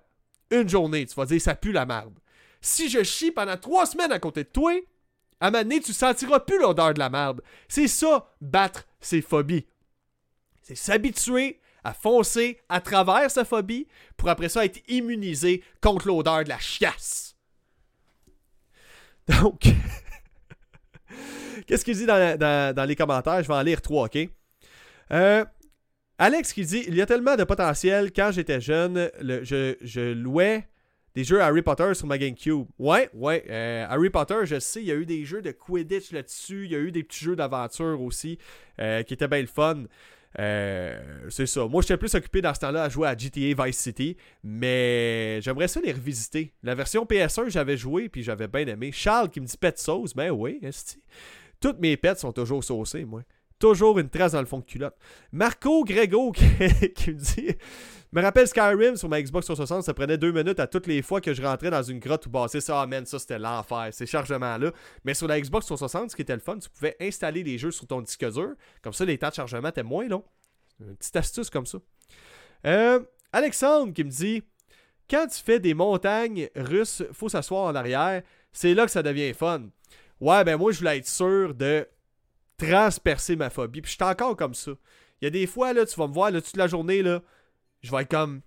une 0.50 0.70
journée, 0.70 1.06
tu 1.06 1.14
vas 1.16 1.26
dire 1.26 1.42
ça 1.42 1.56
pue 1.56 1.74
la 1.74 1.86
merde. 1.86 2.18
Si 2.62 2.90
je 2.90 3.04
chie 3.04 3.32
pendant 3.32 3.58
trois 3.58 3.86
semaines 3.86 4.14
à 4.14 4.20
côté 4.20 4.46
de 4.46 4.50
toi, 4.50 4.72
à 5.42 5.48
un 5.48 5.52
moment 5.52 5.64
donné, 5.64 5.82
tu 5.82 5.92
sentiras 5.92 6.40
plus 6.40 6.58
l'odeur 6.58 6.94
de 6.94 7.00
la 7.00 7.10
merde. 7.10 7.42
C'est 7.68 7.90
ça, 7.90 8.34
battre 8.40 8.88
ses 9.02 9.22
phobies. 9.22 9.68
C'est 10.62 10.76
s'habituer 10.76 11.60
à 11.84 11.94
foncer 11.94 12.62
à 12.70 12.80
travers 12.80 13.30
sa 13.30 13.44
phobie 13.44 13.90
pour 14.16 14.30
après 14.30 14.48
ça 14.48 14.64
être 14.64 14.82
immunisé 14.88 15.62
contre 15.82 16.08
l'odeur 16.08 16.46
de 16.46 16.50
la 16.50 16.60
chiasse. 16.60 17.35
Donc, 19.42 19.64
Qu'est-ce 21.68 21.84
qu'il 21.84 21.96
dit 21.96 22.06
dans, 22.06 22.86
les 22.88 22.96
commentaires? 22.96 23.42
Je 23.42 23.48
vais 23.48 23.54
en 23.54 23.62
lire 23.62 23.82
trois, 23.82 24.06
ok? 24.06 24.18
Euh, 25.12 25.46
Alex 26.18 26.54
qui 26.54 26.64
dit 26.64 26.84
Il 26.88 26.96
y 26.96 27.02
a 27.02 27.06
tellement 27.06 27.36
de 27.36 27.44
potentiel. 27.44 28.12
Quand 28.12 28.32
j'étais 28.32 28.62
jeune, 28.62 29.10
je, 29.22 30.14
louais 30.14 30.68
des 31.16 31.24
jeux 31.24 31.42
Harry 31.42 31.62
Potter 31.62 31.94
sur 31.94 32.08
ma 32.08 32.18
GameCube. 32.18 32.66
Ouais, 32.78 33.10
ouais. 33.14 33.44
Euh, 33.50 33.86
Harry 33.90 34.10
Potter, 34.10 34.40
je 34.44 34.60
sais, 34.60 34.82
il 34.82 34.86
y 34.86 34.92
a 34.92 34.96
eu 34.96 35.06
des 35.06 35.26
jeux 35.26 35.42
de 35.42 35.52
Quidditch 35.52 36.12
là-dessus. 36.12 36.66
Il 36.66 36.72
y 36.72 36.76
a 36.76 36.80
eu 36.80 36.92
des 36.92 37.04
petits 37.04 37.24
jeux 37.24 37.36
d'aventure 37.36 38.02
aussi 38.02 38.38
euh, 38.80 39.04
qui 39.04 39.14
étaient 39.14 39.28
bien 39.28 39.42
le 39.42 39.48
fun. 39.48 39.84
C'est 40.38 41.46
ça. 41.46 41.66
Moi, 41.68 41.82
j'étais 41.82 41.98
plus 41.98 42.14
occupé 42.16 42.42
dans 42.42 42.54
ce 42.54 42.60
temps-là 42.60 42.84
à 42.84 42.90
jouer 42.90 43.08
à 43.08 43.18
GTA 43.18 43.66
Vice 43.66 43.78
City, 43.78 44.18
mais 44.44 45.40
j'aimerais 45.42 45.68
ça 45.68 45.80
les 45.82 45.92
revisiter. 45.92 46.54
La 46.64 46.76
version 46.76 47.06
PS1, 47.06 47.50
j'avais 47.50 47.78
joué 47.78 48.10
puis 48.10 48.24
j'avais 48.24 48.48
bien 48.48 48.66
aimé. 48.68 48.92
Charles 48.92 49.30
qui 49.30 49.40
me 49.40 49.46
dit 49.46 49.58
pet 49.58 49.78
sauce, 49.78 50.14
ben 50.14 50.32
oui, 50.32 50.60
toutes 51.60 51.80
mes 51.80 51.98
pets 51.98 52.20
sont 52.20 52.32
toujours 52.32 52.64
saucées, 52.64 53.06
moi. 53.06 53.24
Toujours 53.58 53.98
une 54.00 54.10
trace 54.10 54.34
dans 54.34 54.42
le 54.42 54.46
fond 54.46 54.60
de 54.60 54.66
culotte. 54.66 54.96
Marco 55.32 55.86
Grego 55.86 56.32
qui, 56.34 56.44
me 56.44 57.14
dit 57.14 57.56
Me 58.16 58.22
rappelle 58.22 58.48
Skyrim 58.48 58.96
sur 58.96 59.10
ma 59.10 59.22
Xbox 59.22 59.46
360, 59.46 59.84
ça 59.84 59.94
prenait 59.94 60.18
deux 60.18 60.32
minutes 60.32 60.62
à 60.62 60.68
toutes 60.68 60.88
les 60.88 61.02
fois 61.02 61.20
que 61.20 61.34
je 61.34 61.42
rentrais 61.42 61.70
dans 61.70 61.84
une 61.84 62.00
grotte 62.00 62.26
ou 62.28 62.30
bassé 62.30 62.62
ça. 62.62 62.82
Ah, 62.82 62.88
man, 62.88 63.06
ça 63.06 63.20
c'était 63.20 63.38
l'enfer, 63.38 63.90
ces 63.92 64.06
chargements-là. 64.06 64.72
Mais 65.04 65.14
sur 65.14 65.28
la 65.28 65.38
Xbox 65.38 65.66
360, 65.66 66.12
ce 66.12 66.16
qui 66.16 66.22
était 66.22 66.34
le 66.34 66.40
fun, 66.40 66.58
tu 66.58 66.70
pouvais 66.70 66.96
installer 67.02 67.44
les 67.44 67.58
jeux 67.58 67.72
sur 67.72 67.86
ton 67.88 68.00
disque 68.00 68.26
dur. 68.32 68.54
Comme 68.82 68.94
ça, 68.94 69.04
les 69.04 69.18
temps 69.18 69.28
de 69.28 69.34
chargement 69.34 69.68
étaient 69.68 69.84
moins 69.84 70.08
longs. 70.08 70.24
Une 70.80 70.96
petite 70.96 71.14
astuce 71.18 71.50
comme 71.50 71.66
ça. 71.66 71.80
Euh, 72.66 73.02
Alexandre 73.34 73.92
qui 73.92 74.06
me 74.06 74.10
dit 74.10 74.44
Quand 75.10 75.28
tu 75.28 75.44
fais 75.44 75.60
des 75.60 75.74
montagnes 75.74 76.48
russes, 76.56 77.04
faut 77.12 77.28
s'asseoir 77.28 77.66
en 77.66 77.76
arrière. 77.76 78.22
C'est 78.54 78.74
là 78.74 78.86
que 78.86 78.92
ça 78.92 79.04
devient 79.04 79.34
fun. 79.34 79.64
Ouais, 80.22 80.42
ben 80.46 80.56
moi, 80.56 80.72
je 80.72 80.80
voulais 80.80 81.00
être 81.00 81.08
sûr 81.08 81.54
de 81.54 81.86
transpercer 82.58 83.36
ma 83.36 83.50
phobie. 83.50 83.82
Puis 83.82 83.92
je 83.92 83.98
suis 83.98 84.10
encore 84.10 84.38
comme 84.38 84.54
ça. 84.54 84.72
Il 85.20 85.26
y 85.26 85.28
a 85.28 85.32
des 85.32 85.48
fois, 85.48 85.74
là, 85.74 85.86
tu 85.86 86.00
vas 86.00 86.08
me 86.08 86.14
voir, 86.14 86.32
là, 86.32 86.40
toute 86.40 86.56
la 86.56 86.68
journée, 86.68 87.02
là, 87.02 87.22
je 87.86 87.92
vais 87.92 88.02
être 88.02 88.12
comme. 88.12 88.42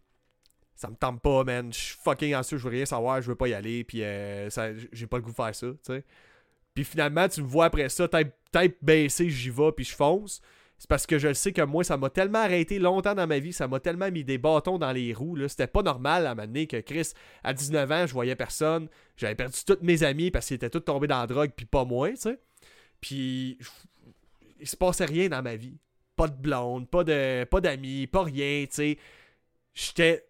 Ça 0.74 0.88
me 0.88 0.94
tente 0.94 1.20
pas, 1.20 1.42
man. 1.42 1.72
Je 1.72 1.78
suis 1.78 1.96
fucking 2.02 2.34
anxieux, 2.34 2.58
je 2.58 2.64
veux 2.64 2.70
rien 2.70 2.86
savoir, 2.86 3.20
je 3.20 3.28
veux 3.28 3.34
pas 3.34 3.48
y 3.48 3.54
aller, 3.54 3.82
puis 3.82 4.02
euh, 4.02 4.48
j'ai 4.92 5.06
pas 5.06 5.16
le 5.16 5.22
goût 5.24 5.30
de 5.30 5.36
faire 5.36 5.54
ça, 5.54 5.66
tu 5.66 5.78
sais. 5.82 6.04
Puis 6.74 6.84
finalement, 6.84 7.28
tu 7.28 7.42
me 7.42 7.46
vois 7.48 7.64
après 7.64 7.88
ça, 7.88 8.06
tête, 8.06 8.78
baissée, 8.80 9.28
j'y 9.28 9.50
vais, 9.50 9.72
puis 9.72 9.84
je 9.84 9.94
fonce. 9.94 10.40
C'est 10.78 10.88
parce 10.88 11.06
que 11.06 11.18
je 11.18 11.32
sais 11.32 11.52
que 11.52 11.62
moi, 11.62 11.82
ça 11.82 11.96
m'a 11.96 12.08
tellement 12.08 12.38
arrêté 12.38 12.78
longtemps 12.78 13.16
dans 13.16 13.26
ma 13.26 13.40
vie, 13.40 13.52
ça 13.52 13.66
m'a 13.66 13.80
tellement 13.80 14.08
mis 14.12 14.22
des 14.22 14.38
bâtons 14.38 14.78
dans 14.78 14.92
les 14.92 15.12
roues. 15.12 15.36
C'était 15.48 15.66
pas 15.66 15.82
normal 15.82 16.28
à 16.28 16.30
un 16.40 16.66
que 16.66 16.80
Chris, 16.80 17.14
à 17.42 17.52
19 17.52 17.90
ans, 17.90 18.06
je 18.06 18.12
voyais 18.12 18.36
personne. 18.36 18.88
J'avais 19.16 19.34
perdu 19.34 19.58
tous 19.66 19.78
mes 19.82 20.04
amis 20.04 20.30
parce 20.30 20.46
qu'ils 20.46 20.54
étaient 20.54 20.70
tous 20.70 20.78
tombés 20.78 21.08
dans 21.08 21.18
la 21.18 21.26
drogue, 21.26 21.50
puis 21.56 21.66
pas 21.66 21.84
moi, 21.84 22.10
tu 22.10 22.16
sais. 22.18 22.38
Puis 23.00 23.58
il 24.60 24.68
se 24.68 24.76
passait 24.76 25.06
rien 25.06 25.28
dans 25.28 25.42
ma 25.42 25.56
vie. 25.56 25.78
Pas 26.14 26.28
de 26.28 26.40
blonde, 26.40 26.88
pas 26.88 27.02
de 27.02 27.44
pas 27.44 27.60
d'amis, 27.60 28.06
pas 28.06 28.22
rien, 28.22 28.64
tu 28.66 28.74
sais. 28.74 28.98
J'étais 29.78 30.26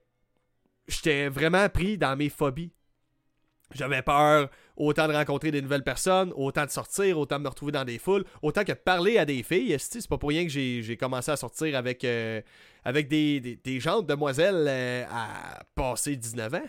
j'étais 0.86 1.28
vraiment 1.28 1.68
pris 1.70 1.96
dans 1.96 2.16
mes 2.16 2.28
phobies. 2.28 2.70
J'avais 3.74 4.02
peur 4.02 4.50
autant 4.76 5.08
de 5.08 5.14
rencontrer 5.14 5.50
des 5.50 5.62
nouvelles 5.62 5.84
personnes, 5.84 6.32
autant 6.36 6.66
de 6.66 6.70
sortir, 6.70 7.18
autant 7.18 7.38
de 7.38 7.44
me 7.44 7.48
retrouver 7.48 7.72
dans 7.72 7.84
des 7.84 7.98
foules, 7.98 8.24
autant 8.42 8.62
que 8.62 8.72
de 8.72 8.76
parler 8.76 9.16
à 9.16 9.24
des 9.24 9.42
filles. 9.42 9.74
C'est 9.78 10.06
pas 10.06 10.18
pour 10.18 10.28
rien 10.28 10.44
que 10.44 10.50
j'ai 10.50 10.96
commencé 10.98 11.30
à 11.30 11.36
sortir 11.36 11.76
avec, 11.76 12.04
euh, 12.04 12.42
avec 12.84 13.08
des, 13.08 13.40
des, 13.40 13.56
des 13.56 13.80
gens, 13.80 14.02
demoiselles 14.02 14.66
euh, 14.68 15.04
à 15.10 15.64
passer 15.74 16.16
19 16.16 16.54
ans. 16.54 16.68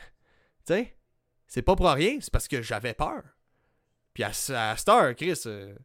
Tu 0.66 0.88
c'est 1.48 1.62
pas 1.62 1.76
pour 1.76 1.90
rien, 1.90 2.18
c'est 2.22 2.32
parce 2.32 2.48
que 2.48 2.62
j'avais 2.62 2.94
peur. 2.94 3.24
Puis 4.14 4.24
à, 4.24 4.30
à 4.30 4.78
Star, 4.78 5.16
Chris, 5.16 5.42
euh, 5.48 5.76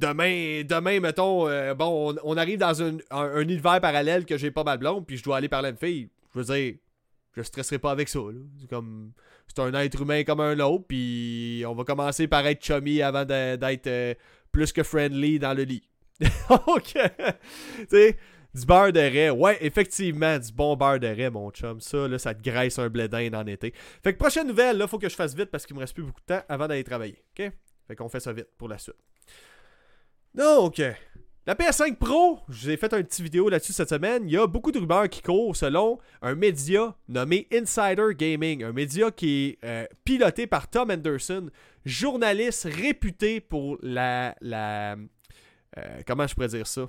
demain, 0.00 0.62
demain, 0.64 1.00
mettons, 1.00 1.44
bon, 1.74 2.16
on, 2.24 2.36
arrive 2.36 2.58
dans 2.58 2.82
un, 2.82 2.96
un, 3.10 3.40
univers 3.40 3.80
parallèle 3.80 4.24
que 4.24 4.36
j'ai 4.38 4.50
pas 4.50 4.64
mal 4.64 4.78
blonde, 4.78 5.06
puis 5.06 5.16
je 5.16 5.22
dois 5.22 5.36
aller 5.36 5.48
parler 5.48 5.68
à 5.68 5.70
une 5.70 5.76
fille. 5.76 6.08
Je 6.34 6.40
veux 6.40 6.54
dire, 6.54 6.74
je 7.36 7.42
stresserai 7.42 7.78
pas 7.78 7.90
avec 7.90 8.08
ça. 8.08 8.20
C'est 8.60 8.68
comme 8.68 9.12
c'est 9.46 9.60
un 9.60 9.74
être 9.74 10.00
humain 10.00 10.22
comme 10.24 10.40
un 10.40 10.58
autre, 10.60 10.84
puis 10.86 11.64
on 11.66 11.74
va 11.74 11.84
commencer 11.84 12.28
par 12.28 12.46
être 12.46 12.64
chummy 12.64 13.02
avant 13.02 13.24
d'être 13.24 13.86
euh, 13.88 14.14
plus 14.52 14.72
que 14.72 14.82
friendly 14.82 15.38
dans 15.38 15.54
le 15.54 15.64
lit. 15.64 15.82
ok. 16.66 16.92
tu 16.92 17.86
sais, 17.88 18.16
du 18.54 18.66
beurre 18.66 18.92
de 18.92 19.00
raie. 19.00 19.30
Ouais, 19.30 19.58
effectivement, 19.60 20.38
du 20.38 20.52
bon 20.52 20.76
beurre 20.76 21.00
de 21.00 21.08
raie, 21.08 21.30
mon 21.30 21.50
chum. 21.50 21.80
Ça, 21.80 22.06
là, 22.06 22.18
ça 22.18 22.34
te 22.34 22.42
graisse 22.42 22.78
un 22.78 22.88
blédin 22.88 23.32
en 23.34 23.46
été. 23.46 23.72
Fait 24.04 24.12
que 24.12 24.18
prochaine 24.18 24.46
nouvelle, 24.46 24.76
là, 24.76 24.86
faut 24.86 24.98
que 24.98 25.08
je 25.08 25.16
fasse 25.16 25.34
vite 25.34 25.50
parce 25.50 25.66
qu'il 25.66 25.74
me 25.74 25.80
reste 25.80 25.94
plus 25.94 26.04
beaucoup 26.04 26.20
de 26.20 26.34
temps 26.34 26.42
avant 26.48 26.68
d'aller 26.68 26.84
travailler. 26.84 27.22
Ok? 27.38 27.50
Fait 27.88 27.96
qu'on 27.96 28.08
fait 28.08 28.20
ça 28.20 28.32
vite 28.32 28.48
pour 28.56 28.68
la 28.68 28.78
suite. 28.78 28.94
Donc, 30.34 30.80
la 31.46 31.54
PS5 31.54 31.96
Pro, 31.96 32.38
je 32.48 32.62
vous 32.62 32.70
ai 32.70 32.76
fait 32.76 32.92
un 32.94 33.02
petit 33.02 33.22
vidéo 33.22 33.48
là-dessus 33.48 33.72
cette 33.72 33.88
semaine. 33.88 34.22
Il 34.26 34.30
y 34.30 34.36
a 34.36 34.46
beaucoup 34.46 34.70
de 34.70 34.78
rumeurs 34.78 35.08
qui 35.08 35.22
courent 35.22 35.56
selon 35.56 35.98
un 36.22 36.34
média 36.34 36.94
nommé 37.08 37.48
Insider 37.52 38.14
Gaming, 38.16 38.62
un 38.62 38.72
média 38.72 39.10
qui 39.10 39.58
est 39.60 39.64
euh, 39.64 39.86
piloté 40.04 40.46
par 40.46 40.68
Tom 40.68 40.90
Anderson, 40.90 41.50
journaliste 41.84 42.68
réputé 42.70 43.40
pour 43.40 43.78
la, 43.82 44.36
la 44.40 44.96
euh, 45.78 46.02
comment 46.06 46.26
je 46.26 46.34
pourrais 46.34 46.48
dire 46.48 46.66
ça, 46.66 46.88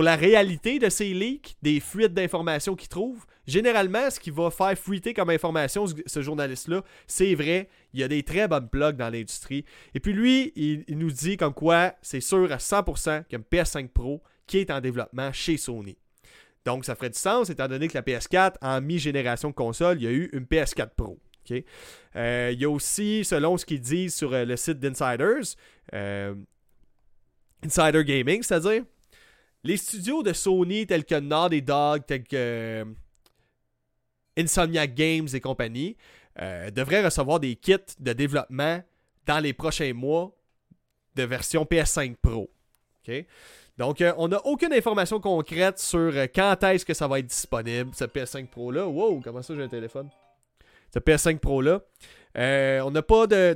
pour 0.00 0.06
la 0.06 0.16
réalité 0.16 0.78
de 0.78 0.88
ces 0.88 1.12
leaks, 1.12 1.56
des 1.60 1.78
fuites 1.78 2.14
d'informations 2.14 2.74
qu'il 2.74 2.88
trouve. 2.88 3.26
Généralement, 3.46 4.08
ce 4.08 4.18
qui 4.18 4.30
va 4.30 4.50
faire 4.50 4.74
fuiter 4.78 5.12
comme 5.12 5.28
information 5.28 5.84
ce 6.06 6.22
journaliste-là, 6.22 6.82
c'est 7.06 7.34
vrai, 7.34 7.68
il 7.92 8.00
y 8.00 8.02
a 8.02 8.08
des 8.08 8.22
très 8.22 8.48
bonnes 8.48 8.70
plugs 8.70 8.96
dans 8.96 9.10
l'industrie. 9.10 9.66
Et 9.92 10.00
puis 10.00 10.14
lui, 10.14 10.54
il, 10.56 10.96
nous 10.96 11.10
dit 11.10 11.36
comme 11.36 11.52
quoi 11.52 11.92
c'est 12.00 12.22
sûr 12.22 12.50
à 12.50 12.56
100% 12.56 13.24
qu'il 13.24 13.38
y 13.38 13.42
a 13.42 13.44
une 13.44 13.62
PS5 13.62 13.88
Pro 13.88 14.22
qui 14.46 14.56
est 14.56 14.70
en 14.70 14.80
développement 14.80 15.34
chez 15.34 15.58
Sony. 15.58 15.98
Donc, 16.64 16.86
ça 16.86 16.94
ferait 16.94 17.10
du 17.10 17.18
sens, 17.18 17.50
étant 17.50 17.68
donné 17.68 17.86
que 17.86 17.98
la 17.98 18.02
PS4, 18.02 18.54
en 18.62 18.80
mi-génération 18.80 19.50
de 19.50 19.54
console, 19.54 19.98
il 19.98 20.04
y 20.04 20.06
a 20.06 20.12
eu 20.12 20.30
une 20.32 20.44
PS4 20.44 20.94
Pro. 20.96 21.18
Euh, 22.16 22.50
il 22.54 22.58
y 22.58 22.64
a 22.64 22.70
aussi, 22.70 23.22
selon 23.22 23.58
ce 23.58 23.66
qu'ils 23.66 23.82
disent 23.82 24.14
sur 24.14 24.32
euh, 24.32 24.46
le 24.46 24.56
site 24.56 24.80
d'Insiders, 24.80 25.56
euh, 25.92 26.34
Insider 27.62 28.02
Gaming, 28.02 28.42
c'est-à-dire, 28.42 28.84
les 29.64 29.76
studios 29.76 30.22
de 30.22 30.32
Sony 30.32 30.86
tels 30.86 31.04
que 31.04 31.18
Naughty 31.18 31.62
Dog, 31.62 32.06
tels 32.06 32.24
que 32.24 32.86
Insomniac 34.36 34.94
Games 34.94 35.28
et 35.32 35.40
compagnie, 35.40 35.96
devraient 36.72 37.04
recevoir 37.04 37.40
des 37.40 37.56
kits 37.56 37.76
de 37.98 38.12
développement 38.12 38.82
dans 39.26 39.40
les 39.40 39.52
prochains 39.52 39.92
mois 39.92 40.34
de 41.14 41.22
version 41.24 41.64
PS5 41.64 42.16
Pro. 42.16 42.50
Donc, 43.76 44.02
on 44.16 44.28
n'a 44.28 44.44
aucune 44.46 44.72
information 44.72 45.20
concrète 45.20 45.78
sur 45.78 46.12
quand 46.34 46.62
est-ce 46.64 46.84
que 46.84 46.94
ça 46.94 47.08
va 47.08 47.18
être 47.18 47.26
disponible, 47.26 47.90
ce 47.94 48.04
PS5 48.04 48.46
Pro-là. 48.46 48.86
Wow, 48.86 49.20
comment 49.20 49.42
ça 49.42 49.54
j'ai 49.54 49.62
un 49.62 49.68
téléphone? 49.68 50.08
ce 50.92 50.98
PS5 50.98 51.38
Pro-là. 51.38 51.80
Euh, 52.38 52.80
on 52.82 52.92
n'a 52.92 53.02
pas 53.02 53.26
de, 53.26 53.52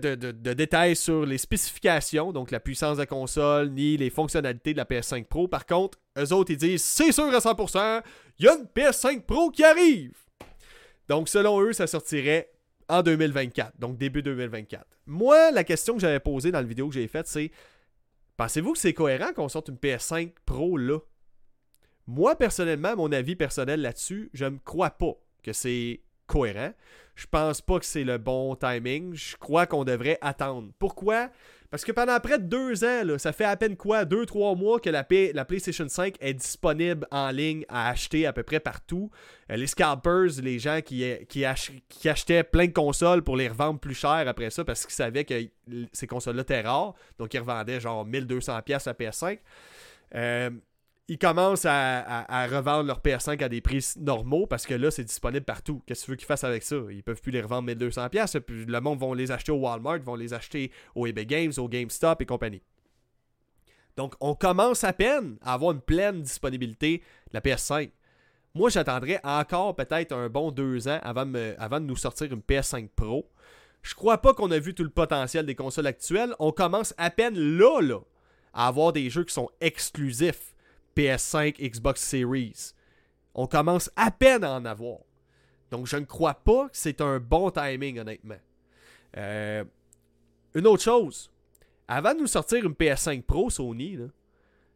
détails 0.53 0.97
sur 0.97 1.25
les 1.25 1.39
spécifications, 1.39 2.33
donc 2.33 2.51
la 2.51 2.59
puissance 2.59 2.97
de 2.97 3.03
la 3.03 3.07
console, 3.07 3.70
ni 3.70 3.97
les 3.97 4.11
fonctionnalités 4.11 4.72
de 4.72 4.79
la 4.79 4.85
PS5 4.85 5.25
Pro. 5.27 5.47
Par 5.47 5.64
contre, 5.66 5.99
eux 6.18 6.33
autres, 6.33 6.51
ils 6.51 6.57
disent 6.57 6.83
c'est 6.83 7.12
sûr 7.12 7.27
à 7.27 7.39
100%, 7.39 8.03
il 8.39 8.47
y 8.47 8.49
a 8.49 8.57
une 8.57 8.64
PS5 8.64 9.22
Pro 9.22 9.51
qui 9.51 9.62
arrive. 9.62 10.12
Donc, 11.09 11.29
selon 11.29 11.61
eux, 11.61 11.72
ça 11.72 11.87
sortirait 11.87 12.51
en 12.89 13.03
2024, 13.03 13.79
donc 13.79 13.97
début 13.97 14.22
2024. 14.22 14.85
Moi, 15.07 15.51
la 15.53 15.64
question 15.64 15.95
que 15.95 16.01
j'avais 16.01 16.20
posée 16.20 16.51
dans 16.51 16.61
la 16.61 16.66
vidéo 16.66 16.89
que 16.89 16.95
j'ai 16.95 17.09
faite, 17.09 17.27
c'est 17.27 17.51
pensez-vous 18.37 18.72
que 18.72 18.79
c'est 18.79 18.93
cohérent 18.93 19.33
qu'on 19.33 19.49
sorte 19.49 19.68
une 19.68 19.77
PS5 19.77 20.33
Pro 20.45 20.77
là? 20.77 20.99
Moi, 22.07 22.37
personnellement, 22.37 22.97
mon 22.97 23.12
avis 23.12 23.37
personnel 23.37 23.81
là-dessus, 23.81 24.31
je 24.35 24.45
ne 24.45 24.59
crois 24.59 24.91
pas 24.91 25.14
que 25.43 25.53
c'est 25.53 26.03
cohérent. 26.27 26.72
Je 27.15 27.27
pense 27.27 27.61
pas 27.61 27.79
que 27.79 27.85
c'est 27.85 28.05
le 28.05 28.19
bon 28.19 28.57
timing. 28.57 29.15
Je 29.15 29.37
crois 29.37 29.67
qu'on 29.67 29.85
devrait 29.85 30.19
attendre. 30.21 30.71
Pourquoi? 30.79 31.31
Parce 31.75 31.85
que 31.85 31.91
pendant 31.91 32.21
près 32.21 32.39
de 32.39 32.45
deux 32.45 32.85
ans, 32.85 33.19
ça 33.19 33.33
fait 33.33 33.45
à 33.45 33.57
peine 33.57 33.77
quoi, 33.77 34.05
deux, 34.05 34.27
trois 34.27 34.55
mois 34.55 34.79
que 34.79 34.91
la, 34.91 35.05
la, 35.33 35.45
PlayStation 35.45 35.89
5 35.89 36.15
est 36.21 36.35
disponible 36.35 37.05
en 37.11 37.33
ligne 37.33 37.65
à 37.69 37.89
acheter 37.89 38.27
à 38.27 38.33
peu 38.33 38.45
près 38.45 38.61
partout. 38.61 39.11
Euh, 39.51 39.57
les 39.57 39.67
scalpers, 39.67 40.41
les 40.41 40.61
gens 40.61 40.81
qui, 40.83 41.05
qui, 41.29 41.45
achetaient 41.45 42.45
plein 42.45 42.67
de 42.67 42.73
consoles 42.73 43.23
pour 43.23 43.37
les 43.37 43.49
revendre 43.49 43.81
plus 43.81 43.95
cher 43.95 44.23
après 44.29 44.51
ça 44.51 44.65
parce 44.65 44.87
qu'ils 44.87 44.95
savaient 44.95 45.25
que 45.25 45.35
ces 45.93 46.07
consoles-là 46.07 46.43
étaient 46.43 46.61
rares. 46.61 46.95
Donc 47.19 47.35
ils 47.35 47.41
revendaient 47.41 47.81
genre 47.81 48.07
1200$ 48.07 48.87
la 48.87 48.95
PS5. 48.95 49.39
Euh, 50.15 50.51
ils 51.09 51.18
commencent 51.18 51.66
à, 51.66 52.46
revendre 52.50 52.84
leur 52.84 53.00
PS5 53.00 53.42
à 53.42 53.48
des 53.48 53.61
prix 53.61 53.84
normaux 53.98 54.46
parce 54.46 54.64
que 54.64 54.74
là, 54.74 54.90
c'est 54.90 55.05
disponible 55.05 55.44
partout. 55.44 55.82
Qu'est-ce 55.86 56.07
que 56.07 56.12
tu 56.12 56.16
qu'ils 56.18 56.26
fassent 56.26 56.44
avec 56.44 56.62
ça? 56.62 56.76
Ils 56.90 57.02
peuvent 57.02 57.20
plus 57.20 57.32
les 57.32 57.42
revendre 57.42 57.70
1200$. 57.70 58.40
Puis 58.40 58.64
le 58.64 58.80
monde 58.80 58.98
vont 58.98 59.12
les 59.12 59.30
acheter 59.30 59.52
au 59.52 59.57
Walmart, 59.57 59.98
vont 60.00 60.14
les 60.14 60.32
acheter 60.32 60.70
au 60.94 61.07
eBay 61.07 61.26
Games, 61.26 61.52
au 61.59 61.68
GameStop 61.68 62.22
et 62.22 62.26
compagnie. 62.26 62.62
Donc, 63.96 64.14
on 64.20 64.34
commence 64.34 64.82
à 64.82 64.92
peine 64.92 65.36
à 65.42 65.52
avoir 65.52 65.72
une 65.72 65.80
pleine 65.80 66.22
disponibilité 66.22 66.98
de 66.98 67.34
la 67.34 67.40
PS5. 67.40 67.90
Moi, 68.55 68.70
j'attendrais 68.70 69.20
encore 69.24 69.76
peut-être 69.76 70.12
un 70.12 70.28
bon 70.28 70.52
deux 70.52 70.88
ans 70.88 71.00
avant, 71.02 71.30
avant 71.59 71.80
de 71.80 71.86
nous 71.86 71.96
sortir 71.96 72.32
une 72.32 72.40
PS5 72.40 72.88
Pro. 72.96 73.28
Je 73.82 73.94
crois 73.94 74.18
pas 74.18 74.32
qu'on 74.32 74.50
a 74.50 74.59
vu 74.59 74.74
tout 74.74 74.82
le 74.82 74.90
potentiel 74.90 75.44
des 75.44 75.55
consoles 75.55 75.86
actuelles. 75.86 76.34
On 76.38 76.50
commence 76.50 76.94
à 76.96 77.11
peine 77.11 77.38
là, 77.38 77.80
là, 77.82 78.00
à 78.55 78.68
avoir 78.68 78.92
des 78.92 79.11
jeux 79.11 79.24
qui 79.24 79.34
sont 79.34 79.50
exclusifs 79.61 80.53
PS5, 80.97 81.57
Xbox 81.59 82.01
Series. 82.03 82.72
On 83.34 83.47
commence 83.47 83.90
à 83.97 84.11
peine 84.11 84.45
à 84.45 84.53
en 84.53 84.64
avoir. 84.64 84.99
Donc 85.70 85.86
je 85.86 85.97
ne 85.97 86.05
crois 86.05 86.34
pas 86.34 86.68
que 86.68 86.76
c'est 86.76 87.01
un 87.01 87.18
bon 87.18 87.51
timing, 87.51 87.99
honnêtement. 87.99 88.38
Euh, 89.16 89.64
une 90.55 90.66
autre 90.66 90.82
chose. 90.82 91.30
Avant 91.88 92.14
de 92.14 92.20
nous 92.20 92.26
sortir 92.26 92.64
une 92.64 92.72
PS5 92.72 93.22
Pro, 93.22 93.51
Sony, 93.51 93.97
là, 93.97 94.07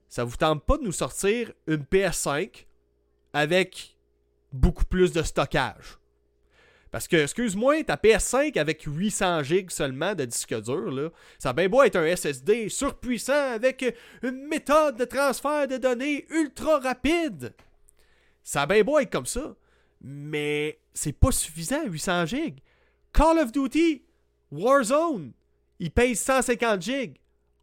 ça 0.09 0.25
vous 0.25 0.37
tente 0.37 0.65
pas 0.65 0.79
de 0.79 0.85
nous 0.85 0.93
sortir 0.93 1.53
une 1.67 1.83
PS5 1.83 2.67
avec 3.33 3.97
beaucoup 4.53 4.85
plus 4.85 5.13
de 5.13 5.23
stockage. 5.23 5.98
Parce 6.91 7.07
que, 7.07 7.17
excuse-moi, 7.17 7.85
ta 7.85 7.97
PS5 7.97 8.59
avec 8.59 8.83
800 8.87 9.43
GB 9.43 9.67
seulement 9.69 10.15
de 10.15 10.25
disque 10.25 10.59
dur, 10.63 10.91
là, 10.91 11.11
ça 11.39 11.51
a 11.51 11.53
bien 11.53 11.69
beau 11.69 11.83
être 11.83 11.97
un 11.97 12.17
SSD 12.17 12.69
surpuissant 12.69 13.53
avec 13.53 13.95
une 14.23 14.47
méthode 14.47 14.97
de 14.97 15.05
transfert 15.05 15.69
de 15.69 15.77
données 15.77 16.27
ultra 16.31 16.79
rapide. 16.79 17.55
Ça 18.43 18.63
a 18.63 18.67
bien 18.67 18.83
beau 18.83 18.99
être 18.99 19.13
comme 19.13 19.27
ça. 19.27 19.55
Mais 20.01 20.79
c'est 20.95 21.13
pas 21.13 21.33
suffisant, 21.33 21.85
800 21.85 22.27
GB. 22.27 22.57
Call 23.13 23.39
of 23.39 23.53
Duty, 23.53 24.03
Warzone, 24.51 25.33
il 25.79 25.91
pèse 25.91 26.21
150 26.21 26.81
GB. 26.81 27.15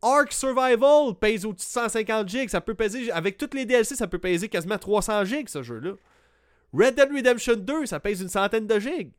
Ark 0.01 0.31
Survival 0.31 1.15
pèse 1.19 1.45
au-dessus 1.45 1.65
de 1.65 1.71
150 1.71 2.29
GB. 2.29 2.47
Ça 2.49 2.61
peut 2.61 2.75
peser, 2.75 3.11
avec 3.11 3.37
toutes 3.37 3.55
les 3.55 3.65
DLC, 3.65 3.95
ça 3.95 4.07
peut 4.07 4.19
peser 4.19 4.49
quasiment 4.49 4.77
300 4.77 5.25
GB 5.25 5.45
ce 5.47 5.63
jeu-là. 5.63 5.93
Red 6.77 6.95
Dead 6.95 7.11
Redemption 7.11 7.55
2, 7.55 7.85
ça 7.85 7.99
pèse 7.99 8.21
une 8.21 8.29
centaine 8.29 8.67
de 8.67 8.79
gigs. 8.79 9.11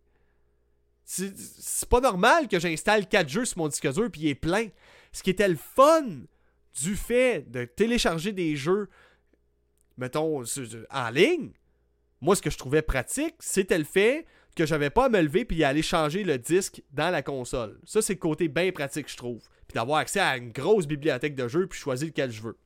C'est 1.04 1.88
pas 1.88 2.00
normal 2.00 2.48
que 2.48 2.58
j'installe 2.58 3.08
4 3.08 3.28
jeux 3.28 3.44
sur 3.44 3.58
mon 3.58 3.68
disque 3.68 3.92
dur 3.92 4.10
puis 4.10 4.22
il 4.22 4.28
est 4.28 4.34
plein. 4.34 4.68
Ce 5.12 5.22
qui 5.22 5.30
était 5.30 5.48
le 5.48 5.56
fun 5.56 6.04
du 6.82 6.96
fait 6.96 7.50
de 7.50 7.64
télécharger 7.64 8.32
des 8.32 8.56
jeux, 8.56 8.88
mettons, 9.96 10.42
en 10.90 11.10
ligne, 11.10 11.52
moi, 12.20 12.34
ce 12.34 12.42
que 12.42 12.50
je 12.50 12.58
trouvais 12.58 12.82
pratique, 12.82 13.36
c'était 13.38 13.78
le 13.78 13.84
fait 13.84 14.26
que 14.56 14.66
j'avais 14.66 14.90
pas 14.90 15.06
à 15.06 15.08
me 15.08 15.20
lever 15.20 15.44
puis 15.44 15.62
aller 15.64 15.82
changer 15.82 16.24
le 16.24 16.38
disque 16.38 16.82
dans 16.90 17.10
la 17.10 17.22
console. 17.22 17.78
Ça, 17.84 18.02
c'est 18.02 18.14
le 18.14 18.18
côté 18.18 18.48
bien 18.48 18.72
pratique, 18.72 19.08
je 19.10 19.16
trouve. 19.16 19.42
Puis 19.68 19.74
d'avoir 19.74 19.98
accès 19.98 20.20
à 20.20 20.36
une 20.36 20.50
grosse 20.50 20.86
bibliothèque 20.86 21.34
de 21.34 21.46
jeux 21.46 21.66
puis 21.66 21.78
choisir 21.78 22.08
lequel 22.08 22.30
je 22.30 22.42
veux. 22.42 22.58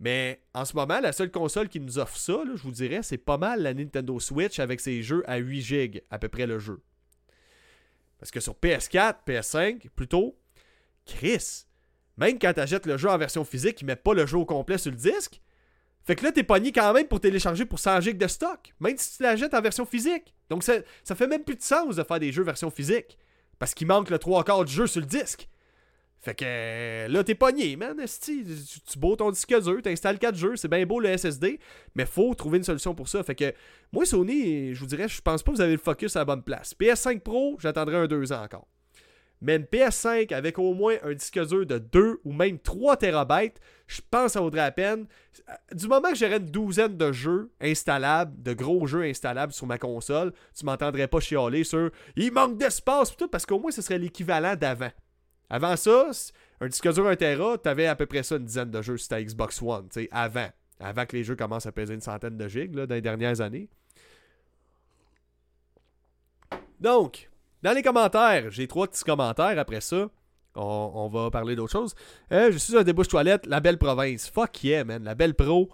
Mais 0.00 0.42
en 0.54 0.64
ce 0.64 0.76
moment, 0.76 1.00
la 1.00 1.12
seule 1.12 1.30
console 1.30 1.68
qui 1.68 1.80
nous 1.80 1.98
offre 1.98 2.16
ça, 2.16 2.42
je 2.54 2.62
vous 2.62 2.70
dirais, 2.70 3.02
c'est 3.02 3.18
pas 3.18 3.36
mal 3.36 3.62
la 3.62 3.74
Nintendo 3.74 4.20
Switch 4.20 4.60
avec 4.60 4.80
ses 4.80 5.02
jeux 5.02 5.24
à 5.26 5.38
8 5.38 5.60
GB, 5.60 6.04
à 6.10 6.18
peu 6.18 6.28
près 6.28 6.46
le 6.46 6.58
jeu. 6.58 6.80
Parce 8.18 8.30
que 8.30 8.40
sur 8.40 8.54
PS4, 8.54 9.16
PS5, 9.26 9.88
plutôt, 9.90 10.38
Chris, 11.04 11.64
même 12.16 12.38
quand 12.38 12.52
tu 12.52 12.60
achètes 12.60 12.86
le 12.86 12.96
jeu 12.96 13.08
en 13.08 13.18
version 13.18 13.44
physique, 13.44 13.80
ils 13.80 13.84
mettent 13.84 14.02
pas 14.02 14.14
le 14.14 14.26
jeu 14.26 14.38
au 14.38 14.44
complet 14.44 14.78
sur 14.78 14.90
le 14.90 14.96
disque. 14.96 15.40
Fait 16.04 16.16
que 16.16 16.24
là, 16.24 16.32
t'es 16.32 16.42
pogné 16.42 16.72
quand 16.72 16.92
même 16.92 17.06
pour 17.06 17.20
télécharger 17.20 17.64
pour 17.64 17.78
100 17.78 18.00
GB 18.00 18.18
de 18.18 18.28
stock, 18.28 18.72
même 18.80 18.96
si 18.96 19.16
tu 19.16 19.22
l'achètes 19.22 19.54
en 19.54 19.60
version 19.60 19.84
physique. 19.84 20.34
Donc 20.48 20.62
ça, 20.62 20.74
ça 21.04 21.14
fait 21.14 21.26
même 21.26 21.44
plus 21.44 21.56
de 21.56 21.62
sens 21.62 21.96
de 21.96 22.02
faire 22.02 22.18
des 22.18 22.32
jeux 22.32 22.42
version 22.42 22.70
physique. 22.70 23.18
Parce 23.58 23.74
qu'il 23.74 23.86
manque 23.86 24.10
le 24.10 24.18
3 24.18 24.44
quarts 24.44 24.64
du 24.64 24.72
jeu 24.72 24.86
sur 24.86 25.00
le 25.00 25.06
disque. 25.06 25.48
Fait 26.20 26.34
que 26.34 26.44
euh, 26.44 27.08
là, 27.08 27.22
t'es 27.22 27.34
pogné, 27.34 27.76
man. 27.76 27.96
Tu, 28.20 28.44
tu 28.44 28.98
beau 28.98 29.14
ton 29.14 29.30
disque 29.30 29.54
dur, 29.62 29.80
t'installes 29.82 30.18
4 30.18 30.34
jeux, 30.34 30.56
c'est 30.56 30.68
bien 30.68 30.84
beau 30.84 30.98
le 30.98 31.16
SSD, 31.16 31.60
mais 31.94 32.06
faut 32.06 32.34
trouver 32.34 32.58
une 32.58 32.64
solution 32.64 32.94
pour 32.94 33.08
ça. 33.08 33.22
Fait 33.22 33.36
que 33.36 33.54
moi, 33.92 34.04
Sony, 34.04 34.74
je 34.74 34.80
vous 34.80 34.86
dirais, 34.86 35.08
je 35.08 35.20
pense 35.20 35.42
pas 35.42 35.52
que 35.52 35.56
vous 35.56 35.62
avez 35.62 35.72
le 35.72 35.78
focus 35.78 36.16
à 36.16 36.20
la 36.20 36.24
bonne 36.24 36.42
place. 36.42 36.74
PS5 36.78 37.20
Pro, 37.20 37.56
j'attendrai 37.60 37.96
un 37.96 38.06
2 38.06 38.32
ans 38.32 38.42
encore. 38.42 38.66
Mais 39.40 39.54
une 39.54 39.62
PS5 39.62 40.34
avec 40.34 40.58
au 40.58 40.74
moins 40.74 40.96
un 41.04 41.14
disque 41.14 41.38
dur 41.46 41.64
de 41.64 41.78
2 41.78 42.20
ou 42.24 42.32
même 42.32 42.58
3 42.58 42.96
TB, 42.96 43.32
je 43.86 44.00
pense 44.10 44.24
que 44.24 44.32
ça 44.32 44.40
vaudrait 44.40 44.62
la 44.62 44.72
peine. 44.72 45.06
Du 45.72 45.86
moment 45.86 46.10
que 46.10 46.16
j'aurais 46.16 46.38
une 46.38 46.46
douzaine 46.46 46.96
de 46.96 47.12
jeux 47.12 47.52
installables, 47.60 48.42
de 48.42 48.52
gros 48.52 48.88
jeux 48.88 49.04
installables 49.04 49.52
sur 49.52 49.66
ma 49.66 49.78
console, 49.78 50.32
tu 50.56 50.64
m'entendrais 50.64 51.06
pas 51.06 51.20
chialer 51.20 51.62
sur 51.62 51.90
il 52.16 52.32
manque 52.32 52.58
d'espace 52.58 53.16
tout 53.16 53.28
parce 53.28 53.46
qu'au 53.46 53.60
moins 53.60 53.70
ce 53.70 53.82
serait 53.82 53.98
l'équivalent 53.98 54.56
d'avant. 54.56 54.90
Avant 55.50 55.76
ça, 55.76 56.10
un 56.60 56.68
disque 56.68 56.92
dur 56.92 57.06
1 57.06 57.16
Tera, 57.16 57.58
t'avais 57.58 57.86
à 57.86 57.96
peu 57.96 58.06
près 58.06 58.22
ça 58.22 58.36
une 58.36 58.44
dizaine 58.44 58.70
de 58.70 58.82
jeux 58.82 58.98
sur 58.98 59.08
ta 59.08 59.22
Xbox 59.22 59.62
One, 59.62 59.88
tu 59.88 60.02
sais, 60.02 60.08
avant. 60.12 60.48
Avant 60.80 61.06
que 61.06 61.16
les 61.16 61.24
jeux 61.24 61.36
commencent 61.36 61.66
à 61.66 61.72
peser 61.72 61.94
une 61.94 62.00
centaine 62.00 62.36
de 62.36 62.48
gigs 62.48 62.72
dans 62.72 62.94
les 62.94 63.00
dernières 63.00 63.40
années. 63.40 63.68
Donc, 66.80 67.30
dans 67.62 67.72
les 67.72 67.82
commentaires, 67.82 68.50
j'ai 68.50 68.68
trois 68.68 68.86
petits 68.86 69.02
commentaires 69.02 69.58
après 69.58 69.80
ça. 69.80 70.08
On, 70.54 71.08
va 71.08 71.30
parler 71.30 71.54
d'autre 71.54 71.72
chose. 71.72 71.94
Euh, 72.32 72.50
je 72.50 72.58
suis 72.58 72.76
un 72.76 72.82
débouche 72.82 73.08
toilette, 73.08 73.46
la 73.46 73.60
belle 73.60 73.78
province. 73.78 74.28
Fuck 74.28 74.64
yeah, 74.64 74.84
man. 74.84 75.04
La 75.04 75.14
belle 75.14 75.34
pro. 75.34 75.68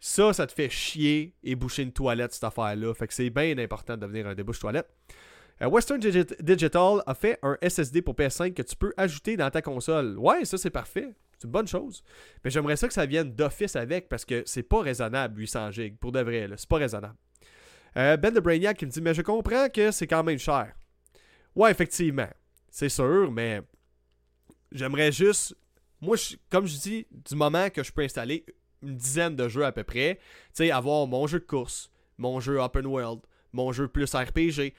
Ça, 0.00 0.32
ça 0.32 0.46
te 0.46 0.52
fait 0.52 0.70
chier 0.70 1.34
et 1.42 1.54
boucher 1.54 1.82
une 1.82 1.92
toilette, 1.92 2.32
cette 2.32 2.44
affaire-là. 2.44 2.94
Fait 2.94 3.06
que 3.06 3.14
c'est 3.14 3.30
bien 3.30 3.56
important 3.58 3.96
de 3.96 4.00
devenir 4.00 4.26
un 4.26 4.34
débouche 4.34 4.60
toilette. 4.60 4.88
Euh, 5.62 5.66
Western 5.66 6.00
Digital 6.00 7.02
a 7.06 7.14
fait 7.14 7.38
un 7.42 7.56
SSD 7.62 8.02
pour 8.02 8.14
PS5 8.14 8.54
que 8.54 8.62
tu 8.62 8.76
peux 8.76 8.92
ajouter 8.96 9.36
dans 9.36 9.50
ta 9.50 9.62
console. 9.62 10.18
Ouais, 10.18 10.44
ça 10.44 10.58
c'est 10.58 10.70
parfait. 10.70 11.14
C'est 11.38 11.44
une 11.44 11.52
bonne 11.52 11.68
chose. 11.68 12.02
Mais 12.44 12.50
j'aimerais 12.50 12.76
ça 12.76 12.88
que 12.88 12.94
ça 12.94 13.06
vienne 13.06 13.34
d'office 13.34 13.76
avec 13.76 14.08
parce 14.08 14.24
que 14.24 14.42
c'est 14.46 14.62
pas 14.62 14.80
raisonnable 14.80 15.38
800 15.40 15.70
GB. 15.70 15.96
Pour 16.00 16.12
de 16.12 16.20
vrai, 16.20 16.48
c'est 16.56 16.68
pas 16.68 16.78
raisonnable. 16.78 17.16
Euh, 17.96 18.16
ben 18.16 18.32
de 18.32 18.40
Brainiac 18.40 18.76
qui 18.76 18.86
me 18.86 18.90
dit 18.90 19.00
Mais 19.00 19.14
je 19.14 19.22
comprends 19.22 19.68
que 19.68 19.90
c'est 19.90 20.06
quand 20.06 20.24
même 20.24 20.38
cher. 20.38 20.74
Ouais, 21.54 21.70
effectivement. 21.70 22.28
C'est 22.70 22.88
sûr, 22.88 23.30
mais 23.30 23.62
j'aimerais 24.72 25.12
juste. 25.12 25.56
Moi, 26.00 26.16
comme 26.50 26.66
je 26.66 26.76
dis, 26.76 27.06
du 27.10 27.36
moment 27.36 27.70
que 27.70 27.82
je 27.82 27.92
peux 27.92 28.02
installer 28.02 28.44
une 28.82 28.96
dizaine 28.96 29.36
de 29.36 29.48
jeux 29.48 29.64
à 29.64 29.72
peu 29.72 29.84
près. 29.84 30.16
Tu 30.16 30.64
sais, 30.64 30.70
avoir 30.70 31.06
mon 31.06 31.26
jeu 31.26 31.38
de 31.38 31.44
course, 31.44 31.90
mon 32.18 32.40
jeu 32.40 32.60
open 32.60 32.86
world, 32.86 33.20
mon 33.54 33.72
jeu 33.72 33.88
plus 33.88 34.14
RPG. 34.14 34.74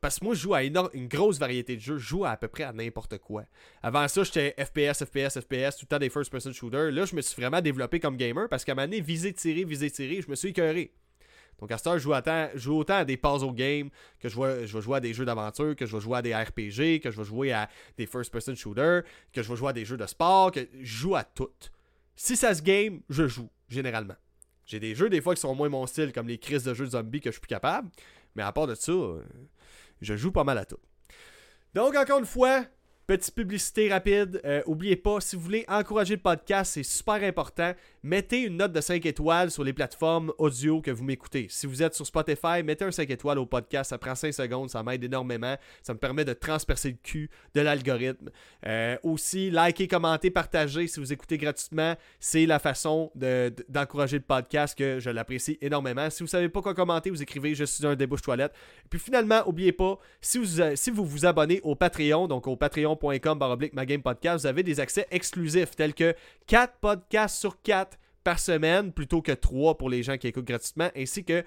Parce 0.00 0.18
que 0.18 0.24
moi, 0.24 0.34
je 0.34 0.40
joue 0.40 0.54
à 0.54 0.62
une, 0.62 1.08
grosse 1.08 1.38
variété 1.38 1.76
de 1.76 1.80
jeux. 1.80 1.98
Je 1.98 2.06
joue 2.06 2.24
à, 2.24 2.36
peu 2.36 2.48
près 2.48 2.62
à 2.62 2.72
n'importe 2.72 3.18
quoi. 3.18 3.44
Avant 3.82 4.06
ça, 4.08 4.22
j'étais 4.22 4.54
FPS, 4.58 5.04
FPS, 5.04 5.40
FPS, 5.40 5.76
tout 5.76 5.84
le 5.84 5.88
temps 5.88 5.98
des 5.98 6.08
first-person 6.08 6.52
shooters. 6.52 6.92
Là, 6.92 7.04
je 7.04 7.14
me 7.14 7.20
suis 7.20 7.40
vraiment 7.40 7.60
développé 7.60 8.00
comme 8.00 8.16
gamer 8.16 8.48
parce 8.48 8.64
qu'à 8.64 8.72
un 8.72 8.74
moment 8.76 9.02
viser, 9.02 9.32
tirer, 9.32 9.64
viser, 9.64 9.90
tirer, 9.90 10.22
je 10.22 10.30
me 10.30 10.34
suis 10.34 10.48
écœuré. 10.48 10.92
Donc 11.58 11.70
à 11.72 11.78
ce 11.78 11.98
je 11.98 11.98
joue, 11.98 12.12
je 12.54 12.58
joue 12.58 12.78
autant 12.78 12.94
à 12.94 13.04
des 13.04 13.18
puzzle 13.18 13.52
games 13.52 13.90
que 14.18 14.30
je, 14.30 14.40
vais, 14.40 14.66
je 14.66 14.74
vais 14.74 14.82
jouer 14.82 14.96
à 14.96 15.00
des 15.00 15.12
jeux 15.12 15.26
d'aventure, 15.26 15.76
que 15.76 15.84
je 15.84 15.94
vais 15.94 16.00
jouer 16.00 16.18
à 16.18 16.22
des 16.22 16.34
RPG, 16.34 17.00
que 17.02 17.10
je 17.10 17.18
vais 17.18 17.24
jouer 17.24 17.52
à 17.52 17.68
des 17.98 18.06
first-person 18.06 18.54
shooters, 18.54 19.02
que 19.30 19.42
je 19.42 19.48
vais 19.48 19.56
jouer 19.56 19.68
à 19.68 19.72
des 19.74 19.84
jeux 19.84 19.98
de 19.98 20.06
sport, 20.06 20.52
que 20.52 20.60
je 20.80 20.96
joue 20.96 21.16
à 21.16 21.24
tout. 21.24 21.50
Si 22.16 22.36
ça 22.36 22.54
se 22.54 22.62
game, 22.62 23.02
je 23.10 23.28
joue, 23.28 23.50
généralement. 23.68 24.16
J'ai 24.70 24.78
des 24.78 24.94
jeux 24.94 25.10
des 25.10 25.20
fois 25.20 25.34
qui 25.34 25.40
sont 25.40 25.54
moins 25.54 25.68
mon 25.68 25.86
style, 25.86 26.12
comme 26.12 26.28
les 26.28 26.38
crises 26.38 26.62
de 26.62 26.72
jeux 26.74 26.86
de 26.86 26.90
zombies 26.90 27.20
que 27.20 27.30
je 27.30 27.32
suis 27.32 27.40
plus 27.40 27.48
capable. 27.48 27.90
Mais 28.34 28.42
à 28.42 28.52
part 28.52 28.66
de 28.66 28.74
ça, 28.74 28.92
euh, 28.92 29.22
je 30.00 30.16
joue 30.16 30.32
pas 30.32 30.44
mal 30.44 30.58
à 30.58 30.64
tout. 30.64 30.78
Donc, 31.74 31.96
encore 31.96 32.18
une 32.18 32.26
fois, 32.26 32.64
Petite 33.10 33.34
publicité 33.34 33.88
rapide. 33.88 34.40
Euh, 34.44 34.62
oubliez 34.66 34.94
pas, 34.94 35.20
si 35.20 35.34
vous 35.34 35.42
voulez 35.42 35.64
encourager 35.66 36.14
le 36.14 36.20
podcast, 36.20 36.74
c'est 36.74 36.84
super 36.84 37.20
important. 37.24 37.72
Mettez 38.04 38.42
une 38.42 38.58
note 38.58 38.72
de 38.72 38.80
5 38.80 39.04
étoiles 39.04 39.50
sur 39.50 39.64
les 39.64 39.72
plateformes 39.72 40.32
audio 40.38 40.80
que 40.80 40.92
vous 40.92 41.02
m'écoutez. 41.02 41.48
Si 41.50 41.66
vous 41.66 41.82
êtes 41.82 41.92
sur 41.92 42.06
Spotify, 42.06 42.62
mettez 42.64 42.84
un 42.84 42.92
5 42.92 43.10
étoiles 43.10 43.40
au 43.40 43.46
podcast. 43.46 43.90
Ça 43.90 43.98
prend 43.98 44.14
5 44.14 44.32
secondes, 44.32 44.70
ça 44.70 44.84
m'aide 44.84 45.02
énormément. 45.02 45.56
Ça 45.82 45.92
me 45.92 45.98
permet 45.98 46.24
de 46.24 46.34
transpercer 46.34 46.90
le 46.90 46.98
cul 47.02 47.30
de 47.56 47.60
l'algorithme. 47.62 48.30
Euh, 48.64 48.96
aussi, 49.02 49.50
likez, 49.50 49.88
commentez, 49.88 50.30
partagez 50.30 50.86
si 50.86 51.00
vous 51.00 51.12
écoutez 51.12 51.36
gratuitement. 51.36 51.96
C'est 52.20 52.46
la 52.46 52.60
façon 52.60 53.10
d'encourager 53.16 54.18
le 54.18 54.24
podcast 54.24 54.78
que 54.78 55.00
je 55.00 55.10
l'apprécie 55.10 55.58
énormément. 55.60 56.08
Si 56.10 56.22
vous 56.22 56.28
savez 56.28 56.48
pas 56.48 56.62
quoi 56.62 56.74
commenter, 56.74 57.10
vous 57.10 57.22
écrivez 57.22 57.56
Je 57.56 57.64
suis 57.64 57.84
un 57.84 57.96
débouche 57.96 58.22
toilette. 58.22 58.52
Et 58.84 58.88
puis 58.88 59.00
finalement, 59.00 59.42
oubliez 59.48 59.72
pas, 59.72 59.98
si 60.20 60.38
vous, 60.38 60.62
si 60.76 60.92
vous 60.92 61.04
vous 61.04 61.26
abonnez 61.26 61.60
au 61.64 61.74
Patreon, 61.74 62.28
donc 62.28 62.46
au 62.46 62.54
Patreon 62.54 62.99
patreon.com 63.00 64.02
podcast, 64.02 64.42
vous 64.42 64.46
avez 64.46 64.62
des 64.62 64.80
accès 64.80 65.06
exclusifs 65.10 65.74
tels 65.76 65.94
que 65.94 66.14
4 66.46 66.74
podcasts 66.80 67.38
sur 67.38 67.60
4 67.62 67.98
par 68.22 68.38
semaine 68.38 68.92
plutôt 68.92 69.22
que 69.22 69.32
3 69.32 69.78
pour 69.78 69.88
les 69.88 70.02
gens 70.02 70.18
qui 70.18 70.28
écoutent 70.28 70.46
gratuitement, 70.46 70.90
ainsi 70.96 71.24
que 71.24 71.44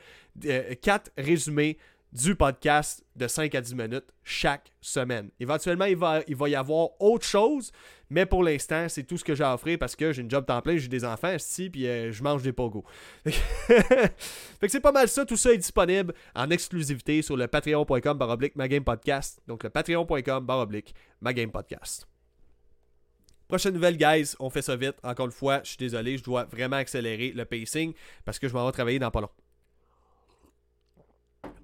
4 0.81 1.11
euh, 1.17 1.23
résumés 1.23 1.77
du 2.13 2.35
podcast 2.35 3.03
de 3.15 3.27
5 3.27 3.55
à 3.55 3.61
10 3.61 3.75
minutes 3.75 4.13
chaque 4.23 4.71
semaine. 4.81 5.31
Éventuellement, 5.39 5.85
il 5.85 5.97
va, 5.97 6.21
y 6.27 6.55
avoir 6.55 6.89
autre 7.01 7.25
chose, 7.25 7.71
mais 8.09 8.27
pour 8.27 8.43
l'instant, 8.43 8.87
c'est 8.87 9.03
tout 9.03 9.17
ce 9.17 9.23
que 9.23 9.33
j'ai 9.33 9.43
à 9.43 9.55
offrir 9.55 9.79
parce 9.79 9.95
que 9.95 10.13
j'ai 10.13 10.21
une 10.21 10.29
job 10.29 10.45
temps 10.45 10.61
j'ai 10.63 10.87
des 10.87 11.03
enfants 11.05 11.33
ici, 11.33 11.71
puis 11.71 11.87
euh, 11.87 12.11
je 12.11 12.21
mange 12.21 12.43
des 12.43 12.53
pogos. 12.53 12.85
fait 13.25 14.13
que 14.61 14.67
c'est 14.67 14.79
pas 14.79 14.91
mal 14.91 15.07
ça, 15.07 15.25
tout 15.25 15.37
ça 15.37 15.53
est 15.53 15.57
disponible 15.57 16.13
en 16.35 16.49
exclusivité 16.51 17.23
sur 17.23 17.35
le 17.35 17.47
patreon.com 17.47 18.17
baroblique 18.17 18.53
podcast. 18.85 19.41
Donc 19.47 19.63
le 19.63 19.71
patreon.com 19.71 20.45
baroblique 20.45 20.93
podcast. 21.51 22.07
Prochaine 23.47 23.73
nouvelle, 23.73 23.97
guys, 23.97 24.35
on 24.39 24.49
fait 24.49 24.61
ça 24.61 24.75
vite. 24.75 24.95
Encore 25.03 25.25
une 25.25 25.31
fois, 25.31 25.61
je 25.63 25.69
suis 25.69 25.77
désolé, 25.77 26.17
je 26.17 26.23
dois 26.23 26.45
vraiment 26.45 26.77
accélérer 26.77 27.31
le 27.31 27.45
pacing 27.45 27.93
parce 28.23 28.37
que 28.39 28.47
je 28.47 28.53
m'en 28.53 28.65
vais 28.65 28.71
travailler 28.71 28.99
dans 28.99 29.11
pas 29.11 29.21
long. 29.21 29.29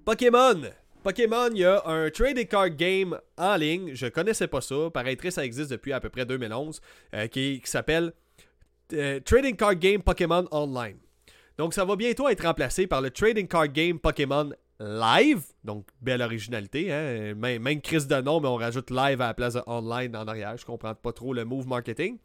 Pokémon. 0.04 0.62
Pokémon, 1.02 1.48
il 1.52 1.58
y 1.58 1.64
a 1.64 1.82
un 1.86 2.10
trading 2.10 2.46
card 2.46 2.70
game 2.70 3.18
en 3.36 3.56
ligne. 3.56 3.94
Je 3.94 4.06
connaissais 4.06 4.48
pas 4.48 4.60
ça. 4.60 4.90
Paraîtrait 4.92 5.30
ça 5.30 5.44
existe 5.44 5.70
depuis 5.70 5.92
à 5.92 6.00
peu 6.00 6.10
près 6.10 6.26
2011. 6.26 6.80
Euh, 7.14 7.26
qui, 7.26 7.60
s'appelle 7.64 8.12
euh, 8.92 9.20
Trading 9.20 9.56
Card 9.56 9.76
Game 9.76 10.02
Pokémon 10.02 10.46
Online. 10.50 10.96
Donc 11.58 11.74
ça 11.74 11.84
va 11.84 11.96
bientôt 11.96 12.28
être 12.28 12.44
remplacé 12.44 12.86
par 12.86 13.00
le 13.02 13.10
Trading 13.10 13.46
Card 13.46 13.68
Game 13.68 13.98
Pokémon 13.98 14.50
Live. 14.78 15.42
Donc 15.64 15.86
belle 16.00 16.22
originalité. 16.22 16.92
Hein? 16.92 17.34
Même, 17.34 17.80
crise 17.80 18.06
de 18.06 18.20
nom, 18.20 18.40
mais 18.40 18.48
on 18.48 18.56
rajoute 18.56 18.90
live 18.90 19.20
à 19.20 19.28
la 19.28 19.34
place 19.34 19.54
de 19.54 19.62
online 19.66 20.16
en 20.16 20.26
arrière. 20.26 20.56
Je 20.56 20.64
comprends 20.64 20.94
pas 20.94 21.12
trop 21.12 21.34
le 21.34 21.44
move 21.44 21.66
marketing. 21.66 22.18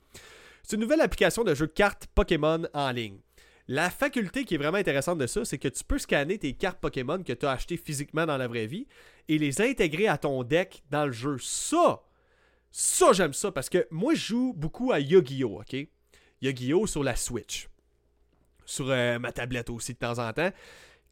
C'est 0.64 0.76
une 0.76 0.82
nouvelle 0.82 1.02
application 1.02 1.44
de 1.44 1.54
jeu 1.54 1.68
de 1.68 1.72
cartes 1.72 2.08
Pokémon 2.16 2.64
en 2.74 2.92
ligne. 2.92 3.20
La 3.68 3.90
faculté 3.90 4.46
qui 4.46 4.56
est 4.56 4.58
vraiment 4.60 4.78
intéressante 4.78 5.18
de 5.18 5.26
ça, 5.26 5.44
c'est 5.44 5.58
que 5.58 5.68
tu 5.68 5.84
peux 5.84 5.98
scanner 5.98 6.38
tes 6.38 6.54
cartes 6.54 6.80
Pokémon 6.80 7.24
que 7.24 7.34
tu 7.34 7.46
as 7.48 7.52
achetées 7.52 7.78
physiquement 7.78 8.26
dans 8.26 8.38
la 8.38 8.48
vraie 8.48 8.68
vie 8.68 8.88
et 9.28 9.40
les 9.40 9.60
intégrer 9.60 10.08
à 10.08 10.20
ton 10.20 10.44
deck 10.44 10.84
dans 10.92 11.08
le 11.08 11.12
jeu. 11.12 11.38
Ça, 11.40 12.04
ça 12.72 13.12
j'aime 13.14 13.34
ça 13.34 13.52
parce 13.52 13.70
que 13.70 13.88
moi 13.90 14.14
je 14.14 14.28
joue 14.28 14.54
beaucoup 14.56 14.92
à 14.92 15.00
Yu-Gi-Oh, 15.00 15.62
ok? 15.62 15.88
Yu-Gi-Oh 16.42 16.86
sur 16.86 17.04
la 17.04 17.16
Switch. 17.16 17.68
Sur 18.66 18.90
euh, 18.92 19.18
ma 19.18 19.32
tablette 19.32 19.72
aussi 19.72 19.94
de 19.94 19.98
temps 20.00 20.20
en 20.20 20.32
temps. 20.32 20.52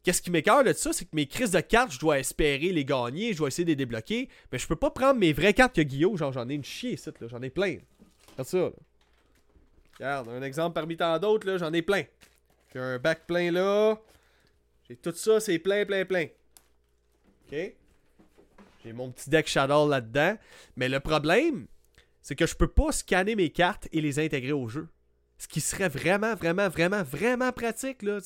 Qu'est-ce 0.04 0.22
qui 0.22 0.30
m'écœure 0.30 0.62
de 0.62 0.72
ça, 0.74 0.92
c'est 0.92 1.06
que 1.06 1.14
mes 1.16 1.26
crises 1.26 1.52
de 1.52 1.60
cartes, 1.60 1.92
je 1.92 1.98
dois 1.98 2.18
espérer 2.18 2.70
les 2.70 2.84
gagner, 2.84 3.32
je 3.32 3.38
dois 3.38 3.48
essayer 3.48 3.64
de 3.64 3.70
les 3.70 3.76
débloquer, 3.76 4.28
mais 4.52 4.58
je 4.58 4.66
peux 4.66 4.76
pas 4.76 4.90
prendre 4.90 5.18
mes 5.18 5.32
vraies 5.32 5.54
cartes 5.54 5.76
Yu-Gi-Oh, 5.76 6.16
genre 6.16 6.30
j'en 6.30 6.48
ai 6.48 6.54
une 6.54 6.64
chier 6.64 6.96
j'en 7.22 7.42
ai 7.42 7.50
plein. 7.50 7.78
Regarde 8.32 8.48
ça. 8.48 8.70
Regarde, 9.94 10.28
un 10.28 10.42
exemple 10.42 10.74
parmi 10.74 10.96
tant 10.96 11.18
d'autres, 11.18 11.56
j'en 11.56 11.72
ai 11.72 11.82
plein. 11.82 12.04
J'ai 12.74 12.80
un 12.80 12.98
bac 12.98 13.26
plein 13.26 13.52
là. 13.52 13.96
J'ai 14.88 14.96
tout 14.96 15.12
ça, 15.14 15.38
c'est 15.38 15.58
plein, 15.58 15.86
plein, 15.86 16.04
plein. 16.04 16.26
OK? 17.46 17.74
J'ai 18.84 18.92
mon 18.92 19.10
petit 19.10 19.30
deck 19.30 19.46
Shadow 19.46 19.88
là-dedans. 19.88 20.36
Mais 20.76 20.88
le 20.88 21.00
problème, 21.00 21.66
c'est 22.20 22.34
que 22.34 22.46
je 22.46 22.54
peux 22.54 22.68
pas 22.68 22.90
scanner 22.90 23.36
mes 23.36 23.50
cartes 23.50 23.88
et 23.92 24.00
les 24.00 24.18
intégrer 24.18 24.52
au 24.52 24.68
jeu. 24.68 24.88
Ce 25.38 25.48
qui 25.48 25.60
serait 25.60 25.88
vraiment, 25.88 26.34
vraiment, 26.34 26.68
vraiment, 26.68 27.02
vraiment 27.02 27.52
pratique. 27.52 28.02
Là. 28.02 28.18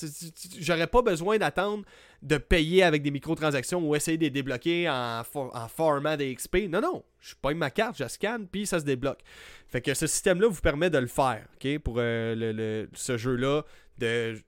J'aurais 0.58 0.86
pas 0.86 1.02
besoin 1.02 1.38
d'attendre 1.38 1.84
de 2.22 2.36
payer 2.36 2.82
avec 2.82 3.02
des 3.02 3.10
microtransactions 3.10 3.80
ou 3.80 3.94
essayer 3.96 4.18
de 4.18 4.24
les 4.24 4.30
débloquer 4.30 4.88
en, 4.88 5.22
format 5.68 6.16
DXP. 6.16 6.68
Non, 6.68 6.80
non. 6.80 7.04
Je 7.20 7.34
pas 7.34 7.52
ma 7.54 7.70
carte, 7.70 7.96
je 7.98 8.06
scanne, 8.08 8.46
puis 8.46 8.66
ça 8.66 8.80
se 8.80 8.84
débloque. 8.84 9.20
Fait 9.68 9.80
que 9.80 9.94
ce 9.94 10.06
système-là 10.06 10.48
vous 10.48 10.60
permet 10.60 10.90
de 10.90 10.98
le 10.98 11.06
faire, 11.06 11.46
OK? 11.54 11.78
Pour 11.78 11.96
euh, 11.98 12.34
le, 12.36 12.88
ce 12.94 13.16
jeu-là 13.16 13.64
de, 13.98 14.38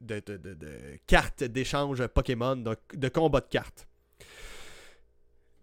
cartes 1.06 1.44
d'échange 1.44 2.06
Pokémon, 2.08 2.56
de, 2.56 3.08
combat 3.08 3.40
de 3.40 3.48
cartes. 3.48 3.86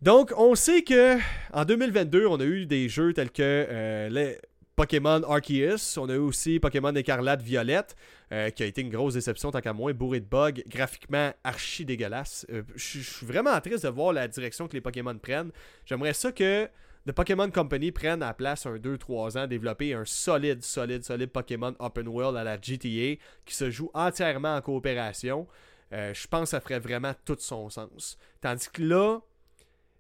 Donc, 0.02 0.32
on 0.38 0.56
sait 0.56 0.84
que 0.84 1.18
en 1.54 1.66
2022, 1.66 2.28
on 2.28 2.40
a 2.40 2.44
eu 2.44 2.66
des 2.66 2.88
jeux 2.88 3.14
tels 3.14 3.32
que 3.32 3.42
euh, 3.42 4.36
Pokémon 4.76 5.24
Arceus, 5.24 5.98
on 5.98 6.08
a 6.08 6.14
eu 6.14 6.20
aussi 6.20 6.60
Pokémon 6.60 6.94
Écarlate 6.94 7.42
Violette, 7.42 7.96
euh, 8.32 8.52
qui 8.52 8.62
a 8.62 8.68
été 8.68 8.82
une 8.82 8.92
grosse 8.92 9.16
déception 9.16 9.50
tant 9.50 9.60
qu'à 9.60 9.74
moins, 9.74 9.92
bourré 9.94 10.20
de 10.20 10.26
bugs, 10.26 10.62
graphiquement 10.68 11.34
archi 11.44 11.84
dégueulasse. 11.84 12.46
je 12.76 13.00
suis 13.00 13.26
vraiment 13.26 13.60
triste 13.60 13.86
de 13.86 13.90
voir 13.90 14.14
la 14.14 14.28
direction 14.28 14.68
que 14.68 14.74
les 14.74 14.82
Pokémon 14.82 15.18
prennent. 15.18 15.52
J'aimerais 15.86 16.14
ça 16.14 16.32
que 16.32 16.70
The 17.08 17.14
Pokémon 17.14 17.50
Company 17.50 17.94
prenne 17.94 18.22
à 18.22 18.34
place 18.34 18.66
un 18.66 18.76
2-3 18.76 19.38
ans, 19.38 19.48
développer 19.48 19.94
un 19.94 20.04
solide, 20.04 20.62
solide, 20.62 21.06
solide 21.06 21.30
Pokémon 21.30 21.74
Open 21.80 22.06
World 22.06 22.36
à 22.36 22.44
la 22.44 22.58
GTA 22.58 23.16
qui 23.46 23.56
se 23.56 23.72
joue 23.72 23.90
entièrement 23.94 24.58
en 24.58 24.62
coopération. 24.62 25.48
Euh, 25.94 26.14
je 26.14 26.28
pense 26.28 26.42
que 26.42 26.50
ça 26.50 26.60
ferait 26.60 26.80
vraiment 26.80 27.14
tout 27.24 27.38
son 27.40 27.70
sens. 27.70 28.18
Tandis 28.42 28.68
que 28.74 28.84
là, 28.84 29.20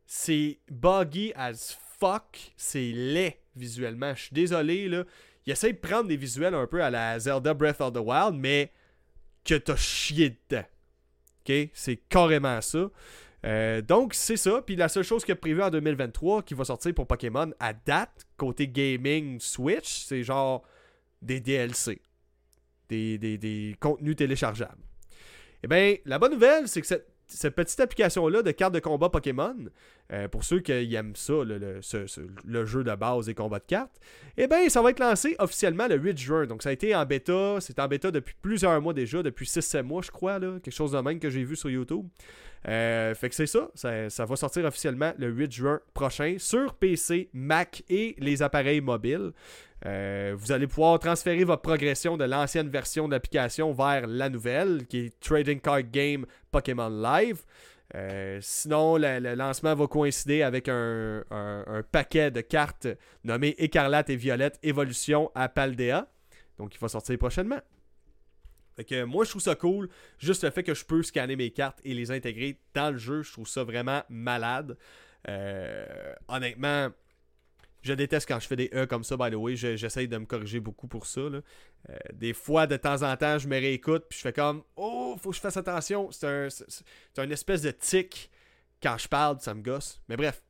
c'est 0.05 0.59
buggy 0.69 1.31
as 1.37 1.77
fuck, 1.97 2.51
c'est 2.57 2.91
laid 2.91 3.39
visuellement. 3.55 4.13
Je 4.13 4.23
suis 4.23 4.33
désolé, 4.33 4.89
là. 4.89 5.05
Il 5.45 5.53
essaie 5.53 5.71
de 5.71 5.77
prendre 5.77 6.09
des 6.09 6.17
visuels 6.17 6.55
un 6.55 6.67
peu 6.67 6.83
à 6.83 6.89
la 6.89 7.17
Zelda 7.19 7.53
Breath 7.53 7.79
of 7.79 7.93
the 7.93 8.01
Wild, 8.03 8.35
mais 8.35 8.73
que 9.45 9.55
t'as 9.55 9.77
chié 9.77 10.37
dedans. 10.49 10.65
Ok? 11.47 11.69
C'est 11.73 11.95
carrément 12.09 12.59
ça. 12.59 12.89
Euh, 13.45 13.81
donc, 13.81 14.13
c'est 14.13 14.37
ça. 14.37 14.61
Puis 14.61 14.75
la 14.75 14.89
seule 14.89 15.03
chose 15.03 15.23
qui 15.23 15.31
est 15.31 15.35
prévue 15.35 15.61
en 15.61 15.69
2023 15.69 16.43
qui 16.43 16.53
va 16.53 16.65
sortir 16.65 16.93
pour 16.93 17.07
Pokémon 17.07 17.51
à 17.59 17.73
date, 17.73 18.25
côté 18.35 18.67
gaming 18.67 19.39
Switch, 19.39 20.05
c'est 20.05 20.23
genre 20.23 20.63
des 21.21 21.39
DLC. 21.39 22.01
Des, 22.89 23.17
des, 23.17 23.75
contenus 23.79 24.15
téléchargeables. 24.15 24.81
Eh 25.63 25.67
bien, 25.67 25.95
la 26.05 26.19
bonne 26.19 26.31
nouvelle, 26.31 26.67
c'est 26.69 26.79
que 26.79 26.87
cette, 26.87 27.07
cette 27.27 27.53
petite 27.53 27.79
application-là 27.79 28.41
de 28.41 28.51
cartes 28.51 28.73
de 28.73 28.79
combat 28.79 29.09
Pokémon, 29.09 29.57
euh, 30.13 30.27
pour 30.27 30.43
ceux 30.43 30.59
qui 30.59 30.71
aiment 30.71 31.15
ça, 31.15 31.33
le, 31.43 32.65
jeu 32.65 32.83
de 32.83 32.95
base 32.95 33.25
des 33.25 33.33
combats 33.33 33.59
de 33.59 33.65
cartes, 33.65 33.99
eh 34.37 34.47
bien, 34.47 34.69
ça 34.69 34.81
va 34.81 34.91
être 34.91 34.99
lancé 34.99 35.35
officiellement 35.39 35.87
le 35.87 35.95
8 35.95 36.17
juin. 36.17 36.45
Donc, 36.45 36.63
ça 36.63 36.69
a 36.69 36.71
été 36.71 36.95
en 36.95 37.05
bêta. 37.05 37.57
C'est 37.59 37.79
en 37.79 37.87
bêta 37.87 38.11
depuis 38.11 38.35
plusieurs 38.41 38.81
mois 38.81 38.93
déjà, 38.93 39.21
depuis 39.21 39.45
6-7 39.45 39.83
mois, 39.83 40.01
je 40.01 40.11
crois, 40.11 40.39
là, 40.39 40.59
quelque 40.63 40.73
chose 40.73 40.91
de 40.91 40.99
même 40.99 41.19
que 41.19 41.29
j'ai 41.29 41.43
vu 41.43 41.55
sur 41.55 41.69
YouTube. 41.69 42.05
Euh, 42.67 43.13
fait 43.15 43.29
que 43.29 43.35
c'est 43.35 43.45
ça, 43.45 43.69
ça, 43.75 44.25
va 44.25 44.35
sortir 44.35 44.65
officiellement 44.65 45.13
le 45.17 45.29
8 45.29 45.51
juin 45.51 45.79
prochain 45.93 46.35
sur 46.37 46.73
PC, 46.73 47.29
Mac 47.33 47.83
et 47.89 48.15
les 48.17 48.41
appareils 48.41 48.81
mobiles. 48.81 49.31
Euh, 49.85 50.35
vous 50.37 50.51
allez 50.51 50.67
pouvoir 50.67 50.97
transférer 50.99 51.43
votre 51.43 51.61
progression 51.61 52.17
de 52.17 52.23
l'ancienne 52.23 52.67
version 52.67 53.07
de 53.07 53.13
l'application 53.13 53.73
vers 53.73 54.07
la 54.07 54.29
nouvelle, 54.29 54.87
qui 54.87 55.05
est 55.05 55.19
Trading 55.19 55.59
Card 55.59 55.83
Game 55.83 56.25
Pokémon 56.51 56.89
Live. 56.89 57.43
Euh, 57.95 58.39
sinon, 58.41 58.97
le, 58.97 59.35
lancement 59.35 59.73
va 59.75 59.87
coïncider 59.87 60.43
avec 60.43 60.67
un, 60.67 61.23
paquet 61.91 62.31
de 62.31 62.41
cartes 62.41 62.87
nommé 63.23 63.55
Écarlate 63.57 64.09
et 64.09 64.15
Violette 64.15 64.59
Évolution 64.63 65.31
à 65.35 65.49
Paldea. 65.49 66.07
Donc, 66.57 66.75
il 66.75 66.79
va 66.79 66.89
sortir 66.89 67.17
prochainement. 67.17 67.61
Fait 68.75 68.83
que 68.83 69.03
moi, 69.03 69.25
je 69.25 69.31
trouve 69.31 69.41
ça 69.41 69.55
cool. 69.55 69.89
Juste 70.19 70.43
le 70.43 70.51
fait 70.51 70.63
que 70.63 70.73
je 70.73 70.85
peux 70.85 71.01
scanner 71.01 71.35
mes 71.35 71.49
cartes 71.49 71.79
et 71.83 71.93
les 71.93 72.11
intégrer 72.11 72.59
dans 72.73 72.91
le 72.91 72.97
jeu, 72.97 73.23
je 73.23 73.31
trouve 73.31 73.47
ça 73.47 73.63
vraiment 73.63 74.03
malade. 74.09 74.77
Euh, 75.27 76.13
honnêtement, 76.27 76.89
je 77.87 77.93
déteste 77.93 78.27
quand 78.27 78.39
je 78.39 78.47
fais 78.47 78.55
des 78.55 78.69
E 78.73 78.85
comme 78.85 79.03
ça, 79.03 79.17
by 79.17 79.31
the 79.31 79.35
way. 79.35 79.55
J'essaye 79.55 80.07
de 80.07 80.17
me 80.17 80.25
corriger 80.25 80.59
beaucoup 80.59 80.87
pour 80.87 81.05
ça. 81.05 81.21
Euh, 81.21 81.41
des 82.13 82.33
fois, 82.33 82.67
de 82.67 82.77
temps 82.77 83.01
en 83.03 83.15
temps, 83.17 83.37
je 83.37 83.47
me 83.47 83.55
réécoute 83.55 84.05
puis 84.09 84.17
je 84.17 84.23
fais 84.23 84.33
comme 84.33 84.63
Oh, 84.75 85.15
faut 85.21 85.29
que 85.29 85.35
je 85.35 85.41
fasse 85.41 85.57
attention. 85.57 86.11
C'est 86.11 86.27
un, 86.27 86.47
un 87.17 87.29
espèce 87.29 87.61
de 87.61 87.71
tic 87.71 88.29
quand 88.81 88.97
je 88.97 89.07
parle, 89.07 89.39
ça 89.39 89.53
me 89.53 89.61
gosse. 89.61 90.01
Mais 90.07 90.17
bref, 90.17 90.43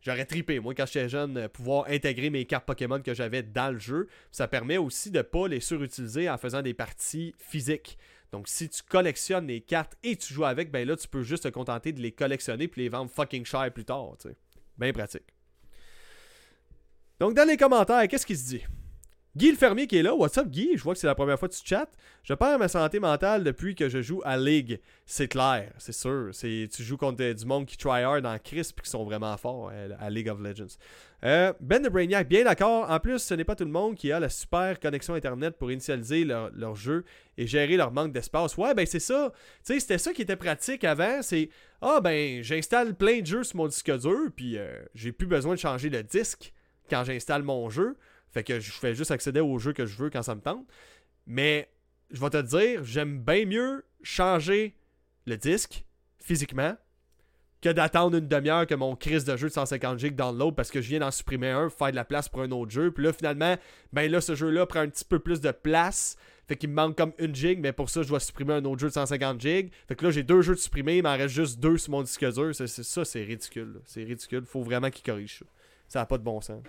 j'aurais 0.00 0.26
tripé, 0.26 0.60
moi, 0.60 0.74
quand 0.74 0.86
j'étais 0.86 1.08
jeune, 1.08 1.36
euh, 1.36 1.48
pouvoir 1.48 1.86
intégrer 1.88 2.30
mes 2.30 2.44
cartes 2.44 2.66
Pokémon 2.66 3.00
que 3.00 3.14
j'avais 3.14 3.42
dans 3.42 3.72
le 3.72 3.78
jeu. 3.78 4.08
Ça 4.30 4.48
permet 4.48 4.78
aussi 4.78 5.10
de 5.10 5.18
ne 5.18 5.22
pas 5.22 5.48
les 5.48 5.60
surutiliser 5.60 6.28
en 6.28 6.38
faisant 6.38 6.62
des 6.62 6.74
parties 6.74 7.34
physiques. 7.38 7.98
Donc, 8.32 8.48
si 8.48 8.68
tu 8.68 8.82
collectionnes 8.82 9.46
les 9.46 9.60
cartes 9.60 9.96
et 10.02 10.16
tu 10.16 10.32
joues 10.32 10.46
avec, 10.46 10.70
ben 10.70 10.86
là, 10.88 10.96
tu 10.96 11.06
peux 11.06 11.22
juste 11.22 11.44
te 11.44 11.48
contenter 11.48 11.92
de 11.92 12.00
les 12.00 12.12
collectionner 12.12 12.66
puis 12.66 12.82
les 12.82 12.88
vendre 12.88 13.10
fucking 13.10 13.44
cher 13.44 13.70
plus 13.72 13.84
tard. 13.84 14.16
Bien 14.78 14.92
pratique. 14.92 15.34
Donc, 17.22 17.34
dans 17.34 17.46
les 17.46 17.56
commentaires, 17.56 18.08
qu'est-ce 18.08 18.26
qu'il 18.26 18.36
se 18.36 18.48
dit? 18.48 18.64
Guy 19.36 19.52
le 19.52 19.56
fermier 19.56 19.86
qui 19.86 19.96
est 19.96 20.02
là. 20.02 20.12
What's 20.12 20.36
up, 20.38 20.48
Guy? 20.48 20.70
Je 20.74 20.82
vois 20.82 20.92
que 20.92 20.98
c'est 20.98 21.06
la 21.06 21.14
première 21.14 21.38
fois 21.38 21.48
que 21.48 21.54
tu 21.54 21.64
chattes. 21.64 21.94
Je 22.24 22.34
perds 22.34 22.58
ma 22.58 22.66
santé 22.66 22.98
mentale 22.98 23.44
depuis 23.44 23.76
que 23.76 23.88
je 23.88 24.02
joue 24.02 24.20
à 24.24 24.36
League. 24.36 24.80
C'est 25.06 25.28
clair, 25.28 25.72
c'est 25.78 25.92
sûr. 25.92 26.32
Tu 26.32 26.82
joues 26.82 26.96
contre 26.96 27.32
du 27.32 27.46
monde 27.46 27.66
qui 27.66 27.76
try 27.76 28.02
hard 28.02 28.26
en 28.26 28.40
crisp 28.40 28.80
qui 28.80 28.90
sont 28.90 29.04
vraiment 29.04 29.36
forts 29.36 29.70
euh, 29.72 29.90
à 30.00 30.10
League 30.10 30.28
of 30.28 30.40
Legends. 30.40 30.76
Euh, 31.22 31.52
ben 31.60 31.80
de 31.80 31.88
Brainiac, 31.88 32.26
bien 32.26 32.42
d'accord. 32.42 32.90
En 32.90 32.98
plus, 32.98 33.20
ce 33.20 33.34
n'est 33.34 33.44
pas 33.44 33.54
tout 33.54 33.66
le 33.66 33.70
monde 33.70 33.94
qui 33.94 34.10
a 34.10 34.18
la 34.18 34.28
super 34.28 34.80
connexion 34.80 35.14
Internet 35.14 35.56
pour 35.56 35.70
initialiser 35.70 36.24
leur, 36.24 36.74
jeu 36.74 37.04
et 37.38 37.46
gérer 37.46 37.76
leur 37.76 37.92
manque 37.92 38.12
d'espace. 38.12 38.56
Ouais, 38.56 38.74
ben 38.74 38.84
c'est 38.84 38.98
ça. 38.98 39.32
Tu 39.64 39.74
sais, 39.74 39.78
c'était 39.78 39.98
ça 39.98 40.12
qui 40.12 40.22
était 40.22 40.34
pratique 40.34 40.82
avant. 40.82 41.22
C'est, 41.22 41.50
ah 41.82 42.00
ben, 42.00 42.42
j'installe 42.42 42.96
plein 42.96 43.20
de 43.20 43.26
jeux 43.26 43.44
sur 43.44 43.58
mon 43.58 43.68
disque 43.68 43.96
dur, 43.96 44.28
puis 44.34 44.58
euh, 44.58 44.82
j'ai 44.96 45.12
plus 45.12 45.28
besoin 45.28 45.54
de 45.54 45.60
changer 45.60 45.88
le 45.88 46.02
disque 46.02 46.52
quand 46.92 47.04
j'installe 47.04 47.42
mon 47.42 47.70
jeu. 47.70 47.96
Fait 48.30 48.44
que 48.44 48.60
je 48.60 48.70
fais 48.70 48.94
juste 48.94 49.10
accéder 49.10 49.40
au 49.40 49.58
jeu 49.58 49.72
que 49.72 49.86
je 49.86 49.96
veux 49.96 50.10
quand 50.10 50.22
ça 50.22 50.34
me 50.34 50.40
tente. 50.40 50.66
Mais 51.26 51.70
je 52.10 52.20
vais 52.20 52.30
te 52.30 52.42
dire, 52.42 52.84
j'aime 52.84 53.18
bien 53.18 53.46
mieux 53.46 53.84
changer 54.02 54.74
le 55.26 55.36
disque 55.36 55.84
physiquement 56.18 56.76
que 57.62 57.68
d'attendre 57.68 58.16
une 58.18 58.26
demi-heure 58.26 58.66
que 58.66 58.74
mon 58.74 58.96
crise 58.96 59.24
de 59.24 59.36
jeu 59.36 59.48
de 59.48 59.52
150 59.52 59.98
GB 59.98 60.16
download 60.16 60.54
parce 60.54 60.70
que 60.70 60.82
je 60.82 60.88
viens 60.88 60.98
d'en 60.98 61.12
supprimer 61.12 61.50
un, 61.50 61.70
faire 61.70 61.92
de 61.92 61.96
la 61.96 62.04
place 62.04 62.28
pour 62.28 62.42
un 62.42 62.50
autre 62.50 62.72
jeu. 62.72 62.90
Puis 62.90 63.04
là, 63.04 63.12
finalement, 63.12 63.56
ben 63.92 64.10
là, 64.10 64.20
ce 64.20 64.34
jeu-là 64.34 64.66
prend 64.66 64.80
un 64.80 64.88
petit 64.88 65.04
peu 65.04 65.20
plus 65.20 65.40
de 65.40 65.52
place. 65.52 66.16
Fait 66.48 66.56
qu'il 66.56 66.70
me 66.70 66.74
manque 66.74 66.96
comme 66.96 67.12
une 67.18 67.34
gig, 67.34 67.60
mais 67.60 67.72
pour 67.72 67.88
ça, 67.88 68.02
je 68.02 68.08
dois 68.08 68.18
supprimer 68.18 68.54
un 68.54 68.64
autre 68.64 68.80
jeu 68.80 68.88
de 68.88 68.92
150 68.92 69.40
GB. 69.40 69.70
Fait 69.86 69.94
que 69.94 70.04
là, 70.04 70.10
j'ai 70.10 70.24
deux 70.24 70.42
jeux 70.42 70.56
de 70.56 70.60
supprimer, 70.60 70.96
il 70.96 71.02
m'en 71.04 71.16
reste 71.16 71.34
juste 71.34 71.60
deux 71.60 71.78
sur 71.78 71.92
mon 71.92 72.02
disque 72.02 72.28
dur. 72.32 72.52
C'est, 72.52 72.66
ça, 72.66 73.04
c'est 73.04 73.22
ridicule. 73.22 73.80
C'est 73.84 74.02
ridicule. 74.02 74.44
Faut 74.44 74.62
vraiment 74.62 74.90
qu'il 74.90 75.04
corrige 75.04 75.38
ça. 75.38 75.44
Ça 75.86 75.98
n'a 76.00 76.06
pas 76.06 76.18
de 76.18 76.24
bon 76.24 76.40
sens. 76.40 76.62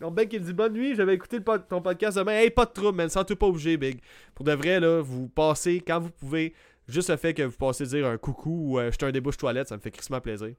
Donc, 0.00 0.14
Ben 0.14 0.26
qui 0.26 0.38
me 0.38 0.44
dit 0.44 0.54
bonne 0.54 0.72
nuit, 0.72 0.94
j'avais 0.94 1.14
écouté 1.14 1.38
ton 1.68 1.82
podcast 1.82 2.16
demain. 2.16 2.32
Hey, 2.32 2.50
pas 2.50 2.64
de 2.64 2.70
trouble, 2.70 2.96
man, 2.96 3.10
sans 3.10 3.22
tout 3.22 3.36
pas 3.36 3.46
obligé, 3.46 3.76
Big. 3.76 4.00
Pour 4.34 4.46
de 4.46 4.52
vrai, 4.52 4.80
là, 4.80 5.02
vous 5.02 5.28
passez 5.28 5.80
quand 5.80 6.00
vous 6.00 6.10
pouvez. 6.10 6.54
Juste 6.88 7.10
le 7.10 7.16
fait 7.16 7.34
que 7.34 7.42
vous 7.42 7.56
passez 7.56 7.86
dire 7.86 8.06
un 8.06 8.18
coucou 8.18 8.72
ou 8.72 8.78
euh, 8.80 8.90
jeter 8.90 9.06
un 9.06 9.12
débouche 9.12 9.36
toilette, 9.36 9.68
ça 9.68 9.76
me 9.76 9.80
fait 9.80 9.92
crissement 9.92 10.20
plaisir. 10.20 10.54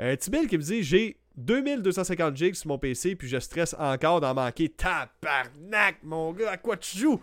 Euh, 0.00 0.16
Tibel 0.16 0.46
qui 0.46 0.58
me 0.58 0.62
dit 0.62 0.82
j'ai 0.82 1.16
2250 1.36 2.36
gigs 2.36 2.54
sur 2.54 2.68
mon 2.68 2.78
PC 2.78 3.14
puis 3.14 3.28
je 3.28 3.38
stresse 3.38 3.74
encore 3.78 4.20
d'en 4.20 4.34
manquer. 4.34 4.68
Tabarnak, 4.68 6.02
mon 6.02 6.32
gars, 6.32 6.50
à 6.50 6.56
quoi 6.58 6.76
tu 6.76 6.98
joues? 6.98 7.20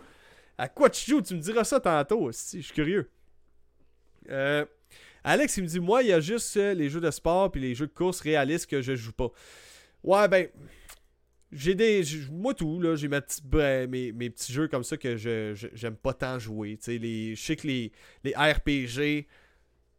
À 0.58 0.68
quoi 0.68 0.90
tu 0.90 1.08
joues? 1.08 1.22
Tu 1.22 1.34
me 1.34 1.40
diras 1.40 1.64
ça 1.64 1.78
tantôt 1.78 2.22
aussi, 2.22 2.62
je 2.62 2.66
suis 2.66 2.74
curieux. 2.74 3.10
Euh, 4.30 4.64
Alex, 5.24 5.56
il 5.56 5.64
me 5.64 5.68
dit 5.68 5.80
Moi, 5.80 6.02
il 6.02 6.08
y 6.08 6.12
a 6.12 6.20
juste 6.20 6.56
euh, 6.56 6.74
les 6.74 6.88
jeux 6.88 7.00
de 7.00 7.10
sport 7.10 7.50
puis 7.50 7.60
les 7.60 7.74
jeux 7.74 7.86
de 7.86 7.92
course 7.92 8.20
réalistes 8.20 8.66
que 8.66 8.82
je 8.82 8.94
joue 8.94 9.12
pas. 9.12 9.30
Ouais, 10.02 10.28
ben. 10.28 10.48
J'ai 11.52 11.74
des. 11.74 12.02
Moi, 12.30 12.54
tout, 12.54 12.80
là, 12.80 12.96
j'ai 12.96 13.08
ben, 13.08 13.90
mes, 13.90 14.30
petits 14.30 14.52
jeux 14.52 14.68
comme 14.68 14.84
ça 14.84 14.96
que 14.96 15.18
je 15.18 15.68
j'aime 15.74 15.96
pas 15.96 16.14
tant 16.14 16.38
jouer. 16.38 16.78
Tu 16.78 16.84
sais, 16.84 16.98
les, 16.98 17.34
je 17.34 17.42
sais 17.42 17.56
que 17.56 17.66
les, 17.66 17.92
RPG 18.34 19.26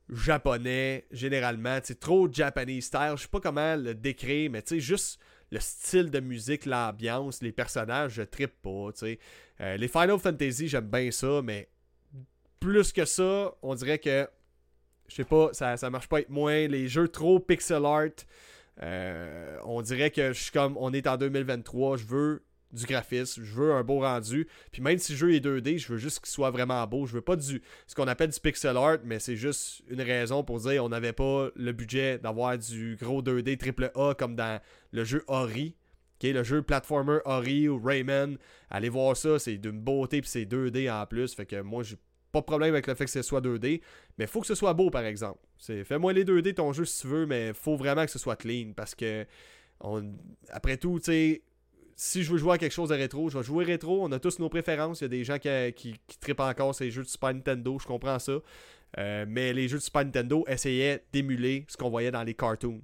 japonais, 0.09 1.05
généralement, 1.11 1.79
tu 1.79 1.95
trop 1.95 2.27
Japanese 2.31 2.85
style, 2.85 3.13
je 3.15 3.21
sais 3.21 3.27
pas 3.27 3.39
comment 3.39 3.75
le 3.75 3.93
décrire, 3.93 4.49
mais 4.49 4.61
tu 4.63 4.79
juste 4.79 5.19
le 5.51 5.59
style 5.59 6.09
de 6.09 6.19
musique, 6.19 6.65
l'ambiance, 6.65 7.43
les 7.43 7.51
personnages, 7.51 8.13
je 8.13 8.23
trippe 8.23 8.61
pas, 8.63 8.89
tu. 8.97 9.19
Euh, 9.61 9.77
les 9.77 9.87
Final 9.87 10.17
Fantasy, 10.17 10.67
j'aime 10.67 10.89
bien 10.89 11.11
ça, 11.11 11.41
mais 11.43 11.69
plus 12.59 12.91
que 12.91 13.05
ça, 13.05 13.53
on 13.61 13.75
dirait 13.75 13.99
que 13.99 14.27
je 15.13 15.17
sais 15.17 15.25
pas, 15.25 15.49
ça, 15.53 15.77
ça 15.77 15.91
marche 15.91 16.07
pas 16.07 16.17
avec 16.17 16.29
moins. 16.29 16.67
Les 16.67 16.87
jeux 16.87 17.07
trop 17.07 17.39
pixel 17.39 17.85
art, 17.85 18.25
euh, 18.81 19.59
on 19.63 19.83
dirait 19.83 20.09
que 20.09 20.33
je 20.33 20.41
suis 20.41 20.51
comme, 20.51 20.75
on 20.77 20.91
est 20.91 21.05
en 21.05 21.17
2023, 21.17 21.97
je 21.97 22.05
veux 22.05 22.43
du 22.71 22.87
graphisme, 22.87 23.43
je 23.43 23.53
veux 23.53 23.73
un 23.73 23.83
beau 23.83 23.99
rendu. 23.99 24.47
Puis 24.71 24.81
même 24.81 24.97
si 24.97 25.11
le 25.11 25.17
jeu 25.19 25.35
est 25.35 25.45
2D, 25.45 25.77
je 25.77 25.93
veux 25.93 25.99
juste 25.99 26.19
qu'il 26.21 26.29
soit 26.29 26.49
vraiment 26.49 26.83
beau. 26.87 27.05
Je 27.05 27.13
veux 27.13 27.21
pas 27.21 27.35
du 27.35 27.61
ce 27.85 27.93
qu'on 27.93 28.07
appelle 28.07 28.31
du 28.31 28.39
pixel 28.39 28.75
art, 28.75 28.97
mais 29.03 29.19
c'est 29.19 29.35
juste 29.35 29.83
une 29.87 30.01
raison 30.01 30.43
pour 30.43 30.59
dire 30.59 30.83
on 30.83 30.89
n'avait 30.89 31.13
pas 31.13 31.49
le 31.55 31.71
budget 31.73 32.17
d'avoir 32.17 32.57
du 32.57 32.97
gros 32.99 33.21
2D 33.21 33.57
triple 33.57 33.91
A 33.93 34.15
comme 34.15 34.35
dans 34.35 34.59
le 34.91 35.03
jeu 35.03 35.23
Ori. 35.27 35.75
le 36.23 36.43
jeu 36.43 36.63
platformer 36.63 37.19
Ori 37.25 37.69
ou 37.69 37.79
Rayman, 37.79 38.39
allez 38.71 38.89
voir 38.89 39.15
ça, 39.15 39.37
c'est 39.37 39.59
d'une 39.59 39.79
beauté 39.79 40.21
puis 40.21 40.29
c'est 40.31 40.45
2D 40.45 40.91
en 40.91 41.05
plus. 41.05 41.35
Fait 41.35 41.45
que 41.45 41.61
moi 41.61 41.83
j'ai 41.83 41.97
pas 42.33 42.41
de 42.41 42.45
problème 42.45 42.73
avec 42.73 42.87
le 42.87 42.95
fait 42.95 43.05
que 43.05 43.11
ce 43.11 43.21
soit 43.21 43.39
2D, 43.39 43.81
mais 44.17 44.27
faut 44.27 44.41
que 44.41 44.47
ce 44.47 44.55
soit 44.55 44.73
beau 44.73 44.89
par 44.89 45.05
exemple. 45.05 45.39
Fais-moi 45.57 46.11
les 46.11 46.25
2D 46.25 46.55
ton 46.55 46.73
jeu 46.73 46.83
si 46.83 47.01
tu 47.01 47.07
veux, 47.07 47.25
mais 47.25 47.53
faut 47.53 47.77
vraiment 47.77 48.03
que 48.05 48.11
ce 48.11 48.19
soit 48.19 48.35
clean 48.35 48.73
parce 48.75 48.95
que 48.95 49.25
après 50.49 50.77
tout, 50.77 50.99
tu 50.99 51.05
sais, 51.05 51.41
si 51.95 52.23
je 52.23 52.31
veux 52.31 52.37
jouer 52.37 52.53
à 52.53 52.57
quelque 52.57 52.71
chose 52.71 52.89
de 52.89 52.95
rétro, 52.95 53.29
je 53.29 53.37
vais 53.37 53.43
jouer 53.43 53.65
rétro. 53.65 54.03
On 54.03 54.11
a 54.11 54.19
tous 54.19 54.39
nos 54.39 54.49
préférences. 54.49 55.01
Il 55.01 55.03
y 55.03 55.05
a 55.05 55.09
des 55.09 55.23
gens 55.23 55.37
qui, 55.37 55.49
qui, 55.73 56.17
trippent 56.19 56.39
encore 56.39 56.73
ces 56.73 56.89
jeux 56.89 57.03
de 57.03 57.07
Super 57.07 57.33
Nintendo, 57.33 57.77
je 57.79 57.85
comprends 57.85 58.19
ça. 58.19 58.39
Euh, 58.97 59.25
mais 59.27 59.53
les 59.53 59.67
jeux 59.67 59.77
de 59.77 59.83
Super 59.83 60.05
Nintendo 60.05 60.43
essayaient 60.47 61.03
d'émuler 61.11 61.65
ce 61.67 61.77
qu'on 61.77 61.89
voyait 61.89 62.11
dans 62.11 62.23
les 62.23 62.33
cartoons. 62.33 62.81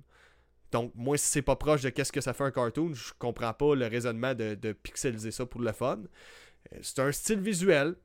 Donc, 0.71 0.91
moi, 0.95 1.17
si 1.17 1.25
c'est 1.25 1.41
pas 1.41 1.55
proche 1.55 1.81
de 1.81 1.89
qu'est-ce 1.89 2.11
que 2.11 2.21
ça 2.21 2.33
fait 2.33 2.43
un 2.43 2.51
cartoon, 2.51 2.93
je 2.93 3.11
comprends 3.17 3.53
pas 3.53 3.75
le 3.75 3.87
raisonnement 3.87 4.35
de, 4.35 4.53
de 4.55 4.73
pixeliser 4.73 5.31
ça 5.31 5.45
pour 5.45 5.61
le 5.61 5.71
fun. 5.71 5.99
Euh, 6.73 6.77
c'est 6.81 6.99
un 6.99 7.11
style 7.11 7.39
visuel. 7.39 7.95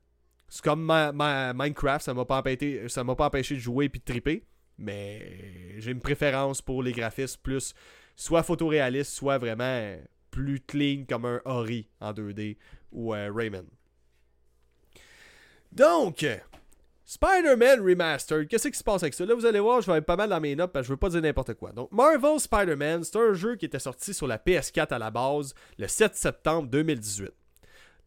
C'est 0.47 0.63
comme 0.63 0.85
Minecraft, 0.85 2.05
ça 2.05 2.13
m'a 2.13 2.25
pas 2.25 2.37
empêché, 2.37 2.85
m'a 3.03 3.15
pas 3.15 3.27
empêché 3.27 3.55
de 3.55 3.59
jouer 3.59 3.85
et 3.85 3.89
de 3.89 3.97
triper. 4.03 4.43
Mais 4.77 5.79
j'ai 5.79 5.91
une 5.91 6.01
préférence 6.01 6.61
pour 6.61 6.83
les 6.83 6.91
graphismes 6.91 7.39
plus 7.41 7.73
soit 8.15 8.43
photoréaliste, 8.43 9.11
soit 9.11 9.37
vraiment 9.37 9.95
plus 10.31 10.59
clean 10.59 11.05
comme 11.07 11.25
un 11.25 11.41
Ori 11.45 11.89
en 12.01 12.11
2D 12.11 12.57
ou 12.91 13.13
un 13.13 13.33
Rayman. 13.33 13.65
Donc, 15.71 16.25
Spider-Man 17.05 17.81
Remastered, 17.81 18.47
qu'est-ce 18.47 18.67
qui 18.67 18.77
se 18.77 18.83
passe 18.83 19.03
avec 19.03 19.13
ça? 19.13 19.25
Là, 19.25 19.35
vous 19.35 19.45
allez 19.45 19.59
voir, 19.59 19.81
je 19.81 19.91
vais 19.91 19.97
être 19.97 20.05
pas 20.05 20.15
mal 20.15 20.29
dans 20.29 20.39
mes 20.39 20.55
notes 20.55 20.71
parce 20.71 20.83
que 20.83 20.87
je 20.87 20.93
veux 20.93 20.97
pas 20.97 21.09
dire 21.09 21.21
n'importe 21.21 21.53
quoi. 21.53 21.71
Donc, 21.71 21.91
Marvel 21.91 22.39
Spider-Man, 22.39 23.03
c'est 23.03 23.17
un 23.17 23.33
jeu 23.33 23.55
qui 23.55 23.65
était 23.65 23.79
sorti 23.79 24.13
sur 24.13 24.27
la 24.27 24.37
PS4 24.37 24.93
à 24.93 24.99
la 24.99 25.11
base 25.11 25.53
le 25.77 25.87
7 25.87 26.15
septembre 26.15 26.67
2018. 26.69 27.31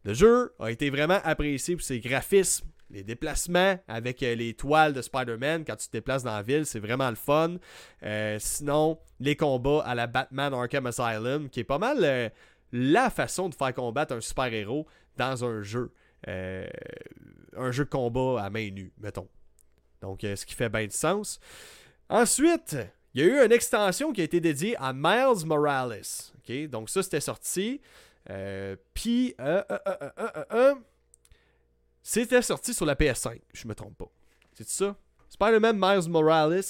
Le 0.05 0.13
jeu 0.13 0.53
a 0.59 0.71
été 0.71 0.89
vraiment 0.89 1.19
apprécié 1.23 1.75
pour 1.75 1.83
ses 1.83 1.99
graphismes, 1.99 2.67
les 2.89 3.03
déplacements 3.03 3.77
avec 3.87 4.23
euh, 4.23 4.35
les 4.35 4.53
toiles 4.53 4.93
de 4.93 5.01
Spider-Man 5.01 5.63
quand 5.65 5.75
tu 5.75 5.87
te 5.87 5.91
déplaces 5.91 6.23
dans 6.23 6.33
la 6.33 6.41
ville, 6.41 6.65
c'est 6.65 6.79
vraiment 6.79 7.09
le 7.09 7.15
fun. 7.15 7.57
Euh, 8.03 8.37
sinon, 8.39 8.99
les 9.19 9.35
combats 9.35 9.83
à 9.83 9.95
la 9.95 10.07
Batman 10.07 10.53
Arkham 10.53 10.87
Asylum, 10.87 11.49
qui 11.49 11.59
est 11.59 11.65
pas 11.65 11.77
mal 11.77 11.99
euh, 12.01 12.29
la 12.71 13.09
façon 13.09 13.49
de 13.49 13.55
faire 13.55 13.73
combattre 13.73 14.13
un 14.15 14.21
super-héros 14.21 14.87
dans 15.17 15.45
un 15.45 15.61
jeu. 15.61 15.91
un 16.27 17.71
jeu 17.71 17.85
de 17.85 17.89
combat 17.89 18.43
à 18.43 18.49
main 18.49 18.69
nue, 18.71 18.91
mettons. 18.99 19.27
Donc, 20.01 20.21
ce 20.21 20.45
qui 20.45 20.53
fait 20.53 20.69
bien 20.69 20.85
du 20.85 20.95
sens. 20.95 21.39
Ensuite, 22.09 22.77
il 23.13 23.21
y 23.21 23.23
a 23.23 23.27
eu 23.27 23.45
une 23.45 23.51
extension 23.51 24.13
qui 24.13 24.21
a 24.21 24.23
été 24.23 24.39
dédiée 24.39 24.75
à 24.77 24.93
Miles 24.93 25.45
Morales. 25.45 26.01
Donc, 26.69 26.89
ça, 26.89 27.03
c'était 27.03 27.19
sorti. 27.19 27.81
Euh, 28.29 28.75
puis, 28.93 29.33
euh, 29.39 29.63
euh, 30.51 30.75
c'était 32.01 32.41
sorti 32.41 32.73
sur 32.73 32.85
la 32.85 32.95
PS5, 32.95 33.41
je 33.53 33.67
me 33.67 33.73
trompe 33.73 33.97
pas. 33.97 34.11
C'est 34.53 34.67
ça? 34.67 34.95
Spider-Man 35.29 35.77
Miles 35.79 36.09
Morales. 36.09 36.63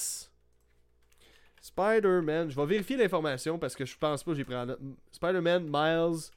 Spider-Man, 1.62 2.50
je 2.50 2.56
vais 2.56 2.66
vérifier 2.66 2.98
l'information 2.98 3.60
parce 3.60 3.76
que 3.76 3.86
je 3.86 3.98
pense 3.98 4.24
pas 4.24 4.32
que 4.32 4.38
j'ai 4.38 4.46
pris 4.46 4.56
en 4.56 4.66
note. 4.66 4.80
Spider-Man 5.12 5.64
Miles 5.70 6.32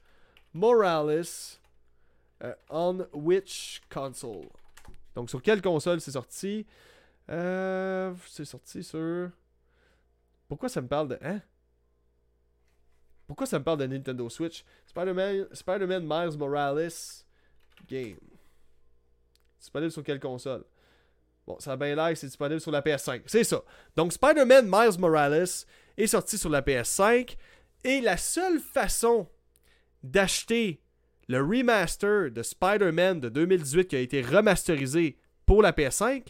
Morales 0.53 1.59
on 2.69 3.07
which 3.13 3.81
console? 3.89 4.49
Donc 5.15 5.29
sur 5.29 5.41
quelle 5.41 5.61
console 5.61 6.01
c'est 6.01 6.11
sorti? 6.11 6.65
c'est 7.27 8.45
sorti 8.45 8.83
sur. 8.83 9.29
Pourquoi 10.49 10.67
ça 10.67 10.81
me 10.81 10.87
parle 10.87 11.07
de. 11.09 11.19
Hein? 11.21 11.41
Pourquoi 13.27 13.45
ça 13.45 13.59
me 13.59 13.63
parle 13.63 13.79
de 13.79 13.87
Nintendo 13.87 14.29
Switch? 14.29 14.63
Spider-Man 14.85 16.03
Miles 16.05 16.37
Morales 16.37 16.91
game. 17.87 18.17
Disponible 19.59 19.91
sur 19.91 20.03
quelle 20.03 20.19
console? 20.19 20.63
Bon, 21.45 21.57
ça 21.59 21.73
a 21.73 21.77
bien 21.77 21.95
l'air 21.95 22.15
c'est 22.15 22.27
disponible 22.27 22.61
sur 22.61 22.71
la 22.71 22.81
PS5. 22.81 23.23
C'est 23.25 23.43
ça. 23.43 23.61
Donc, 23.95 24.13
Spider-Man 24.13 24.65
Miles 24.65 24.99
Morales 24.99 25.47
est 25.97 26.07
sorti 26.07 26.37
sur 26.37 26.49
la 26.49 26.61
PS5. 26.61 27.35
Et 27.83 27.99
la 27.99 28.15
seule 28.15 28.59
façon 28.59 29.27
d'acheter 30.03 30.81
le 31.27 31.41
remaster 31.41 32.31
de 32.31 32.43
Spider-Man 32.43 33.19
de 33.19 33.29
2018 33.29 33.87
qui 33.87 33.95
a 33.95 33.99
été 33.99 34.21
remasterisé 34.21 35.17
pour 35.45 35.61
la 35.61 35.71
PS5, 35.71 36.27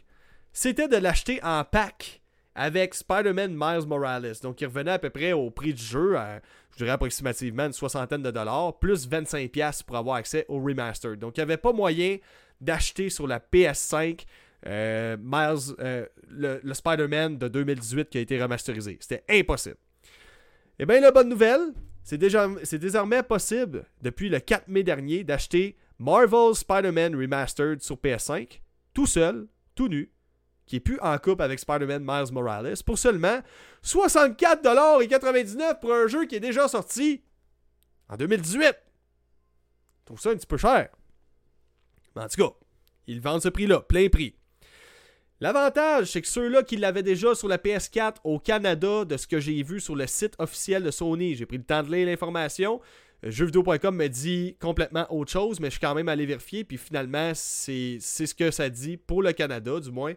c'était 0.52 0.88
de 0.88 0.98
l'acheter 0.98 1.39
en 1.44 1.64
pack 1.64 2.22
avec 2.56 2.93
Spider-Man 2.93 3.54
Miles 3.56 3.88
Morales. 3.88 4.34
Donc, 4.41 4.62
il 4.62 4.66
revenait 4.66 4.91
à 4.91 4.99
peu 4.99 5.10
près 5.10 5.34
au 5.34 5.49
prix 5.49 5.74
du 5.74 5.84
jeu, 5.84 6.16
je 6.72 6.78
dirais 6.78 6.91
approximativement 6.91 7.66
une 7.66 7.74
soixantaine 7.74 8.22
de 8.22 8.32
dollars, 8.32 8.78
plus 8.80 9.08
25$ 9.08 9.84
pour 9.84 9.95
avoir 9.95 10.18
accès 10.18 10.45
au 10.47 10.60
remaster. 10.60 11.18
Donc, 11.18 11.38
il 11.38 11.39
n'y 11.39 11.43
avait 11.43 11.58
pas 11.58 11.74
moyen 11.74 12.18
d'acheter 12.62 13.10
sur 13.10 13.28
la 13.28 13.39
PS5 13.39 14.26
euh, 14.66 15.18
Miles, 15.22 15.76
euh, 15.80 16.06
le, 16.30 16.62
le 16.64 16.74
Spider-Man 16.74 17.38
de 17.38 17.47
2018 17.47 18.10
qui 18.10 18.18
a 18.18 18.22
été 18.22 18.41
remasterisé. 18.41 18.97
C'était 19.01 19.24
impossible. 19.30 19.78
Eh 20.80 20.86
bien, 20.86 21.01
la 21.01 21.12
bonne 21.12 21.30
nouvelle, 21.30 21.74
c'est 22.04 22.18
désormais 22.18 23.24
possible, 23.24 23.86
depuis 24.01 24.30
le 24.30 24.39
4 24.39 24.68
mai 24.68 24.84
dernier, 24.84 25.24
d'acheter 25.24 25.78
Marvel 25.99 26.56
Spider-Man 26.56 27.16
Remastered 27.16 27.82
sur 27.82 27.97
PS5, 27.97 28.62
tout 28.93 29.06
seul, 29.06 29.47
tout 29.76 29.88
nu, 29.88 30.12
qui 30.66 30.78
est 30.78 30.80
plus 30.80 30.99
en 31.01 31.18
couple 31.18 31.43
avec 31.43 31.59
Spider-Man 31.59 32.03
Miles 32.05 32.32
Morales, 32.32 32.76
pour 32.86 32.97
seulement 32.97 33.39
64,99$ 33.84 35.80
pour 35.80 35.93
un 35.93 36.07
jeu 36.07 36.26
qui 36.26 36.36
est 36.36 36.39
déjà 36.39 36.68
sorti 36.68 37.24
en 38.09 38.16
2018. 38.16 38.61
Je 38.61 40.05
trouve 40.05 40.20
ça 40.20 40.32
un 40.32 40.36
petit 40.36 40.47
peu 40.47 40.57
cher. 40.57 40.89
Mais 42.16 42.24
en 42.24 42.28
tout 42.28 42.41
cas, 42.41 42.53
ils 43.07 43.22
vendent 43.22 43.41
ce 43.41 43.49
prix-là, 43.49 43.82
plein 43.82 44.09
prix. 44.09 44.36
L'avantage, 45.39 46.11
c'est 46.11 46.22
que 46.22 46.28
ceux-là 46.28 46.64
qui 46.64 46.78
l'avaient 46.78 47.03
déjà 47.03 47.36
sur 47.36 47.49
la 47.49 47.57
PS4 47.57 48.18
au 48.24 48.39
Canada, 48.39 49.03
de 49.03 49.18
ce 49.18 49.28
que 49.28 49.39
j'ai 49.39 49.61
vu 49.64 49.82
sur 49.82 49.95
le 49.95 50.07
site 50.07 50.36
officiel 50.39 50.84
de 50.84 50.91
Sony, 50.91 51.36
j'ai 51.36 51.45
pris 51.45 51.57
le 51.57 51.66
temps 51.66 51.84
de 51.84 51.93
lire 51.93 52.05
l'information. 52.05 52.80
Euh, 53.26 53.32
jeuxvideo.com 53.32 53.95
me 53.95 54.07
dit 54.07 54.55
complètement 54.61 55.05
autre 55.09 55.32
chose, 55.32 55.59
mais 55.59 55.68
je 55.68 55.72
suis 55.72 55.80
quand 55.80 55.95
même 55.95 56.07
allé 56.07 56.26
vérifier. 56.26 56.64
Puis 56.64 56.78
finalement, 56.78 57.32
c'est 57.34 57.99
ce 57.99 58.34
que 58.34 58.51
ça 58.51 58.70
dit 58.70 58.95
pour 58.95 59.22
le 59.22 59.34
Canada, 59.34 59.80
du 59.80 59.91
moins. 59.91 60.14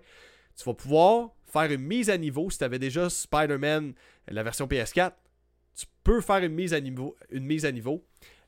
Tu 0.57 0.65
vas 0.65 0.75
pouvoir 0.75 1.31
faire 1.47 1.71
une 1.71 1.83
mise 1.83 2.11
à 2.11 2.19
niveau 2.19 2.51
si 2.51 2.59
tu 2.59 2.65
avais 2.65 2.79
déjà 2.79 3.09
Spider-Man, 3.11 3.95
la 4.29 4.43
version 4.43 4.67
PS4. 4.67 5.13
Tu 5.75 5.87
peux 6.03 6.21
faire 6.21 6.39
une 6.39 6.55
mise 6.55 6.73
à 6.73 6.81
niveau, 6.81 7.17
une 7.31 7.45
mise 7.45 7.67
à 7.67 7.73
niveau 7.73 8.05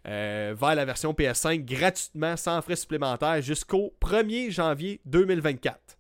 euh, 0.07 0.55
vers 0.59 0.75
la 0.75 0.85
version 0.85 1.13
PS5 1.13 1.65
gratuitement, 1.65 2.37
sans 2.37 2.63
frais 2.63 2.77
supplémentaires, 2.77 3.43
jusqu'au 3.43 3.95
1er 4.01 4.51
janvier 4.51 5.01
2024. 5.05 5.99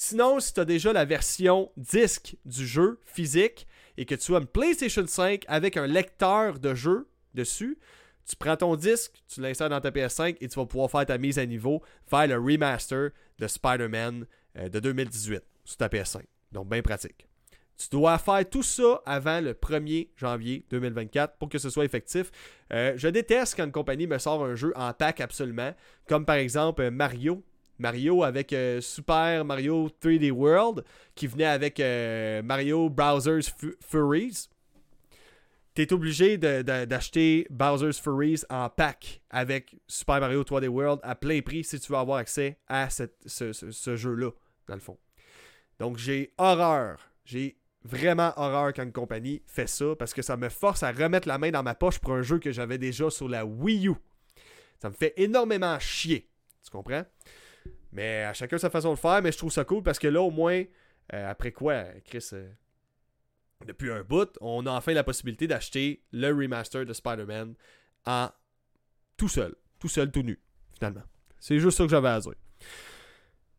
Sinon, 0.00 0.38
si 0.38 0.54
tu 0.54 0.60
as 0.60 0.64
déjà 0.64 0.92
la 0.92 1.04
version 1.04 1.72
disque 1.76 2.36
du 2.44 2.64
jeu 2.64 3.00
physique 3.04 3.66
et 3.96 4.04
que 4.04 4.14
tu 4.14 4.32
as 4.36 4.38
une 4.38 4.46
PlayStation 4.46 5.04
5 5.04 5.42
avec 5.48 5.76
un 5.76 5.88
lecteur 5.88 6.60
de 6.60 6.72
jeu 6.72 7.08
dessus, 7.34 7.80
tu 8.24 8.36
prends 8.36 8.56
ton 8.56 8.76
disque, 8.76 9.20
tu 9.26 9.40
l'installes 9.40 9.70
dans 9.70 9.80
ta 9.80 9.90
PS5 9.90 10.36
et 10.40 10.46
tu 10.46 10.54
vas 10.54 10.66
pouvoir 10.66 10.88
faire 10.88 11.04
ta 11.04 11.18
mise 11.18 11.40
à 11.40 11.46
niveau 11.46 11.82
vers 12.12 12.28
le 12.28 12.36
remaster 12.36 13.10
de 13.40 13.48
Spider-Man 13.48 14.26
de 14.56 14.80
2018 14.80 15.42
sur 15.64 15.76
ta 15.76 15.88
PS5. 15.88 16.22
Donc, 16.52 16.68
bien 16.68 16.82
pratique. 16.82 17.28
Tu 17.78 17.88
dois 17.90 18.18
faire 18.18 18.48
tout 18.48 18.64
ça 18.64 19.00
avant 19.06 19.40
le 19.40 19.54
1er 19.54 20.08
janvier 20.16 20.64
2024 20.70 21.36
pour 21.36 21.48
que 21.48 21.58
ce 21.58 21.70
soit 21.70 21.84
effectif. 21.84 22.32
Euh, 22.72 22.94
je 22.96 23.06
déteste 23.06 23.54
quand 23.56 23.64
une 23.64 23.72
compagnie 23.72 24.08
me 24.08 24.18
sort 24.18 24.44
un 24.44 24.56
jeu 24.56 24.72
en 24.74 24.92
pack 24.92 25.20
absolument, 25.20 25.72
comme 26.08 26.24
par 26.26 26.36
exemple 26.36 26.90
Mario 26.90 27.44
Mario 27.78 28.24
avec 28.24 28.52
euh, 28.52 28.80
Super 28.80 29.44
Mario 29.44 29.88
3D 30.02 30.32
World 30.32 30.84
qui 31.14 31.28
venait 31.28 31.44
avec 31.44 31.78
euh, 31.78 32.42
Mario 32.42 32.90
Browser's 32.90 33.54
Furies. 33.80 34.48
Tu 35.78 35.82
es 35.82 35.92
obligé 35.92 36.38
d'acheter 36.38 37.46
Bowser's 37.50 38.00
Furies 38.00 38.40
en 38.50 38.68
pack 38.68 39.20
avec 39.30 39.76
Super 39.86 40.18
Mario 40.18 40.42
3D 40.42 40.66
World 40.66 40.98
à 41.04 41.14
plein 41.14 41.40
prix 41.40 41.62
si 41.62 41.78
tu 41.78 41.92
veux 41.92 41.98
avoir 41.98 42.18
accès 42.18 42.58
à 42.66 42.88
ce, 42.90 43.94
jeu-là, 43.94 44.32
dans 44.66 44.74
le 44.74 44.80
fond. 44.80 44.98
Donc 45.78 45.96
j'ai 45.96 46.34
horreur. 46.36 46.98
J'ai 47.24 47.60
vraiment 47.84 48.32
horreur 48.36 48.72
quand 48.74 48.82
une 48.82 48.90
compagnie 48.90 49.40
fait 49.46 49.68
ça 49.68 49.94
parce 49.96 50.12
que 50.12 50.20
ça 50.20 50.36
me 50.36 50.48
force 50.48 50.82
à 50.82 50.90
remettre 50.90 51.28
la 51.28 51.38
main 51.38 51.52
dans 51.52 51.62
ma 51.62 51.76
poche 51.76 52.00
pour 52.00 52.14
un 52.14 52.22
jeu 52.22 52.40
que 52.40 52.50
j'avais 52.50 52.78
déjà 52.78 53.08
sur 53.08 53.28
la 53.28 53.46
Wii 53.46 53.86
U. 53.86 53.94
Ça 54.80 54.88
me 54.88 54.94
fait 54.94 55.14
énormément 55.16 55.78
chier. 55.78 56.28
Tu 56.64 56.72
comprends? 56.72 57.04
Mais 57.92 58.24
à 58.24 58.32
chacun 58.32 58.58
sa 58.58 58.68
façon 58.68 58.94
de 58.94 58.98
faire, 58.98 59.22
mais 59.22 59.30
je 59.30 59.38
trouve 59.38 59.52
ça 59.52 59.62
cool 59.62 59.84
parce 59.84 60.00
que 60.00 60.08
là, 60.08 60.22
au 60.22 60.32
moins, 60.32 60.64
euh, 61.12 61.30
après 61.30 61.52
quoi, 61.52 61.84
Chris, 62.04 62.30
euh, 62.32 62.50
depuis 63.66 63.90
un 63.90 64.02
bout, 64.02 64.36
on 64.40 64.66
a 64.66 64.70
enfin 64.70 64.92
la 64.92 65.04
possibilité 65.04 65.46
d'acheter 65.46 66.04
le 66.12 66.32
remaster 66.32 66.84
de 66.84 66.92
Spider-Man 66.92 67.54
en 68.06 68.30
tout 69.16 69.28
seul. 69.28 69.54
Tout 69.78 69.88
seul, 69.88 70.10
tout 70.10 70.22
nu, 70.22 70.40
finalement. 70.74 71.02
C'est 71.38 71.58
juste 71.58 71.78
ça 71.78 71.84
que 71.84 71.90
j'avais 71.90 72.08
à 72.08 72.20
dire. 72.20 72.34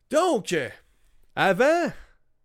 Donc, 0.09 0.55
avant 1.35 1.91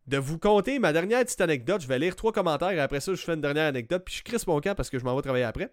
de 0.07 0.19
vous 0.19 0.39
conter 0.39 0.79
ma 0.79 0.93
dernière 0.93 1.25
petite 1.25 1.41
anecdote, 1.41 1.81
je 1.81 1.89
vais 1.89 1.99
lire 1.99 2.15
trois 2.15 2.33
commentaires 2.33 2.73
et 2.73 2.81
après 2.81 3.01
ça, 3.01 3.15
je 3.15 3.23
fais 3.23 3.35
une 3.35 3.41
dernière 3.41 3.67
anecdote, 3.67 4.03
puis 4.05 4.15
je 4.17 4.23
crisse 4.23 4.47
mon 4.47 4.61
camp 4.61 4.75
parce 4.75 4.91
que 4.91 4.99
je 4.99 5.05
m'en 5.05 5.17
vais 5.17 5.23
travailler 5.23 5.45
après. 5.45 5.71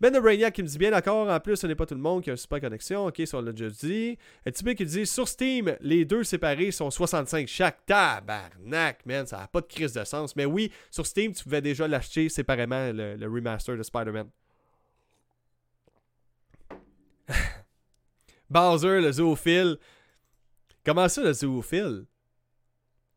Ben 0.00 0.18
Brainiac 0.18 0.54
qui 0.54 0.62
me 0.64 0.68
dit 0.68 0.78
bien 0.78 0.90
d'accord, 0.90 1.28
en 1.30 1.38
plus 1.38 1.56
ce 1.56 1.66
n'est 1.68 1.76
pas 1.76 1.86
tout 1.86 1.94
le 1.94 2.00
monde 2.00 2.24
qui 2.24 2.30
a 2.30 2.32
une 2.32 2.36
super 2.36 2.60
connexion, 2.60 3.06
ok, 3.06 3.16
déjà 3.16 3.70
dit. 3.70 4.18
Et 4.44 4.50
Tibé 4.52 4.74
qui 4.74 4.84
dit 4.84 5.06
sur 5.06 5.28
Steam, 5.28 5.76
les 5.80 6.04
deux 6.04 6.24
séparés 6.24 6.72
sont 6.72 6.90
65 6.90 7.46
chaque. 7.46 7.86
Tabarnak, 7.86 9.06
man, 9.06 9.26
ça 9.26 9.38
n'a 9.38 9.46
pas 9.46 9.60
de 9.60 9.66
crise 9.66 9.92
de 9.92 10.02
sens. 10.02 10.34
Mais 10.34 10.44
oui, 10.44 10.72
sur 10.90 11.06
Steam, 11.06 11.32
tu 11.32 11.44
pouvais 11.44 11.60
déjà 11.60 11.86
l'acheter 11.86 12.28
séparément, 12.28 12.90
le, 12.92 13.26
remaster 13.28 13.76
de 13.76 13.82
Spider-Man. 13.84 14.28
Bowser, 18.50 19.00
le 19.00 19.12
zoophile. 19.12 19.78
Comment 20.84 21.08
ça, 21.08 21.22
le 21.22 21.32
zoophile? 21.32 22.06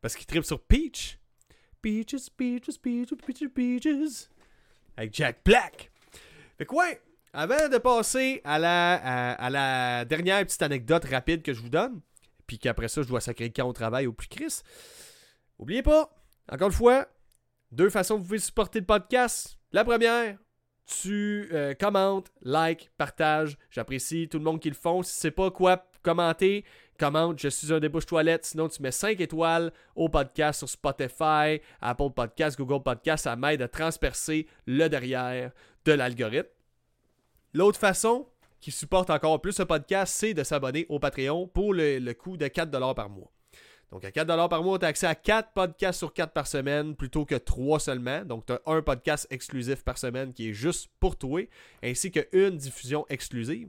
Parce 0.06 0.14
qu'il 0.14 0.26
tripe 0.26 0.44
sur 0.44 0.60
Peach. 0.60 1.18
Peaches, 1.82 2.30
peaches, 2.36 2.78
peaches, 2.80 3.16
peaches, 3.26 3.48
peaches. 3.52 4.28
Avec 4.96 5.12
Jack 5.12 5.40
Black. 5.44 5.90
Fait 6.56 6.64
que 6.64 6.72
ouais, 6.76 7.02
avant 7.32 7.68
de 7.68 7.76
passer 7.78 8.40
à 8.44 8.60
la, 8.60 9.32
à, 9.32 9.50
la 9.50 10.04
dernière 10.04 10.44
petite 10.44 10.62
anecdote 10.62 11.06
rapide 11.06 11.42
que 11.42 11.52
je 11.52 11.60
vous 11.60 11.70
donne, 11.70 12.02
puis 12.46 12.56
qu'après 12.56 12.86
ça, 12.86 13.02
je 13.02 13.08
dois 13.08 13.20
sacrer 13.20 13.50
quand 13.50 13.66
au 13.68 13.72
travail 13.72 14.06
au 14.06 14.12
plus 14.12 14.28
Chris, 14.28 14.60
oubliez 15.58 15.82
pas, 15.82 16.08
encore 16.52 16.68
une 16.68 16.72
fois, 16.72 17.08
deux 17.72 17.90
façons 17.90 18.14
que 18.14 18.20
vous 18.20 18.26
pouvez 18.26 18.38
supporter 18.38 18.78
le 18.78 18.86
podcast. 18.86 19.58
La 19.72 19.84
première, 19.84 20.38
tu 20.84 21.48
euh, 21.52 21.74
commentes, 21.74 22.30
like, 22.42 22.92
partage. 22.96 23.58
J'apprécie 23.70 24.28
tout 24.28 24.38
le 24.38 24.44
monde 24.44 24.60
qui 24.60 24.68
le 24.68 24.76
font. 24.76 25.02
Si 25.02 25.18
c'est 25.18 25.32
pas 25.32 25.50
quoi 25.50 25.84
commenter, 26.06 26.64
commente. 27.00 27.40
Je 27.40 27.48
suis 27.48 27.72
un 27.72 27.80
débouche 27.80 28.06
toilette. 28.06 28.44
Sinon, 28.44 28.68
tu 28.68 28.80
mets 28.80 28.92
5 28.92 29.20
étoiles 29.20 29.72
au 29.96 30.08
podcast 30.08 30.60
sur 30.60 30.68
Spotify, 30.68 31.60
Apple 31.80 32.10
Podcast, 32.14 32.56
Google 32.56 32.82
Podcast. 32.82 33.24
Ça 33.24 33.34
m'aide 33.34 33.60
à 33.60 33.68
transpercer 33.68 34.46
le 34.66 34.86
derrière 34.88 35.50
de 35.84 35.92
l'algorithme. 35.92 36.48
L'autre 37.54 37.78
façon 37.78 38.28
qui 38.60 38.70
supporte 38.70 39.10
encore 39.10 39.40
plus 39.40 39.52
ce 39.52 39.64
podcast, 39.64 40.14
c'est 40.16 40.32
de 40.32 40.44
s'abonner 40.44 40.86
au 40.88 40.98
Patreon 40.98 41.48
pour 41.48 41.74
le, 41.74 42.12
coût 42.12 42.36
de 42.36 42.46
4$ 42.46 42.94
par 42.94 43.08
mois. 43.08 43.32
Donc 43.90 44.04
à 44.04 44.10
4$ 44.10 44.48
par 44.48 44.62
mois, 44.62 44.78
tu 44.78 44.84
as 44.84 44.88
accès 44.88 45.06
à 45.06 45.14
4 45.14 45.52
podcasts 45.54 45.98
sur 45.98 46.12
4 46.12 46.32
par 46.32 46.46
semaine 46.46 46.94
plutôt 46.94 47.24
que 47.24 47.34
3 47.34 47.80
seulement. 47.80 48.24
Donc 48.24 48.46
tu 48.46 48.52
as 48.52 48.60
un 48.66 48.82
podcast 48.82 49.26
exclusif 49.30 49.82
par 49.84 49.98
semaine 49.98 50.32
qui 50.32 50.50
est 50.50 50.52
juste 50.52 50.88
pour 51.00 51.16
toi, 51.16 51.40
ainsi 51.82 52.10
qu'une 52.10 52.56
diffusion 52.56 53.06
exclusive. 53.08 53.68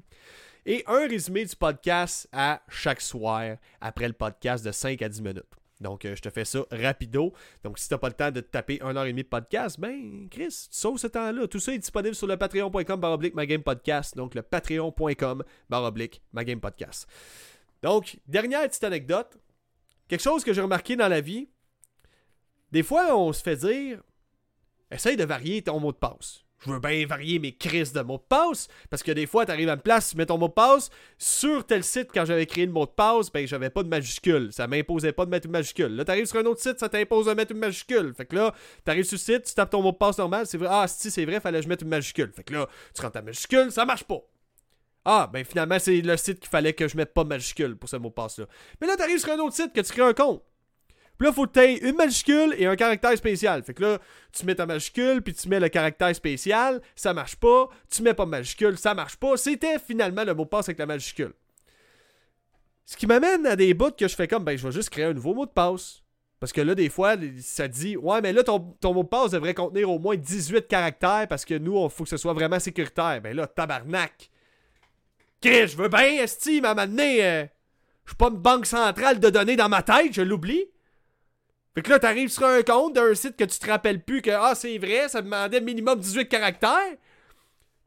Et 0.69 0.83
un 0.85 1.07
résumé 1.07 1.45
du 1.45 1.55
podcast 1.55 2.27
à 2.33 2.61
chaque 2.67 2.99
soir 2.99 3.55
après 3.79 4.05
le 4.05 4.13
podcast 4.13 4.65
de 4.65 4.73
5 4.73 5.01
à 5.01 5.07
10 5.07 5.21
minutes. 5.21 5.45
Donc, 5.79 6.03
euh, 6.03 6.13
je 6.13 6.21
te 6.21 6.29
fais 6.29 6.43
ça 6.43 6.59
rapido. 6.69 7.31
Donc, 7.63 7.79
si 7.79 7.87
tu 7.87 7.93
n'as 7.93 7.97
pas 7.99 8.09
le 8.09 8.13
temps 8.13 8.31
de 8.31 8.41
te 8.41 8.51
taper 8.51 8.79
1h30 8.79 9.15
de 9.15 9.21
podcast, 9.21 9.79
ben, 9.79 10.27
Chris, 10.29 10.67
tu 10.69 10.77
sauves 10.77 10.97
ce 10.97 11.07
temps-là. 11.07 11.47
Tout 11.47 11.61
ça 11.61 11.73
est 11.73 11.77
disponible 11.77 12.15
sur 12.15 12.27
le 12.27 12.35
patreon.com 12.35 12.99
baroblique 12.99 13.63
podcast. 13.63 14.17
Donc, 14.17 14.35
le 14.35 14.41
patreon.com 14.41 15.45
baroblique 15.69 16.21
podcast. 16.61 17.07
Donc, 17.81 18.19
dernière 18.27 18.67
petite 18.67 18.83
anecdote. 18.83 19.37
Quelque 20.09 20.21
chose 20.21 20.43
que 20.43 20.51
j'ai 20.51 20.61
remarqué 20.61 20.97
dans 20.97 21.07
la 21.07 21.21
vie. 21.21 21.47
Des 22.73 22.83
fois, 22.83 23.17
on 23.17 23.31
se 23.31 23.41
fait 23.41 23.55
dire, 23.55 24.03
essaye 24.91 25.15
de 25.15 25.23
varier 25.23 25.61
ton 25.61 25.79
mot 25.79 25.93
de 25.93 25.97
passe 25.97 26.43
je 26.59 26.71
veux 26.71 26.79
bien 26.79 27.05
varier 27.05 27.39
mes 27.39 27.55
crises 27.55 27.93
de 27.93 28.01
mots 28.01 28.17
de 28.17 28.23
passe 28.27 28.67
parce 28.89 29.03
que 29.03 29.11
des 29.11 29.27
fois, 29.27 29.45
tu 29.45 29.51
arrives 29.51 29.69
à 29.69 29.73
une 29.73 29.79
place, 29.79 30.09
tu 30.09 30.17
mets 30.17 30.25
ton 30.25 30.37
mot 30.37 30.47
de 30.47 30.53
passe. 30.53 30.89
Sur 31.17 31.65
tel 31.65 31.83
site, 31.83 32.09
quand 32.13 32.25
j'avais 32.25 32.45
créé 32.45 32.65
le 32.65 32.71
mot 32.71 32.85
de 32.85 32.91
passe, 32.91 33.31
ben 33.31 33.47
j'avais 33.47 33.69
pas 33.69 33.83
de 33.83 33.89
majuscule. 33.89 34.51
Ça 34.51 34.67
m'imposait 34.67 35.11
pas 35.11 35.25
de 35.25 35.29
mettre 35.29 35.45
une 35.45 35.51
majuscule. 35.51 35.95
Là, 35.95 36.05
tu 36.05 36.11
arrives 36.11 36.25
sur 36.25 36.39
un 36.39 36.45
autre 36.45 36.61
site, 36.61 36.79
ça 36.79 36.89
t'impose 36.89 37.27
de 37.27 37.33
mettre 37.33 37.51
une 37.51 37.59
majuscule. 37.59 38.13
Fait 38.15 38.25
que 38.25 38.35
là, 38.35 38.53
tu 38.83 38.91
arrives 38.91 39.05
sur 39.05 39.15
le 39.15 39.19
site, 39.19 39.43
tu 39.45 39.53
tapes 39.53 39.69
ton 39.69 39.81
mot 39.81 39.91
de 39.91 39.97
passe 39.97 40.17
normal. 40.17 40.47
C'est 40.47 40.57
vrai, 40.57 40.69
ah, 40.71 40.87
si, 40.87 41.11
c'est 41.11 41.25
vrai, 41.25 41.39
fallait 41.39 41.59
que 41.59 41.63
je 41.65 41.69
mette 41.69 41.81
une 41.81 41.89
majuscule. 41.89 42.31
Fait 42.35 42.43
que 42.43 42.53
là, 42.53 42.67
tu 42.93 43.01
rentres 43.01 43.13
ta 43.13 43.21
majuscule, 43.21 43.71
ça 43.71 43.85
marche 43.85 44.03
pas. 44.03 44.21
Ah, 45.05 45.29
ben 45.31 45.45
finalement, 45.45 45.79
c'est 45.79 46.01
le 46.01 46.17
site 46.17 46.39
qu'il 46.39 46.49
fallait 46.49 46.73
que 46.73 46.87
je 46.87 46.97
mette 46.97 47.13
pas 47.13 47.23
majuscule 47.23 47.77
pour 47.77 47.87
ce 47.87 47.95
mot 47.95 48.09
de 48.09 48.13
passe-là. 48.13 48.45
Mais 48.81 48.87
là, 48.87 48.97
t'arrives 48.97 49.19
sur 49.19 49.31
un 49.31 49.39
autre 49.39 49.55
site 49.55 49.73
que 49.73 49.81
tu 49.81 49.93
crées 49.93 50.01
un 50.01 50.13
compte. 50.13 50.43
Puis 51.17 51.27
là, 51.27 51.33
faut 51.33 51.47
que 51.47 51.53
tu 51.53 51.59
aies 51.59 51.77
une 51.77 51.95
majuscule 51.95 52.53
et 52.57 52.67
un 52.67 52.75
caractère 52.75 53.17
spécial. 53.17 53.63
Fait 53.63 53.73
que 53.73 53.83
là, 53.83 53.99
tu 54.31 54.45
mets 54.45 54.55
ta 54.55 54.65
majuscule, 54.65 55.21
puis 55.21 55.33
tu 55.33 55.49
mets 55.49 55.59
le 55.59 55.69
caractère 55.69 56.15
spécial, 56.15 56.81
ça 56.95 57.13
marche 57.13 57.35
pas. 57.35 57.69
Tu 57.89 58.03
mets 58.03 58.13
pas 58.13 58.25
de 58.25 58.29
majuscule, 58.29 58.77
ça 58.77 58.93
marche 58.93 59.17
pas. 59.17 59.35
C'était 59.35 59.79
finalement 59.79 60.23
le 60.23 60.35
mot 60.35 60.43
de 60.43 60.49
passe 60.49 60.69
avec 60.69 60.77
la 60.77 60.85
majuscule. 60.85 61.33
Ce 62.85 62.95
qui 62.95 63.07
m'amène 63.07 63.45
à 63.47 63.55
des 63.55 63.73
bouts 63.73 63.91
que 63.91 64.07
je 64.07 64.15
fais 64.15 64.27
comme, 64.27 64.43
ben, 64.43 64.57
je 64.57 64.65
vais 64.65 64.71
juste 64.71 64.89
créer 64.89 65.05
un 65.05 65.13
nouveau 65.13 65.33
mot 65.33 65.45
de 65.45 65.51
passe. 65.51 66.03
Parce 66.39 66.53
que 66.53 66.61
là, 66.61 66.75
des 66.75 66.89
fois, 66.89 67.15
ça 67.41 67.67
dit, 67.67 67.97
ouais, 67.97 68.21
mais 68.21 68.31
là, 68.31 68.43
ton, 68.43 68.59
mot 68.93 69.03
de 69.03 69.07
passe 69.07 69.31
devrait 69.31 69.55
contenir 69.55 69.89
au 69.89 69.97
moins 69.97 70.15
18 70.15 70.67
caractères 70.67 71.27
parce 71.27 71.45
que 71.45 71.55
nous, 71.55 71.83
il 71.83 71.89
faut 71.89 72.03
que 72.03 72.09
ce 72.11 72.17
soit 72.17 72.33
vraiment 72.33 72.59
sécuritaire. 72.59 73.21
Ben 73.21 73.35
là, 73.35 73.47
tabarnak. 73.47 74.29
Qu'est-ce 75.41 75.73
je 75.73 75.77
veux 75.77 75.89
bien, 75.89 76.23
Esti, 76.23 76.61
m'a 76.61 76.71
amené. 76.71 77.25
Euh, 77.25 77.45
je 78.05 78.11
suis 78.11 78.17
pas 78.17 78.29
une 78.29 78.37
banque 78.37 78.67
centrale 78.67 79.19
de 79.19 79.29
données 79.29 79.55
dans 79.55 79.67
ma 79.67 79.81
tête, 79.81 80.13
je 80.13 80.21
l'oublie. 80.21 80.65
Fait 81.77 81.83
que 81.83 81.91
là, 81.91 81.99
t'arrives 81.99 82.29
sur 82.29 82.43
un 82.43 82.63
compte 82.63 82.93
d'un 82.93 83.13
site 83.13 83.37
que 83.37 83.43
tu 83.43 83.59
te 83.59 83.69
rappelles 83.69 84.01
plus 84.03 84.23
que, 84.23 84.31
ah, 84.31 84.55
c'est 84.55 84.79
vrai, 84.79 85.09
ça 85.09 85.21
demandait 85.21 85.61
minimum 85.61 85.99
18 85.99 86.27
caractères. 86.27 86.95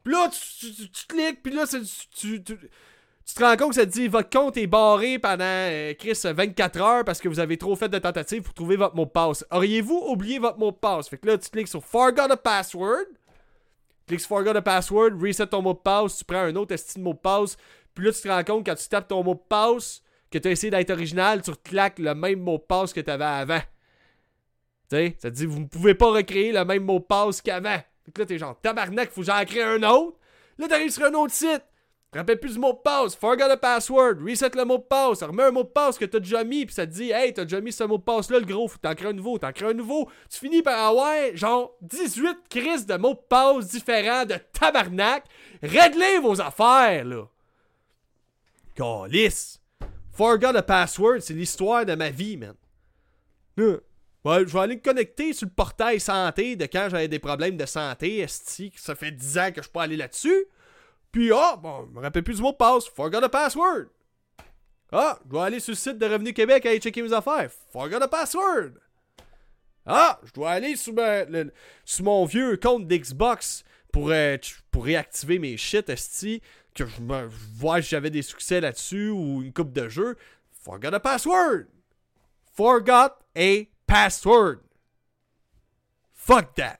Puis 0.01 0.13
là, 0.13 0.29
tu, 0.31 1.05
cliques, 1.09 1.43
puis 1.43 1.53
là, 1.53 1.65
tu, 1.67 2.41
tu 2.41 2.55
te 3.35 3.43
rends 3.43 3.57
compte 3.57 3.71
que 3.71 3.75
ça 3.75 3.85
te 3.85 3.91
dit 3.91 4.07
votre 4.07 4.29
compte 4.29 4.55
est 4.55 4.65
barré 4.65 5.19
pendant 5.19 5.43
euh, 5.43 5.93
Chris 5.99 6.17
24 6.23 6.79
heures 6.79 7.03
parce 7.03 7.19
que 7.19 7.27
vous 7.27 7.41
avez 7.41 7.57
trop 7.57 7.75
fait 7.75 7.89
de 7.89 7.99
tentatives 7.99 8.43
pour 8.43 8.53
trouver 8.53 8.77
votre 8.77 8.95
mot 8.95 9.03
de 9.03 9.09
passe. 9.09 9.45
Auriez-vous 9.51 10.05
oublié 10.07 10.39
votre 10.39 10.57
mot 10.57 10.71
de 10.71 10.77
passe? 10.77 11.09
Fait 11.09 11.17
que 11.17 11.27
là, 11.27 11.37
tu 11.37 11.49
cliques 11.49 11.67
sur 11.67 11.83
Forgot 11.83 12.31
a 12.31 12.37
password. 12.37 13.07
Tu 13.09 14.05
cliques 14.07 14.21
sur 14.21 14.29
Forgot 14.29 14.55
a 14.55 14.61
password, 14.61 15.21
reset 15.21 15.47
ton 15.47 15.61
mot 15.61 15.73
de 15.73 15.79
passe, 15.79 16.19
tu 16.19 16.23
prends 16.23 16.43
un 16.43 16.55
autre 16.55 16.73
estime 16.73 17.03
mot 17.03 17.13
de 17.13 17.19
passe. 17.19 17.57
Puis 17.93 18.05
là, 18.05 18.13
tu 18.13 18.21
te 18.21 18.29
rends 18.29 18.43
compte 18.45 18.65
quand 18.65 18.75
tu 18.75 18.87
tapes 18.87 19.09
ton 19.09 19.21
mot 19.21 19.33
de 19.33 19.43
passe 19.49 20.01
que 20.31 20.37
tu 20.37 20.47
as 20.47 20.51
essayé 20.51 20.71
d'être 20.71 20.91
original, 20.91 21.41
tu 21.41 21.51
claques 21.61 21.99
le 21.99 22.15
même 22.15 22.39
mot 22.39 22.57
de 22.57 22.63
passe 22.63 22.93
que 22.93 23.01
tu 23.01 23.11
avais 23.11 23.25
avant. 23.25 23.59
Sais, 24.91 25.15
ça 25.19 25.31
te 25.31 25.35
dit 25.35 25.45
vous 25.45 25.61
ne 25.61 25.67
pouvez 25.67 25.95
pas 25.95 26.11
recréer 26.11 26.51
le 26.51 26.65
même 26.65 26.83
mot 26.83 26.99
de 26.99 27.05
passe 27.05 27.41
qu'avant. 27.41 27.79
Fait 28.03 28.11
que 28.11 28.19
là, 28.19 28.25
t'es 28.25 28.37
genre 28.37 28.59
tabarnak, 28.59 29.09
faut 29.09 29.21
que 29.21 29.27
j'en 29.27 29.45
crée 29.45 29.63
un 29.63 29.81
autre. 29.83 30.17
Là, 30.57 30.67
t'arrives 30.67 30.91
sur 30.91 31.05
un 31.05 31.13
autre 31.13 31.33
site. 31.33 31.63
Rappelle 32.13 32.41
plus 32.41 32.55
du 32.55 32.59
mot 32.59 32.73
de 32.73 32.79
passe, 32.79 33.15
forgot 33.15 33.47
the 33.47 33.57
password, 33.57 34.15
reset 34.21 34.49
le 34.53 34.65
mot 34.65 34.79
de 34.79 34.83
passe, 34.83 35.23
remets 35.23 35.43
un 35.43 35.51
mot 35.51 35.63
de 35.63 35.69
passe 35.69 35.97
que 35.97 36.03
t'as 36.03 36.19
déjà 36.19 36.43
mis, 36.43 36.65
puis 36.65 36.75
ça 36.75 36.85
te 36.85 36.91
dit, 36.91 37.09
hey, 37.09 37.33
t'as 37.33 37.43
déjà 37.43 37.61
mis 37.61 37.71
ce 37.71 37.85
mot 37.85 37.97
de 37.97 38.03
passe 38.03 38.29
là, 38.29 38.37
le 38.39 38.45
gros, 38.45 38.67
faut 38.67 38.79
t'en 38.79 38.93
créer 38.95 39.11
un 39.11 39.13
nouveau, 39.13 39.37
t'en 39.37 39.53
crées 39.53 39.67
un 39.67 39.73
nouveau. 39.73 40.09
Tu 40.29 40.39
finis 40.39 40.61
par 40.61 40.89
avoir, 40.89 41.15
genre, 41.35 41.73
18 41.83 42.39
crises 42.49 42.85
de 42.85 42.97
mots 42.97 43.13
de 43.13 43.19
passe 43.29 43.69
différents 43.69 44.25
de 44.25 44.35
tabarnak. 44.51 45.23
Réglez 45.63 46.19
vos 46.21 46.41
affaires, 46.41 47.05
là. 47.05 47.29
Calice. 48.75 49.61
Forgot 50.11 50.51
the 50.51 50.61
password, 50.61 51.21
c'est 51.21 51.33
l'histoire 51.33 51.85
de 51.85 51.95
ma 51.95 52.09
vie, 52.09 52.35
man. 52.35 52.55
Je 54.23 54.29
vais 54.43 54.59
aller 54.59 54.75
me 54.75 54.81
connecter 54.81 55.33
sur 55.33 55.47
le 55.47 55.53
portail 55.53 55.99
santé 55.99 56.55
de 56.55 56.65
quand 56.65 56.87
j'avais 56.89 57.07
des 57.07 57.19
problèmes 57.19 57.57
de 57.57 57.65
santé, 57.65 58.19
esti, 58.19 58.71
ça 58.75 58.95
fait 58.95 59.11
10 59.11 59.37
ans 59.39 59.49
que 59.49 59.57
je 59.57 59.61
suis 59.63 59.71
pas 59.71 59.83
allé 59.83 59.97
là-dessus. 59.97 60.45
Puis, 61.11 61.31
ah, 61.33 61.57
bon, 61.61 61.87
je 61.87 61.95
me 61.95 62.01
rappelle 62.01 62.23
plus 62.23 62.35
du 62.35 62.41
mot 62.41 62.51
de 62.51 62.57
passe. 62.57 62.87
Forgot 62.87 63.21
the 63.21 63.27
password. 63.27 63.87
Ah, 64.91 65.19
je 65.23 65.29
dois 65.29 65.45
aller 65.45 65.59
sur 65.59 65.71
le 65.71 65.77
site 65.77 65.97
de 65.97 66.05
Revenu 66.05 66.33
Québec 66.33 66.65
aller 66.65 66.79
checker 66.79 67.01
mes 67.01 67.13
affaires. 67.13 67.49
Forgot 67.71 67.99
the 67.99 68.09
password. 68.09 68.73
Ah, 69.85 70.19
je 70.23 70.31
dois 70.33 70.51
aller 70.51 70.75
sur, 70.75 70.93
mon 72.01 72.25
vieux 72.25 72.57
compte 72.57 72.87
d'Xbox 72.87 73.63
pour, 73.91 74.11
euh, 74.11 74.37
pour 74.69 74.85
réactiver 74.85 75.39
mes 75.39 75.57
shit, 75.57 75.89
esti, 75.89 76.41
que 76.75 76.85
je, 76.85 77.01
me, 77.01 77.27
vois 77.55 77.81
si 77.81 77.89
j'avais 77.89 78.09
des 78.09 78.21
succès 78.21 78.61
là-dessus 78.61 79.09
ou 79.09 79.41
une 79.41 79.53
coupe 79.53 79.73
de 79.73 79.89
jeu. 79.89 80.17
Forgot 80.51 80.93
a 80.93 80.99
password. 80.99 81.67
Forgot 82.53 83.13
a 83.35 83.70
password. 83.91 84.59
Fuck 86.13 86.55
that. 86.55 86.79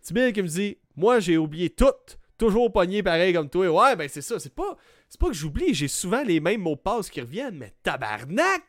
Tibil 0.00 0.32
qui 0.32 0.42
me 0.42 0.48
dit 0.48 0.78
moi, 0.94 1.18
j'ai 1.18 1.36
oublié 1.36 1.70
tout. 1.70 1.92
Toujours 2.38 2.72
pogné 2.72 3.02
pareil 3.02 3.32
comme 3.32 3.50
toi. 3.50 3.68
Ouais, 3.68 3.96
ben 3.96 4.08
c'est 4.08 4.22
ça. 4.22 4.38
C'est 4.38 4.54
pas, 4.54 4.76
pas 5.18 5.26
que 5.26 5.32
j'oublie. 5.32 5.74
J'ai 5.74 5.88
souvent 5.88 6.22
les 6.22 6.38
mêmes 6.38 6.60
mots 6.60 6.76
de 6.76 6.80
passe 6.80 7.10
qui 7.10 7.20
reviennent. 7.20 7.56
Mais 7.56 7.74
tabarnak! 7.82 8.62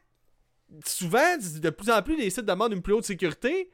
Souvent, 0.86 1.38
de 1.38 1.70
plus 1.70 1.90
en 1.92 2.02
plus, 2.02 2.18
les 2.18 2.30
sites 2.30 2.46
demandent 2.46 2.74
une 2.74 2.82
plus 2.82 2.94
haute 2.94 3.06
sécurité. 3.06 3.70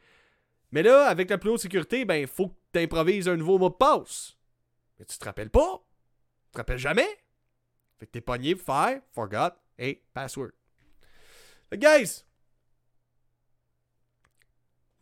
Mais 0.72 0.84
là, 0.84 1.08
avec 1.08 1.30
la 1.30 1.38
plus 1.38 1.50
haute 1.50 1.62
sécurité, 1.62 2.04
ben, 2.04 2.28
faut 2.28 2.50
que 2.50 2.56
tu 2.74 2.80
improvises 2.80 3.30
un 3.30 3.38
nouveau 3.38 3.58
mot 3.58 3.70
de 3.70 3.76
passe. 3.76 4.36
Mais 5.00 5.06
tu 5.06 5.18
te 5.18 5.26
rappelles 5.26 5.50
pas? 5.50 5.82
Tu 6.48 6.52
te 6.52 6.58
rappelles 6.58 6.78
jamais? 6.78 7.08
Fait 8.00 8.08
que 8.08 8.12
t'es 8.12 8.22
pogné 8.22 8.56
faire 8.56 9.02
forgot 9.12 9.54
a 9.80 9.94
password. 10.14 10.52
Fait 11.70 11.78
guys, 11.78 12.24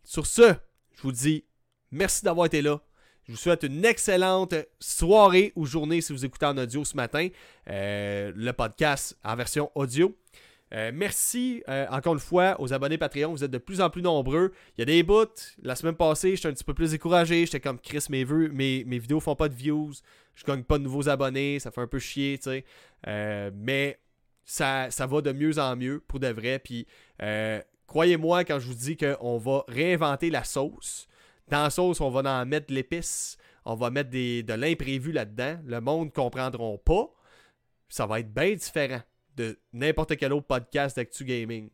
sur 0.04 0.26
ce, 0.26 0.54
je 0.96 1.02
vous 1.02 1.12
dis 1.12 1.46
merci 1.92 2.24
d'avoir 2.24 2.48
été 2.48 2.62
là. 2.62 2.82
Je 3.28 3.34
vous 3.34 3.38
souhaite 3.38 3.64
une 3.64 3.86
excellente 3.86 4.56
soirée 4.80 5.54
ou 5.56 5.66
journée 5.66 6.02
si 6.02 6.12
vous 6.12 6.26
écoutez 6.26 6.48
en 6.48 6.58
audio 6.58 6.84
ce 6.84 6.96
matin. 6.96 7.28
Euh, 7.70 8.32
le 8.36 8.52
podcast 8.52 9.18
en 9.24 9.36
version 9.36 9.72
audio. 9.76 10.18
Euh, 10.74 10.92
merci 10.94 11.64
euh, 11.70 11.86
encore 11.92 12.14
une 12.14 12.20
fois 12.20 12.60
aux 12.60 12.74
abonnés 12.74 12.98
Patreon. 12.98 13.32
Vous 13.32 13.44
êtes 13.44 13.52
de 13.52 13.58
plus 13.60 13.80
en 13.80 13.90
plus 13.90 14.02
nombreux. 14.02 14.52
Il 14.76 14.82
y 14.82 14.84
a 14.84 14.86
des 14.86 15.04
bouts. 15.04 15.28
La 15.62 15.76
semaine 15.76 15.96
passée, 15.96 16.36
j'étais 16.36 16.48
un 16.48 16.54
petit 16.54 16.64
peu 16.64 16.74
plus 16.74 16.92
découragé. 16.92 17.46
J'étais 17.46 17.60
comme 17.60 17.80
Chris, 17.80 18.06
mes, 18.10 18.24
vues, 18.24 18.50
mes, 18.52 18.84
mes 18.86 18.98
vidéos 18.98 19.20
font 19.20 19.36
pas 19.36 19.50
de 19.50 19.56
views. 19.56 19.94
Je 20.34 20.44
gagne 20.44 20.64
pas 20.64 20.80
de 20.80 20.84
nouveaux 20.84 21.08
abonnés. 21.08 21.60
Ça 21.60 21.70
fait 21.70 21.82
un 21.82 21.88
peu 21.88 22.00
chier, 22.00 22.40
tu 22.40 22.50
sais. 22.50 23.52
mais 23.54 24.00
ça, 24.46 24.90
ça 24.90 25.06
va 25.06 25.22
de 25.22 25.32
mieux 25.32 25.60
en 25.60 25.76
mieux 25.76 26.04
pour 26.08 26.20
de 26.20 26.28
vrai. 26.28 26.58
Puis 26.58 26.88
croyez-moi 27.92 28.46
quand 28.46 28.58
je 28.58 28.68
vous 28.68 28.74
dis 28.74 28.96
qu'on 28.96 29.38
va 29.38 29.66
réinventer 29.68 30.30
la 30.30 30.46
sauce. 30.46 31.10
Dans 31.50 31.64
la 31.64 31.70
sauce, 31.70 32.00
on 32.00 32.10
va 32.10 32.22
en 32.42 32.46
mettre 32.46 32.68
de 32.68 32.74
l'épice. 32.74 33.38
On 33.66 33.76
va 33.76 33.90
mettre 33.90 34.10
de 34.12 34.54
l'imprévu 34.54 35.12
là-dedans. 35.12 35.60
Le 35.66 35.82
monde 35.82 36.06
ne 36.06 36.12
comprendra 36.12 36.78
pas. 36.86 37.14
Ça 37.90 38.06
va 38.06 38.22
être 38.22 38.34
bien 38.34 38.54
différent 38.54 39.02
de 39.36 39.60
n'importe 39.74 40.16
quel 40.16 40.32
autre 40.32 40.48
podcast 40.48 40.96
d'Actu 40.96 41.26
Gaming. 41.26 41.70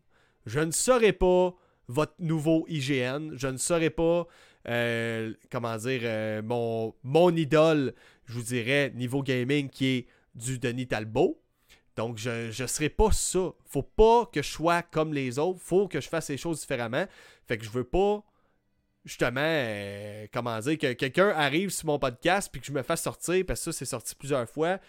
Je 0.47 0.59
ne 0.59 0.71
serai 0.71 1.13
pas 1.13 1.53
votre 1.87 2.15
nouveau 2.17 2.65
IGN. 2.67 3.35
Je 3.35 3.47
ne 3.49 3.57
serai 3.57 3.91
pas, 3.91 4.25
euh, 4.69 5.35
comment 5.51 5.77
dire, 5.77 6.01
euh, 6.03 6.41
mon, 6.41 6.95
mon 7.03 7.29
idole, 7.35 7.93
je 8.25 8.33
vous 8.33 8.43
dirais, 8.43 8.91
niveau 8.95 9.21
gaming 9.21 9.69
qui 9.69 9.85
est 9.85 10.07
du 10.33 10.57
Denis 10.57 10.87
Talbot. 10.87 11.39
Donc, 11.97 12.17
je 12.17 12.61
ne 12.61 12.67
serai 12.67 12.89
pas 12.89 13.11
ça. 13.11 13.51
Faut 13.65 13.81
pas 13.81 14.29
que 14.31 14.41
je 14.41 14.49
sois 14.49 14.83
comme 14.83 15.13
les 15.13 15.39
autres. 15.39 15.59
Faut 15.59 15.87
que 15.87 15.99
je 15.99 16.07
fasse 16.07 16.29
les 16.29 16.37
choses 16.37 16.61
différemment. 16.61 17.05
Fait 17.47 17.57
que 17.57 17.65
je 17.65 17.71
veux 17.71 17.83
pas 17.83 18.23
justement, 19.03 19.41
euh, 19.41 20.27
comment 20.33 20.59
dire, 20.59 20.77
que 20.77 20.93
quelqu'un 20.93 21.29
arrive 21.29 21.69
sur 21.69 21.87
mon 21.87 21.97
podcast 21.97 22.49
puis 22.51 22.61
que 22.61 22.67
je 22.67 22.73
me 22.73 22.83
fasse 22.83 23.03
sortir, 23.03 23.43
parce 23.47 23.61
que 23.61 23.71
ça, 23.71 23.79
c'est 23.79 23.85
sorti 23.85 24.13
plusieurs 24.15 24.47
fois. 24.49 24.79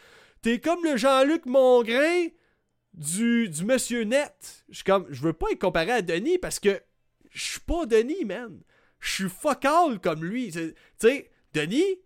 T'es 0.42 0.60
comme 0.60 0.84
le 0.84 0.96
Jean-Luc 0.96 1.46
Mongrain 1.46 2.26
du, 2.94 3.50
Monsieur 3.64 4.02
Net. 4.02 4.64
Je 4.68 4.82
comme, 4.84 5.06
je 5.08 5.22
veux 5.22 5.32
pas 5.32 5.46
être 5.52 5.60
comparé 5.60 5.92
à 5.92 6.02
Denis 6.02 6.38
parce 6.38 6.58
que 6.58 6.80
je 7.30 7.44
suis 7.44 7.60
pas 7.60 7.86
Denis, 7.86 8.24
man. 8.24 8.60
Je 8.98 9.12
suis 9.12 9.28
focal 9.28 10.00
comme 10.00 10.24
lui. 10.24 10.50
Tu 10.50 10.74
sais, 10.98 11.30
Denis, 11.54 12.00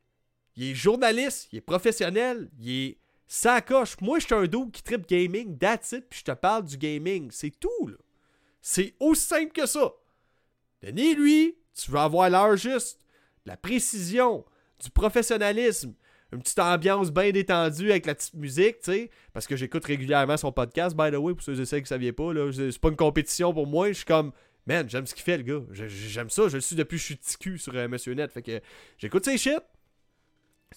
il 0.57 0.70
est 0.70 0.74
journaliste, 0.74 1.48
il 1.50 1.59
est 1.59 1.62
professionnel, 1.62 2.50
il 2.61 2.70
est 2.70 2.98
sacoche. 3.33 3.97
Moi, 4.01 4.18
je 4.18 4.26
suis 4.26 4.35
un 4.35 4.47
dos 4.47 4.66
qui 4.66 4.83
tripe 4.83 5.09
gaming, 5.09 5.57
that's 5.57 5.93
it, 5.93 6.05
puis 6.09 6.20
je 6.20 6.24
te 6.24 6.33
parle 6.33 6.64
du 6.64 6.76
gaming. 6.76 7.30
C'est 7.30 7.59
tout, 7.59 7.89
là. 7.89 7.97
C'est 8.61 8.95
aussi 9.01 9.22
simple 9.22 9.53
que 9.53 9.66
ça. 9.66 9.93
Denis, 10.83 11.14
lui, 11.14 11.57
tu 11.74 11.91
veux 11.91 11.99
avoir 11.99 12.28
l'heure 12.28 12.57
juste, 12.57 13.01
la 13.47 13.57
précision, 13.57 14.45
du 14.83 14.91
professionnalisme, 14.91 15.95
une 16.33 16.43
petite 16.43 16.59
ambiance 16.59 17.11
bien 17.11 17.30
détendue 17.30 17.91
avec 17.91 18.07
la 18.07 18.14
petite 18.14 18.35
musique, 18.35 18.80
tu 18.80 18.93
sais. 18.93 19.11
Parce 19.33 19.47
que 19.47 19.57
j'écoute 19.57 19.85
régulièrement 19.85 20.37
son 20.37 20.53
podcast, 20.53 20.95
by 20.97 21.11
the 21.11 21.16
way, 21.16 21.35
pour 21.35 21.43
ceux 21.43 21.59
et 21.59 21.64
celles 21.64 21.80
qui 21.80 21.85
ne 21.85 21.89
saviez 21.89 22.12
pas. 22.12 22.33
Là, 22.33 22.51
c'est 22.53 22.78
pas 22.78 22.89
une 22.89 22.97
compétition 22.97 23.53
pour 23.53 23.66
moi. 23.66 23.89
Je 23.89 23.95
suis 23.95 24.05
comme, 24.05 24.33
man, 24.66 24.89
j'aime 24.89 25.07
ce 25.07 25.14
qu'il 25.14 25.24
fait, 25.24 25.39
le 25.39 25.43
gars. 25.43 25.62
J'aime 25.72 26.30
ça. 26.30 26.49
Je 26.49 26.57
le 26.57 26.61
suis 26.61 26.76
depuis 26.76 26.97
que 26.97 27.01
je 27.01 27.07
suis 27.07 27.18
ticu 27.18 27.59
sur 27.59 27.74
euh, 27.74 27.89
Monsieur 27.89 28.14
Net. 28.14 28.30
Fait 28.30 28.43
que 28.43 28.61
j'écoute 28.99 29.24
ses 29.24 29.39
shit. 29.39 29.62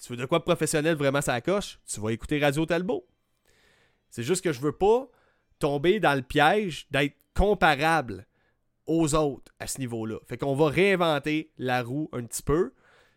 Tu 0.00 0.12
veux 0.12 0.16
de 0.16 0.26
quoi 0.26 0.38
de 0.38 0.44
professionnel 0.44 0.96
vraiment 0.96 1.20
ça 1.20 1.40
coche, 1.40 1.78
tu 1.86 2.00
vas 2.00 2.10
écouter 2.10 2.38
Radio 2.38 2.66
Talbot. 2.66 3.06
C'est 4.10 4.22
juste 4.22 4.42
que 4.42 4.52
je 4.52 4.60
veux 4.60 4.72
pas 4.72 5.08
tomber 5.58 6.00
dans 6.00 6.14
le 6.14 6.22
piège 6.22 6.86
d'être 6.90 7.16
comparable 7.34 8.26
aux 8.86 9.14
autres 9.14 9.52
à 9.58 9.66
ce 9.66 9.78
niveau-là. 9.78 10.18
Fait 10.26 10.38
qu'on 10.38 10.54
va 10.54 10.68
réinventer 10.68 11.52
la 11.58 11.82
roue 11.82 12.08
un 12.12 12.24
petit 12.24 12.42
peu. 12.42 12.72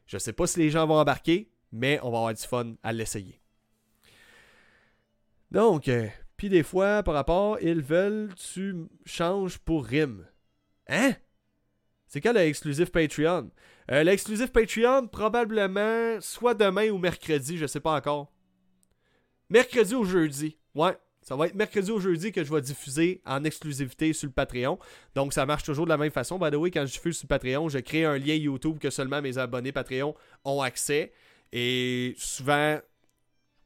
Je 0.05 0.17
sais 0.17 0.33
pas 0.33 0.47
si 0.47 0.59
les 0.59 0.69
gens 0.69 0.87
vont 0.87 0.95
embarquer, 0.95 1.51
mais 1.71 1.99
on 2.01 2.11
va 2.11 2.17
avoir 2.17 2.33
du 2.33 2.41
fun 2.41 2.73
à 2.83 2.91
l'essayer. 2.91 3.39
Donc, 5.51 5.87
euh, 5.87 6.07
puis 6.37 6.49
des 6.49 6.63
fois, 6.63 7.03
par 7.03 7.13
rapport, 7.13 7.57
ils 7.61 7.81
veulent 7.81 8.33
tu 8.35 8.87
changes 9.05 9.57
pour 9.57 9.85
rime. 9.85 10.25
Hein? 10.87 11.13
C'est 12.09 12.21
quand 12.21 12.33
l'exclusif 12.33 12.91
Patreon? 12.91 13.51
Euh, 13.91 14.03
l'exclusif 14.03 14.51
Patreon, 14.51 15.07
probablement 15.07 16.19
soit 16.19 16.55
demain 16.55 16.89
ou 16.89 16.97
mercredi, 16.97 17.57
je 17.57 17.67
sais 17.67 17.79
pas 17.79 17.95
encore. 17.95 18.31
Mercredi 19.49 19.93
ou 19.93 20.03
jeudi. 20.03 20.57
Ouais, 20.73 20.97
ça 21.21 21.35
va 21.35 21.45
être 21.45 21.53
mercredi 21.53 21.91
ou 21.91 21.99
jeudi 21.99 22.31
que 22.31 22.43
je 22.43 22.51
vais 22.51 22.61
diffuser 22.61 23.21
en 23.27 23.43
exclusivité 23.43 24.11
sur 24.13 24.27
le 24.27 24.33
Patreon. 24.33 24.79
Donc 25.13 25.33
ça 25.33 25.45
marche 25.45 25.63
toujours 25.63 25.85
de 25.85 25.89
la 25.89 25.97
même 25.97 26.11
façon. 26.11 26.39
By 26.39 26.49
the 26.49 26.55
way, 26.55 26.71
quand 26.71 26.85
je 26.87 26.93
diffuse 26.93 27.19
sur 27.19 27.27
Patreon, 27.27 27.69
je 27.69 27.77
crée 27.77 28.05
un 28.05 28.17
lien 28.17 28.33
YouTube 28.33 28.79
que 28.79 28.89
seulement 28.89 29.21
mes 29.21 29.37
abonnés 29.37 29.71
Patreon 29.71 30.15
ont 30.45 30.61
accès. 30.63 31.13
Et 31.51 32.15
souvent, 32.17 32.79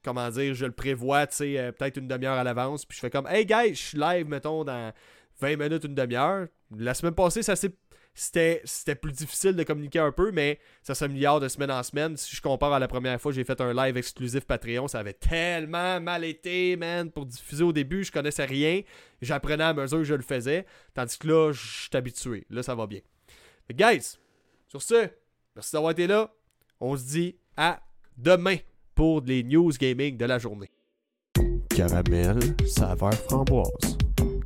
comment 0.03 0.29
dire, 0.29 0.53
je 0.53 0.65
le 0.65 0.73
prévois, 0.73 1.27
tu 1.27 1.35
sais, 1.37 1.57
euh, 1.57 1.71
peut-être 1.71 1.95
une 1.95 2.09
demi-heure 2.09 2.37
à 2.37 2.43
l'avance. 2.43 2.85
Puis 2.85 2.97
je 2.97 2.99
fais 2.99 3.09
comme, 3.09 3.27
hey 3.27 3.45
guys, 3.45 3.73
je 3.73 3.81
suis 3.81 3.97
live, 3.97 4.27
mettons, 4.27 4.65
dans 4.65 4.91
20 5.39 5.55
minutes, 5.55 5.83
une 5.85 5.95
demi-heure. 5.95 6.47
La 6.75 6.93
semaine 6.93 7.15
passée, 7.15 7.43
ça 7.43 7.55
s'est 7.55 7.73
c'était, 8.15 8.61
plus 8.95 9.11
difficile 9.11 9.55
de 9.55 9.63
communiquer 9.63 9.99
un 9.99 10.11
peu, 10.11 10.31
mais 10.31 10.59
ça 10.83 10.93
s'améliore 10.93 11.39
de 11.39 11.47
semaine 11.47 11.71
en 11.71 11.81
semaine. 11.81 12.15
Si 12.15 12.35
je 12.35 12.41
compare 12.41 12.71
à 12.71 12.79
la 12.79 12.87
première 12.87 13.19
fois, 13.19 13.31
j'ai 13.31 13.43
fait 13.43 13.59
un 13.59 13.73
live 13.73 13.97
exclusif 13.97 14.45
Patreon. 14.45 14.87
Ça 14.87 14.99
avait 14.99 15.13
tellement 15.13 15.99
mal 15.99 16.23
été, 16.23 16.75
man, 16.75 17.09
pour 17.09 17.25
diffuser 17.25 17.63
au 17.63 17.73
début. 17.73 18.03
Je 18.03 18.11
connaissais 18.11 18.45
rien. 18.45 18.81
J'apprenais 19.21 19.63
à 19.63 19.73
mesure 19.73 19.99
que 19.99 20.03
je 20.03 20.13
le 20.13 20.21
faisais. 20.21 20.65
Tandis 20.93 21.17
que 21.17 21.27
là, 21.27 21.51
je 21.53 21.83
suis 21.83 21.89
habitué. 21.93 22.45
Là, 22.51 22.61
ça 22.61 22.75
va 22.75 22.85
bien. 22.85 23.01
Mais 23.67 23.75
guys, 23.75 24.17
sur 24.67 24.81
ce, 24.81 25.07
merci 25.55 25.71
d'avoir 25.73 25.91
été 25.91 26.05
là. 26.05 26.31
On 26.79 26.95
se 26.95 27.03
dit 27.03 27.35
à 27.57 27.81
demain 28.17 28.57
pour 28.93 29.21
les 29.21 29.43
news 29.43 29.71
gaming 29.71 30.17
de 30.17 30.25
la 30.25 30.37
journée. 30.37 30.69
Caramel, 31.69 32.39
saveur 32.67 33.13
framboise. 33.13 33.97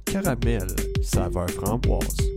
Caramel, 0.06 0.68
saveur 1.02 1.50
framboise. 1.50 2.37